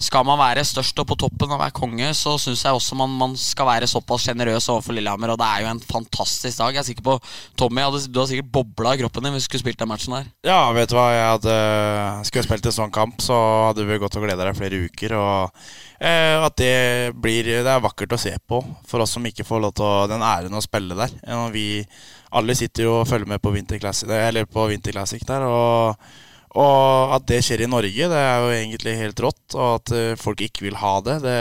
skal 0.02 0.26
man 0.26 0.40
være 0.40 0.64
størst 0.66 0.98
og 1.02 1.08
på 1.12 1.18
toppen 1.24 1.54
og 1.54 1.62
være 1.62 1.76
konge, 1.78 2.10
så 2.18 2.34
syns 2.42 2.64
jeg 2.66 2.78
også 2.78 2.98
man, 2.98 3.14
man 3.20 3.36
skal 3.40 3.68
være 3.70 3.90
såpass 3.90 4.26
sjenerøs 4.26 4.70
overfor 4.74 4.96
Lillehammer. 4.98 5.34
Og 5.34 5.40
det 5.40 5.48
er 5.48 5.64
jo 5.64 5.70
en 5.72 5.82
fantastisk 5.86 6.58
dag. 6.58 6.74
Jeg 6.74 6.82
er 6.82 6.88
sikker 6.90 7.06
på 7.06 7.18
Tommy, 7.60 7.84
hadde, 7.86 8.02
du 8.10 8.22
har 8.22 8.30
sikkert 8.30 8.52
bobla 8.54 8.96
i 8.96 9.02
kroppen 9.02 9.28
din 9.28 9.36
hvis 9.36 9.46
du 9.46 9.52
skulle 9.52 9.64
spilt 9.66 9.82
den 9.82 9.92
matchen 9.92 10.16
der. 10.18 10.32
Ja, 10.48 10.60
vet 10.76 10.92
du 10.92 10.98
hva, 10.98 11.08
jeg 11.14 11.28
hadde 11.36 11.58
Skulle 12.28 12.44
jeg 12.44 12.50
spilt 12.50 12.70
en 12.72 12.78
sånn 12.80 12.96
kamp, 12.96 13.22
så 13.24 13.38
hadde 13.70 13.86
vi 13.88 14.00
gått 14.02 14.18
og 14.18 14.26
gleda 14.26 14.48
deg 14.48 14.58
flere 14.58 14.82
uker. 14.88 15.16
Og 15.20 15.62
eh, 16.00 16.38
at 16.42 16.58
det 16.62 16.74
blir 17.22 17.52
Det 17.52 17.76
er 17.76 17.86
vakkert 17.86 18.18
å 18.18 18.22
se 18.22 18.34
på 18.48 18.64
for 18.88 19.06
oss 19.06 19.14
som 19.18 19.28
ikke 19.28 19.46
får 19.48 19.64
lov 19.64 19.78
til 19.78 19.86
å, 19.88 20.10
den 20.10 20.26
æren 20.26 20.58
å 20.58 20.64
spille 20.64 20.98
der. 20.98 21.14
Vi 21.54 21.68
alle 22.32 22.56
sitter 22.56 22.88
jo 22.88 22.98
og 23.02 23.08
følger 23.10 23.28
med 23.28 23.42
på 23.44 23.52
Winter 23.54 23.80
Classic, 23.80 24.10
eller 24.10 24.48
på 24.48 24.66
Winter 24.72 24.96
Classic 24.96 25.24
der. 25.28 25.44
og 25.46 26.30
og 26.52 27.14
at 27.16 27.28
det 27.32 27.40
skjer 27.46 27.64
i 27.64 27.70
Norge, 27.72 28.08
det 28.12 28.20
er 28.20 28.44
jo 28.44 28.52
egentlig 28.52 28.98
helt 29.00 29.24
rått. 29.24 29.44
Og 29.56 29.68
at 29.78 29.92
eh, 29.96 30.20
folk 30.20 30.42
ikke 30.44 30.66
vil 30.66 30.80
ha 30.82 30.94
det. 31.06 31.18
det 31.24 31.38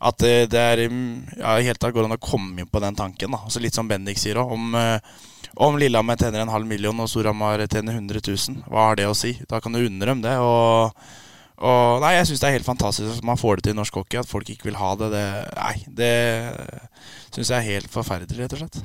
at 0.00 0.22
det, 0.22 0.36
det 0.54 0.60
er 0.60 0.82
ja, 0.86 1.58
helt 1.60 1.80
tatt 1.80 1.92
går 1.92 2.06
an 2.08 2.16
å 2.16 2.22
komme 2.22 2.62
inn 2.62 2.70
på 2.70 2.80
den 2.80 2.96
tanken. 2.96 3.34
Da. 3.36 3.42
Altså 3.44 3.60
litt 3.60 3.76
som 3.76 3.88
Bendik 3.90 4.20
sier 4.20 4.40
òg. 4.40 4.54
Om, 4.56 4.78
eh, 4.80 5.50
om 5.60 5.76
Lillehammer 5.76 6.16
tjener 6.16 6.46
en 6.46 6.52
halv 6.54 6.68
million 6.68 7.04
og 7.04 7.10
Storhamar 7.12 7.66
tjener 7.66 7.98
100 7.98 8.24
000, 8.24 8.62
hva 8.72 8.88
har 8.88 8.96
det 8.96 9.10
å 9.10 9.16
si? 9.18 9.34
Da 9.50 9.60
kan 9.60 9.76
du 9.76 9.82
unne 9.82 10.08
dem 10.08 10.24
det. 10.24 10.38
Og, 10.40 10.96
og 11.60 12.00
nei, 12.00 12.14
jeg 12.16 12.30
syns 12.30 12.40
det 12.40 12.48
er 12.48 12.56
helt 12.56 12.70
fantastisk 12.70 13.18
at 13.18 13.28
man 13.28 13.40
får 13.40 13.60
det 13.60 13.68
til 13.68 13.76
i 13.76 13.80
norsk 13.82 14.00
hockey. 14.00 14.22
At 14.22 14.32
folk 14.32 14.48
ikke 14.48 14.70
vil 14.70 14.80
ha 14.80 14.94
det. 14.96 15.12
det 15.12 15.26
nei, 15.60 15.76
det 16.00 16.14
syns 17.36 17.52
jeg 17.52 17.58
er 17.58 17.68
helt 17.74 17.92
forferdelig, 17.92 18.46
rett 18.46 18.56
og 18.56 18.64
slett. 18.64 18.80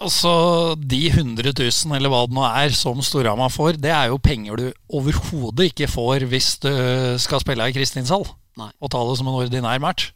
Altså, 0.00 0.32
De 0.80 1.00
100 1.10 1.52
000, 1.52 1.96
eller 1.96 2.12
hva 2.12 2.22
det 2.26 2.36
nå 2.36 2.44
er, 2.48 2.72
som 2.76 3.02
Storhamar 3.04 3.52
får, 3.52 3.76
det 3.82 3.92
er 3.92 4.08
jo 4.08 4.20
penger 4.22 4.56
du 4.56 4.66
overhodet 4.96 5.70
ikke 5.70 5.90
får 5.92 6.24
hvis 6.30 6.54
du 6.62 6.72
skal 7.20 7.42
spille 7.44 7.68
i 7.68 7.76
Kristinshall 7.76 8.24
og 8.60 8.90
ta 8.92 9.00
det 9.08 9.16
som 9.20 9.28
en 9.30 9.38
ordinær 9.40 9.80
match. 9.80 10.10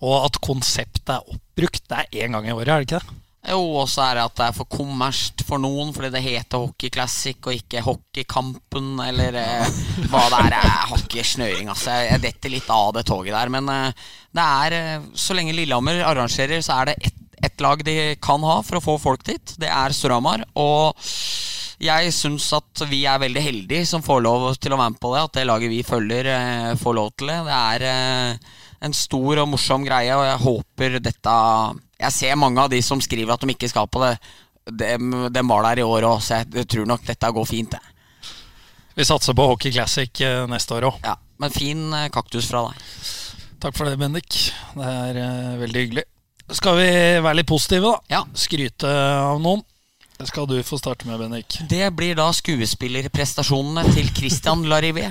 Og 0.00 0.24
at 0.24 0.40
konseptet 0.44 1.12
er 1.12 1.26
oppbrukt, 1.28 1.84
det 1.88 1.98
er 1.98 2.24
én 2.24 2.32
gang 2.36 2.48
i 2.48 2.54
året, 2.54 2.68
er 2.68 2.80
det 2.80 2.88
ikke 2.88 3.00
det? 3.00 3.20
Jo, 3.48 3.60
og 3.80 3.86
så 3.88 4.02
er 4.04 4.18
det 4.18 4.24
at 4.26 4.34
det 4.36 4.46
er 4.50 4.56
for 4.56 4.68
kommersielt 4.68 5.44
for 5.48 5.60
noen, 5.62 5.94
fordi 5.96 6.10
det 6.12 6.20
heter 6.24 6.60
Hockey 6.60 6.90
Classic 6.92 7.38
og 7.40 7.56
ikke 7.56 7.80
Hockeykampen, 7.86 8.90
eller 9.00 9.38
eh, 9.40 9.78
hva 10.12 10.26
det 10.28 10.40
er. 10.42 10.56
Jeg 10.58 10.74
har 10.90 11.04
ikke 11.06 11.24
snøring, 11.24 11.70
altså. 11.72 11.94
Jeg, 11.96 12.10
jeg 12.10 12.24
detter 12.26 12.52
litt 12.52 12.68
av 12.74 12.92
det 12.98 13.06
toget 13.08 13.32
der. 13.32 13.52
Men 13.52 13.70
eh, 13.72 14.04
det 14.36 14.44
er 14.44 14.76
eh, 14.76 15.08
Så 15.16 15.36
lenge 15.36 15.56
Lillehammer 15.56 16.02
arrangerer, 16.04 16.60
så 16.64 16.82
er 16.82 16.90
det 16.90 16.98
ett 17.00 17.19
ett 17.42 17.60
lag 17.60 17.84
de 17.84 18.16
kan 18.22 18.42
ha 18.44 18.60
for 18.62 18.78
å 18.78 18.84
få 18.84 18.98
folk 19.00 19.24
dit. 19.26 19.54
Det 19.60 19.68
er 19.70 19.94
Storhamar. 19.96 20.44
Og 20.60 20.96
jeg 21.80 22.12
syns 22.12 22.44
at 22.52 22.82
vi 22.90 23.04
er 23.08 23.20
veldig 23.22 23.42
heldige 23.42 23.86
som 23.88 24.02
får 24.04 24.20
lov 24.26 24.50
til 24.60 24.74
å 24.74 24.78
være 24.80 24.92
med 24.92 25.00
på 25.00 25.14
det. 25.14 25.22
At 25.24 25.38
det 25.38 25.46
laget 25.48 25.72
vi 25.72 25.80
følger, 25.86 26.28
eh, 26.28 26.74
får 26.80 26.96
lov 26.98 27.12
til 27.16 27.32
det. 27.32 27.38
Det 27.46 27.56
er 27.56 27.86
eh, 27.88 28.50
en 28.84 28.96
stor 28.96 29.40
og 29.40 29.48
morsom 29.54 29.86
greie, 29.88 30.12
og 30.16 30.26
jeg 30.26 30.44
håper 30.44 30.98
dette 31.00 31.38
Jeg 32.00 32.12
ser 32.16 32.36
mange 32.36 32.60
av 32.60 32.70
de 32.72 32.80
som 32.82 33.00
skriver 33.00 33.32
at 33.32 33.40
de 33.40 33.52
ikke 33.52 33.68
skal 33.68 33.88
på 33.88 34.04
det. 34.04 34.14
De, 34.70 34.92
dem 35.32 35.48
var 35.48 35.64
der 35.64 35.80
i 35.80 35.88
år 35.88 36.04
òg, 36.08 36.20
så 36.24 36.42
jeg 36.42 36.68
tror 36.68 36.86
nok 36.88 37.04
dette 37.08 37.32
går 37.32 37.48
fint. 37.48 37.72
det. 37.72 37.80
Vi 38.96 39.04
satser 39.04 39.36
på 39.36 39.48
Hockey 39.48 39.72
Classic 39.72 40.20
eh, 40.20 40.44
neste 40.48 40.76
år 40.76 40.90
òg. 40.92 41.02
Ja, 41.04 41.16
Men 41.40 41.50
fin 41.50 41.88
kaktus 42.12 42.48
fra 42.52 42.68
deg. 42.68 42.86
Takk 43.60 43.76
for 43.76 43.88
det, 43.88 43.96
Bendik. 44.00 44.52
Det 44.76 44.84
er 44.84 45.56
veldig 45.60 45.86
hyggelig. 45.86 46.09
Skal 46.56 46.80
vi 46.80 46.90
være 47.22 47.36
litt 47.40 47.50
positive, 47.50 47.92
da? 47.92 48.18
Ja. 48.18 48.22
Skryte 48.34 48.90
av 48.90 49.40
noen? 49.42 49.62
Det 50.20 50.26
skal 50.28 50.44
du 50.44 50.58
få 50.66 50.76
starte 50.76 51.06
med, 51.08 51.16
Bennik. 51.22 51.54
Det 51.70 51.86
blir 51.96 52.16
da 52.18 52.26
skuespillerprestasjonene 52.36 53.84
til 53.94 54.10
Christian 54.12 54.66
Larivé. 54.68 55.06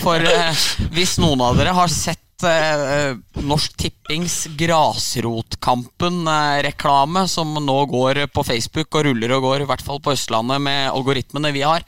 For 0.00 0.16
eh, 0.24 0.56
hvis 0.94 1.18
noen 1.20 1.40
av 1.44 1.52
dere 1.58 1.74
har 1.76 1.88
sett 1.92 2.44
eh, 2.48 3.12
Norsk 3.44 3.76
Tippings 3.76 4.48
Grasrotkampen-reklame, 4.56 7.28
som 7.28 7.52
nå 7.60 7.84
går 7.92 8.24
på 8.32 8.40
Facebook 8.48 8.88
og 8.96 9.04
ruller 9.10 9.36
og 9.36 9.44
går, 9.50 9.66
i 9.66 9.68
hvert 9.68 9.84
fall 9.84 10.00
på 10.00 10.16
Østlandet 10.16 10.64
med 10.64 10.88
algoritmene 10.94 11.52
vi 11.52 11.60
har, 11.68 11.84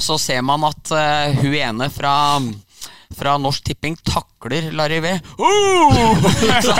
så 0.00 0.16
ser 0.16 0.40
man 0.40 0.64
at 0.70 0.88
eh, 0.96 1.36
hun 1.42 1.52
ene 1.52 1.90
fra 1.92 2.40
fra 3.14 3.36
Norsk 3.40 3.64
Tipping 3.66 3.96
takler 4.06 4.70
Larivé. 4.76 5.16
Uh! 5.38 6.24
Så, 6.66 6.74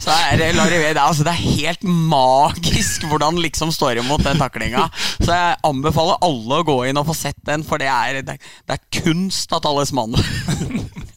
så 0.00 0.14
er 0.14 0.38
det 0.40 0.52
Larivé 0.56 0.92
det, 0.92 0.96
er, 0.96 1.04
altså, 1.04 1.26
det 1.26 1.34
er 1.34 1.58
helt 1.58 1.84
magisk 1.84 3.04
hvordan 3.08 3.34
han 3.34 3.42
liksom 3.42 3.72
står 3.74 4.00
imot 4.00 4.24
den 4.24 4.40
taklinga. 4.40 4.86
Så 5.18 5.28
jeg 5.32 5.58
anbefaler 5.66 6.22
alle 6.24 6.60
å 6.60 6.66
gå 6.66 6.78
inn 6.88 7.00
og 7.00 7.08
få 7.10 7.16
sett 7.16 7.38
den, 7.48 7.66
for 7.66 7.82
det 7.82 7.90
er, 7.92 8.22
det 8.22 8.38
det 8.38 8.76
er 8.76 9.02
kunst 9.02 9.52
av 9.52 9.64
talismanen. 9.64 10.18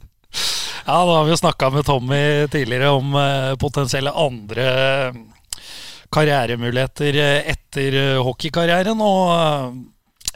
Ja, 0.81 1.05
da 1.05 1.13
har 1.13 1.25
vi 1.27 1.31
jo 1.31 1.37
snakka 1.37 1.69
med 1.69 1.85
Tommy 1.85 2.47
tidligere 2.49 2.89
om 2.89 3.13
eh, 3.15 3.51
potensielle 3.61 4.11
andre 4.17 4.63
eh, 5.05 5.19
karrieremuligheter 6.09 7.19
eh, 7.21 7.51
etter 7.53 7.97
hockeykarrieren. 8.25 9.03
Og 9.05 9.75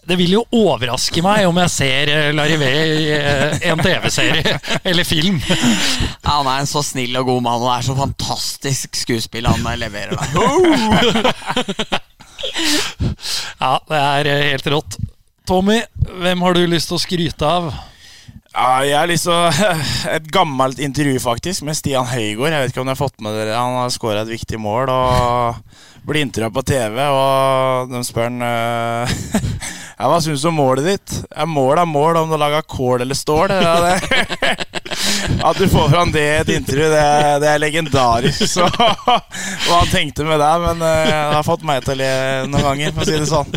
det 0.05 0.17
vil 0.19 0.35
jo 0.35 0.43
overraske 0.53 1.21
meg 1.25 1.47
om 1.49 1.57
jeg 1.63 1.71
ser 1.73 2.11
eh, 2.13 2.27
Larivé 2.35 2.71
i 2.85 3.07
eh, 3.15 3.55
en 3.71 3.81
TV-serie 3.81 4.59
eller 4.89 5.07
film. 5.07 5.39
Ja, 5.41 6.37
han 6.37 6.49
er 6.51 6.61
en 6.61 6.69
så 6.69 6.83
snill 6.85 7.15
og 7.17 7.31
god 7.31 7.41
mann, 7.47 7.63
og 7.63 7.69
det 7.69 7.77
er 7.79 7.87
så 7.87 7.97
fantastisk 7.97 8.99
skuespill 9.01 9.49
han 9.49 9.65
leverer 9.81 10.13
der. 10.13 10.27
Ja, 13.57 13.79
det 13.89 13.97
er 13.97 14.27
eh, 14.29 14.43
helt 14.51 14.67
rått. 14.69 14.97
Tommy, 15.49 15.79
hvem 16.21 16.43
har 16.45 16.53
du 16.53 16.65
lyst 16.69 16.91
til 16.91 16.97
å 16.97 17.01
skryte 17.01 17.47
av? 17.49 17.71
Ja, 18.55 18.83
jeg 18.85 18.95
har 18.95 19.09
lyst 19.09 19.25
til 19.27 19.63
Et 20.15 20.27
gammelt 20.31 20.79
intervju 20.79 21.17
faktisk 21.23 21.65
med 21.65 21.77
Stian 21.77 22.05
Høygård. 22.07 22.53
Jeg 22.53 22.61
vet 22.61 22.73
ikke 22.73 22.83
om 22.83 22.87
dere 22.87 22.95
har 22.95 23.01
fått 23.01 23.25
med 23.25 23.35
dere 23.35 23.57
Han 23.57 23.79
har 23.81 23.93
skåra 23.93 24.21
et 24.21 24.31
viktig 24.31 24.61
mål 24.61 24.91
og 24.93 26.05
blir 26.05 26.21
intervjua 26.21 26.53
på 26.53 26.61
TV, 26.69 26.99
og 27.09 27.89
de 27.89 28.03
spør 28.05 28.29
han 28.29 28.43
Ja, 29.95 30.09
hva 30.11 30.17
syns 30.19 30.43
du 30.43 30.49
om 30.49 30.57
målet 30.59 30.87
ditt? 30.89 31.13
Ja, 31.31 31.45
mål 31.47 31.79
er 31.79 31.87
mål, 31.87 32.17
om 32.19 32.31
du 32.33 32.35
lager 32.39 32.65
kål 32.67 33.05
eller 33.05 33.15
stål. 33.15 33.53
Ja, 33.55 33.75
det. 33.79 34.65
At 35.45 35.57
du 35.57 35.69
får 35.71 35.89
fram 35.89 36.11
det 36.11 36.23
i 36.23 36.33
et 36.41 36.49
intervju, 36.57 36.89
det, 36.91 37.05
det 37.43 37.49
er 37.51 37.61
legendarisk. 37.63 38.43
Så 38.51 38.67
hva 38.75 39.19
han 39.69 39.91
tenkte 39.91 40.27
med 40.27 40.39
det, 40.41 40.51
men 40.65 40.83
eh, 40.83 41.11
det 41.11 41.37
har 41.37 41.47
fått 41.47 41.63
meg 41.67 41.85
til 41.85 41.95
å 41.95 41.99
le 42.01 42.11
noen 42.51 42.67
ganger, 42.69 42.91
for 42.95 43.05
å 43.05 43.07
si 43.07 43.19
det 43.19 43.29
sånn. 43.29 43.55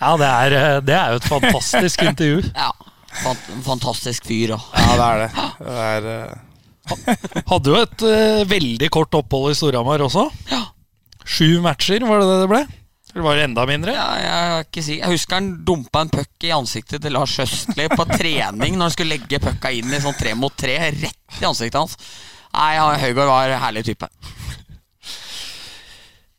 Ja, 0.00 0.14
det 0.20 0.30
er, 0.30 0.56
eh, 0.58 0.80
det 0.84 0.98
er 0.98 1.14
jo 1.14 1.22
et 1.22 1.30
fantastisk 1.30 2.02
intervju. 2.02 2.42
Ja, 2.50 2.70
fant, 3.22 3.50
fantastisk 3.66 4.26
fyr. 4.26 4.56
Og. 4.58 4.70
Ja, 4.74 4.98
det 4.98 5.06
er 5.06 5.22
det. 5.22 5.48
det 5.60 5.86
er, 5.88 6.10
eh, 6.14 7.44
Hadde 7.48 7.70
jo 7.70 7.76
et 7.80 8.02
uh, 8.04 8.42
veldig 8.44 8.88
kort 8.92 9.14
opphold 9.16 9.54
i 9.54 9.56
Storhamar 9.56 10.02
også. 10.04 10.26
Ja. 10.50 10.66
Sju 11.24 11.62
matcher, 11.64 12.04
var 12.04 12.20
det 12.20 12.26
det 12.28 12.40
det 12.42 12.50
ble? 12.50 12.66
Eller 13.14 13.22
var 13.22 13.36
det 13.38 13.44
enda 13.46 13.62
mindre? 13.70 13.92
Ja, 13.94 14.06
jeg, 14.18 14.64
ikke 14.66 14.82
si. 14.82 14.96
jeg 14.98 15.12
husker 15.12 15.38
han 15.38 15.50
dumpa 15.66 16.00
en 16.02 16.10
puck 16.10 16.46
i 16.48 16.50
ansiktet 16.50 17.04
til 17.04 17.14
Lars 17.14 17.36
Østli 17.44 17.86
på 17.92 18.06
trening 18.10 18.74
når 18.74 18.88
han 18.88 18.94
skulle 18.96 19.14
legge 19.14 19.38
pucka 19.42 19.70
inn 19.70 19.92
i 19.94 20.00
sånn 20.02 20.16
tre 20.18 20.32
mot 20.34 20.56
tre, 20.58 20.74
rett 20.96 21.38
i 21.38 21.46
ansiktet 21.46 21.78
hans. 21.78 21.94
Nei, 22.54 22.72
ja, 22.74 22.88
Høygaard 23.04 23.30
var 23.30 23.54
en 23.54 23.62
herlig 23.62 23.84
type. 23.86 24.08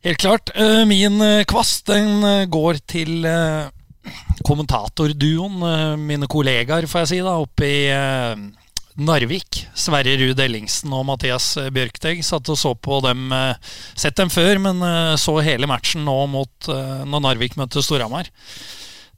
Helt 0.06 0.20
klart. 0.22 0.52
Eh, 0.54 0.84
Min 0.86 1.18
eh, 1.24 1.46
kvast 1.48 1.88
den 1.88 2.20
eh, 2.28 2.44
går 2.52 2.84
til 2.86 3.26
kommentatorduoen, 4.46 5.64
mine 5.98 6.28
kollegaer, 6.30 6.86
får 6.86 7.06
jeg 7.06 7.10
si, 7.10 7.22
da, 7.26 7.40
oppe 7.42 7.66
i 7.66 7.80
Narvik. 8.96 9.66
Sverre 9.76 10.16
Ruud 10.22 10.40
Ellingsen 10.40 10.94
og 10.96 11.04
Mathias 11.10 11.50
eh, 11.60 11.68
Bjørkteg 11.76 12.22
satt 12.24 12.48
og 12.54 12.60
så 12.60 12.72
på 12.80 13.02
dem. 13.04 13.28
eh, 13.36 13.74
Sett 13.98 14.16
dem 14.20 14.32
før, 14.32 14.60
men 14.64 14.80
eh, 14.86 15.16
så 15.20 15.36
hele 15.44 15.68
matchen 15.68 16.06
nå 16.08 16.16
mot 16.32 16.70
når 16.70 17.24
Narvik 17.26 17.58
møtte 17.60 17.84
Storhamar. 17.84 18.30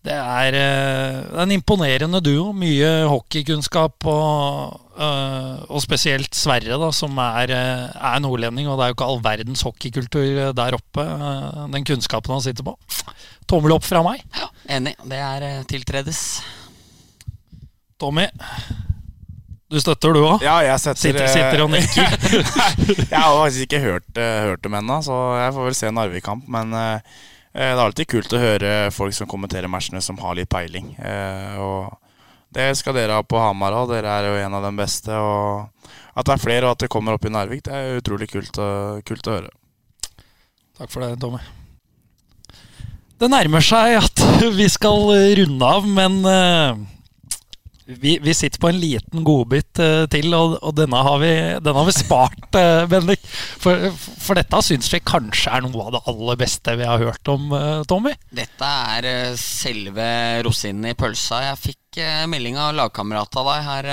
Det 0.07 0.13
er, 0.15 0.55
det 0.55 1.35
er 1.35 1.41
en 1.43 1.51
imponerende 1.51 2.21
duo. 2.23 2.53
Mye 2.55 2.89
hockeykunnskap, 3.11 4.05
og, 4.07 4.77
og 5.67 5.81
spesielt 5.83 6.37
Sverre, 6.37 6.77
da, 6.79 6.89
som 6.95 7.17
er, 7.19 7.51
er 7.51 8.21
nordlending. 8.23 8.69
Og 8.71 8.77
det 8.79 8.85
er 8.85 8.93
jo 8.93 8.95
ikke 8.95 9.07
all 9.09 9.19
verdens 9.25 9.65
hockeykultur 9.67 10.53
der 10.55 10.77
oppe, 10.77 11.03
den 11.73 11.87
kunnskapen 11.89 12.37
han 12.37 12.45
sitter 12.45 12.69
på. 12.69 12.77
Tommel 13.51 13.75
opp 13.75 13.83
fra 13.89 13.99
meg. 14.05 14.23
Enig. 14.71 14.95
Det 15.11 15.19
er 15.19 15.47
tiltredes. 15.67 16.21
Tommy, 17.99 18.29
du 19.67 19.79
støtter 19.83 20.15
du 20.15 20.21
òg? 20.23 20.43
ja, 20.45 20.57
jeg 20.63 20.79
setter 20.79 21.01
Sitter, 21.01 21.25
eh, 21.25 21.33
sitter 21.33 21.63
og 21.65 21.71
nikker. 21.73 22.13
Jeg 23.11 23.19
har 23.19 23.33
faktisk 23.35 23.65
ikke 23.67 23.81
hørt, 23.83 24.07
eh, 24.15 24.43
hørt 24.47 24.63
dem 24.63 24.77
ennå, 24.79 25.01
så 25.03 25.17
jeg 25.41 25.53
får 25.55 25.67
vel 25.67 25.75
se 25.75 25.91
Narvik-kamp. 25.91 26.45
Men 26.51 26.71
eh, 26.77 27.11
eh, 27.51 27.67
det 27.67 27.75
er 27.75 27.83
alltid 27.83 28.09
kult 28.13 28.35
å 28.37 28.41
høre 28.41 28.71
folk 28.95 29.15
som 29.17 29.27
kommenterer 29.27 29.71
matchene, 29.71 30.01
som 30.03 30.19
har 30.23 30.39
litt 30.39 30.51
peiling. 30.51 30.93
Eh, 30.95 31.59
og 31.59 31.97
det 32.55 32.69
skal 32.79 32.95
dere 32.95 33.19
ha 33.19 33.27
på 33.27 33.43
Hamar 33.43 33.75
òg. 33.81 33.91
Dere 33.91 34.15
er 34.21 34.29
jo 34.29 34.39
en 34.45 34.57
av 34.57 34.63
de 34.69 34.73
beste. 34.79 35.11
Og 35.11 35.91
at 36.15 36.25
det 36.25 36.37
er 36.37 36.43
flere, 36.47 36.65
og 36.65 36.77
at 36.77 36.85
det 36.85 36.93
kommer 36.93 37.17
opp 37.19 37.27
i 37.27 37.33
Narvik, 37.35 37.65
det 37.67 37.75
er 37.75 37.99
utrolig 37.99 38.31
kult, 38.31 38.55
kult 39.05 39.27
å 39.29 39.35
høre. 39.35 39.51
Takk 40.77 40.93
for 40.93 41.03
det, 41.03 41.15
Tommy. 41.19 41.43
Det 43.17 43.29
nærmer 43.33 43.63
seg 43.65 43.97
at 43.97 44.23
vi 44.59 44.67
skal 44.69 45.09
runde 45.41 45.73
av, 45.75 45.87
men 45.89 46.19
eh, 46.29 46.85
vi, 47.87 48.17
vi 48.19 48.33
sitter 48.33 48.59
på 48.59 48.69
en 48.69 48.79
liten 48.79 49.23
godbit 49.23 49.79
uh, 49.79 50.03
til, 50.11 50.33
og, 50.35 50.57
og 50.59 50.75
denne, 50.75 50.99
har 51.07 51.19
vi, 51.21 51.31
denne 51.63 51.79
har 51.79 51.87
vi 51.87 51.95
spart, 51.95 52.47
uh, 52.57 52.83
Bendik. 52.91 53.23
For, 53.63 53.87
for 53.95 54.39
dette 54.39 54.59
syns 54.65 54.91
vi 54.91 54.99
kanskje 54.99 55.53
er 55.55 55.63
noe 55.63 55.87
av 55.87 55.95
det 55.95 56.03
aller 56.11 56.39
beste 56.39 56.75
vi 56.79 56.87
har 56.87 57.03
hørt 57.03 57.31
om, 57.31 57.47
uh, 57.55 57.85
Tommy. 57.87 58.11
Dette 58.35 58.71
er 58.97 59.37
selve 59.39 60.09
rosinen 60.45 60.91
i 60.91 60.97
pølsa. 60.99 61.45
Jeg 61.47 61.63
fikk 61.63 61.83
melding 62.29 62.59
av 62.61 62.75
lagkamerat 62.77 63.39
av 63.39 63.47
deg 63.47 63.61
her 63.65 63.87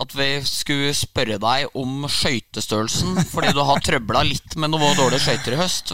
at 0.00 0.14
vi 0.16 0.28
skulle 0.48 0.94
spørre 0.96 1.36
deg 1.42 1.74
om 1.76 2.06
skøytestørrelsen, 2.08 3.18
fordi 3.34 3.50
du 3.52 3.60
har 3.68 3.82
trøbla 3.84 4.22
litt 4.24 4.56
med 4.56 4.72
noen 4.72 4.96
dårlige 4.96 5.26
skøyter 5.26 5.58
i 5.58 5.60
høst. 5.60 5.92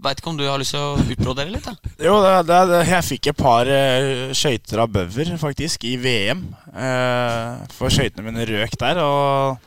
Veit 0.00 0.20
ikke 0.20 0.30
om 0.32 0.38
du 0.38 0.46
har 0.48 0.60
lyst 0.60 0.72
til 0.72 0.80
å 0.80 1.00
utbrodere 1.12 1.52
litt? 1.52 1.66
Da? 1.66 1.74
Jo, 2.00 2.14
det, 2.24 2.36
det, 2.48 2.78
jeg 2.88 3.04
fikk 3.04 3.30
et 3.32 3.40
par 3.40 3.68
uh, 3.68 4.30
skøyter 4.36 4.80
av 4.80 4.92
bøver, 4.94 5.34
faktisk, 5.40 5.84
i 5.84 5.96
VM. 6.00 6.46
Eh, 6.72 7.66
for 7.76 7.92
skøytene 7.92 8.24
mine 8.24 8.46
røk 8.48 8.78
der, 8.80 9.02
og, 9.04 9.58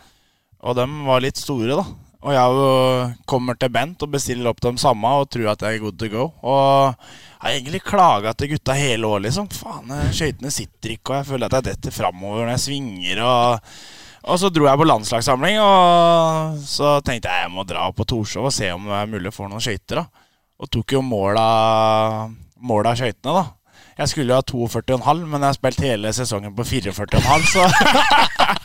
og 0.64 0.80
dem 0.80 1.04
var 1.06 1.22
litt 1.22 1.38
store, 1.38 1.78
da. 1.78 1.86
Og 2.24 2.32
jeg 2.32 3.16
kommer 3.28 3.58
til 3.60 3.72
Bent 3.76 4.06
og 4.06 4.14
bestiller 4.14 4.48
opp 4.50 4.62
dem 4.64 4.78
samme 4.80 5.10
og 5.20 5.28
tror 5.34 5.52
at 5.52 5.66
jeg 5.68 5.78
er 5.78 5.84
good 5.84 5.98
to 6.00 6.08
go. 6.10 6.30
Og 6.40 6.94
jeg 6.96 7.44
har 7.44 7.58
egentlig 7.58 7.84
klaga 7.84 8.32
til 8.34 8.54
gutta 8.56 8.78
hele 8.80 9.10
år, 9.10 9.26
liksom. 9.28 9.52
Faen, 9.54 9.92
eh, 9.94 10.14
skøytene 10.16 10.54
sitter 10.56 10.96
ikke, 10.96 11.12
og 11.12 11.20
jeg 11.20 11.30
føler 11.34 11.52
at 11.52 11.60
jeg 11.60 11.70
detter 11.76 11.94
framover 12.02 12.48
når 12.48 12.56
jeg 12.56 12.66
svinger. 12.70 13.28
og... 13.28 13.76
Og 14.24 14.38
så 14.40 14.48
dro 14.48 14.64
jeg 14.64 14.80
på 14.80 14.86
landslagssamling, 14.88 15.58
og 15.60 16.60
så 16.64 16.94
tenkte 17.04 17.28
jeg 17.28 17.44
jeg 17.44 17.52
må 17.52 17.66
dra 17.68 17.90
på 17.92 18.06
Torshov 18.08 18.46
og 18.48 18.54
se 18.56 18.70
om 18.72 18.86
det 18.88 18.96
er 18.96 19.10
mulig 19.12 19.34
å 19.34 19.36
få 19.36 19.50
noen 19.52 19.60
skøyter. 19.60 20.00
da. 20.00 20.23
Og 20.62 20.70
tok 20.72 20.96
jo 20.96 21.02
mål 21.02 21.38
av 21.42 22.96
skøytene, 22.98 23.34
da. 23.34 23.46
Jeg 23.94 24.10
skulle 24.10 24.34
jo 24.34 24.38
ha 24.40 24.42
42,5, 24.42 25.20
men 25.30 25.44
jeg 25.44 25.46
har 25.52 25.58
spilt 25.58 25.82
hele 25.86 26.12
sesongen 26.18 26.54
på 26.58 26.66
44,5, 26.66 27.44
så 27.52 27.68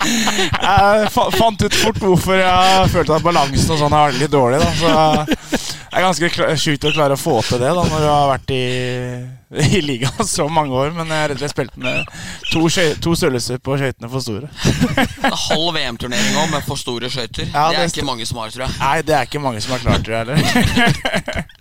Jeg 0.08 1.10
fant 1.12 1.64
ut 1.64 1.74
fort 1.76 1.98
hvorfor 2.00 2.38
jeg 2.38 2.86
følte 2.94 3.16
at 3.18 3.24
balansen 3.26 3.74
og 3.74 3.80
sånn 3.82 3.96
er 3.98 4.16
litt 4.16 4.32
dårlig, 4.32 4.60
da. 4.62 4.70
Så 4.78 4.88
det 5.88 5.98
er 5.98 6.04
ganske 6.06 6.56
sjukt 6.62 6.86
å 6.88 6.94
klare 6.94 7.16
å 7.16 7.20
få 7.20 7.34
til 7.44 7.60
det 7.60 7.74
da 7.76 7.84
når 7.90 8.04
du 8.04 8.08
har 8.08 8.30
vært 8.30 8.54
i, 8.54 8.62
i 9.76 9.82
ligaen 9.84 10.28
så 10.28 10.48
mange 10.52 10.72
år. 10.76 10.94
Men 10.96 11.12
jeg 11.12 11.24
har 11.24 11.32
rett 11.32 11.40
og 11.40 11.44
slett 11.44 11.56
spilt 11.56 11.76
med 11.82 12.08
to, 12.52 12.64
to 13.04 13.14
størrelser 13.18 13.60
på 13.64 13.76
skøytene 13.80 14.12
for 14.12 14.24
store. 14.24 14.48
En 15.28 15.38
halv 15.44 15.76
VM-turnering 15.76 16.40
òg, 16.40 16.50
med 16.54 16.64
for 16.68 16.80
store 16.80 17.12
skøyter. 17.12 17.50
Ja, 17.52 17.68
det 17.68 17.82
er 17.82 17.84
det 17.84 17.92
ikke 17.96 18.08
mange 18.08 18.28
som 18.28 18.40
har, 18.40 18.54
tror 18.54 18.68
jeg. 18.68 18.76
Nei, 18.80 18.96
det 19.04 19.18
er 19.18 19.28
ikke 19.28 19.44
mange 19.44 19.64
som 19.64 19.76
har 19.76 19.84
klart 19.84 20.08
det 20.08 20.22
heller. 20.22 21.48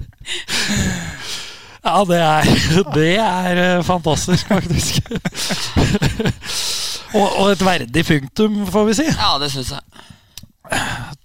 Ja, 1.88 2.02
det 2.04 2.18
er, 2.20 2.48
det 2.96 3.12
er 3.22 3.60
eh, 3.62 3.84
fantastisk, 3.86 4.50
faktisk. 4.50 5.08
og, 7.18 7.28
og 7.28 7.52
et 7.54 7.64
verdig 7.64 8.04
punktum, 8.04 8.66
får 8.68 8.88
vi 8.90 8.96
si. 8.98 9.06
Ja, 9.08 9.38
det 9.40 9.52
syns 9.54 9.72
jeg. 9.72 10.04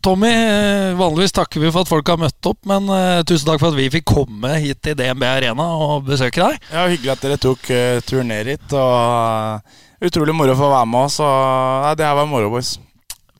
Tommy, 0.02 0.30
eh, 0.30 0.92
vanligvis 0.98 1.34
takker 1.34 1.64
vi 1.64 1.72
for 1.72 1.82
at 1.82 1.90
folk 1.90 2.12
har 2.14 2.20
møtt 2.20 2.46
opp, 2.46 2.60
men 2.70 2.86
uh, 2.90 3.24
tusen 3.26 3.48
takk 3.48 3.58
for 3.62 3.72
at 3.72 3.78
vi 3.78 3.88
fikk 3.90 4.06
komme 4.12 4.54
hit 4.62 4.78
til 4.86 4.94
DNB 4.98 5.26
Arena 5.26 5.66
og 5.82 6.06
besøke 6.06 6.42
deg. 6.42 6.70
Ja, 6.70 6.86
Hyggelig 6.90 7.14
at 7.16 7.26
dere 7.26 7.40
tok 7.42 7.66
uh, 7.70 7.98
turen 8.06 8.30
ned 8.30 8.50
hit. 8.54 8.66
Og 8.70 8.94
uh, 8.94 9.82
utrolig 10.02 10.34
moro 10.36 10.54
å 10.54 10.58
få 10.58 10.70
være 10.70 10.90
med 10.94 11.08
oss. 11.08 11.18
Og 11.22 11.86
nei, 11.88 11.94
det 11.98 12.06
her 12.06 12.18
var 12.18 12.30
moro, 12.30 12.54
boys. 12.54 12.76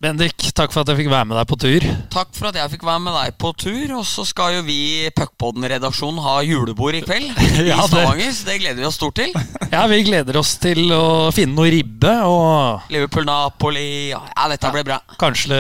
Bendik, 0.03 0.35
takk 0.59 0.73
for 0.75 0.83
at 0.83 0.89
jeg 0.91 0.99
fikk 0.99 1.11
være 1.13 1.27
med 1.31 1.37
deg 1.39 1.47
på 1.47 1.57
tur. 1.63 1.85
Takk 2.11 2.33
for 2.35 2.49
at 2.49 2.57
jeg 2.59 2.71
fikk 2.73 2.83
være 2.89 3.03
med 3.05 3.15
deg 3.15 3.37
på 3.39 3.53
tur. 3.55 3.93
Og 4.01 4.03
så 4.09 4.25
skal 4.27 4.57
jo 4.57 4.65
vi 4.67 4.75
i 5.05 5.13
Puckpodden-redaksjonen 5.15 6.19
ha 6.25 6.33
julebord 6.43 6.99
i 6.99 7.05
kveld 7.07 7.29
Ja, 7.71 7.77
I 7.79 7.87
Stavanger. 7.87 8.33
Så 8.35 8.49
det 8.49 8.57
gleder 8.65 8.81
vi 8.83 8.89
oss 8.89 8.99
stort 8.99 9.21
til. 9.21 9.31
Ja, 9.75 9.85
Vi 9.87 10.01
gleder 10.09 10.41
oss 10.41 10.57
til 10.61 10.91
å 10.91 11.31
finne 11.33 11.55
noe 11.55 11.71
ribbe 11.71 12.17
og 12.27 12.91
Liverpool-Napoli 12.93 13.87
ja, 14.11 14.19
ja, 14.35 14.49
dette 14.51 14.73
blir 14.75 14.85
bra. 14.91 14.99
kanskje 15.23 15.55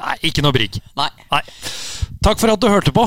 Nei, 0.00 0.16
ikke 0.30 0.42
noe 0.42 0.56
brigg. 0.56 0.80
Nei. 0.98 1.10
Nei. 1.30 1.42
Takk 2.24 2.40
for 2.40 2.50
at 2.56 2.64
du 2.64 2.66
hørte 2.72 2.92
på. 2.96 3.04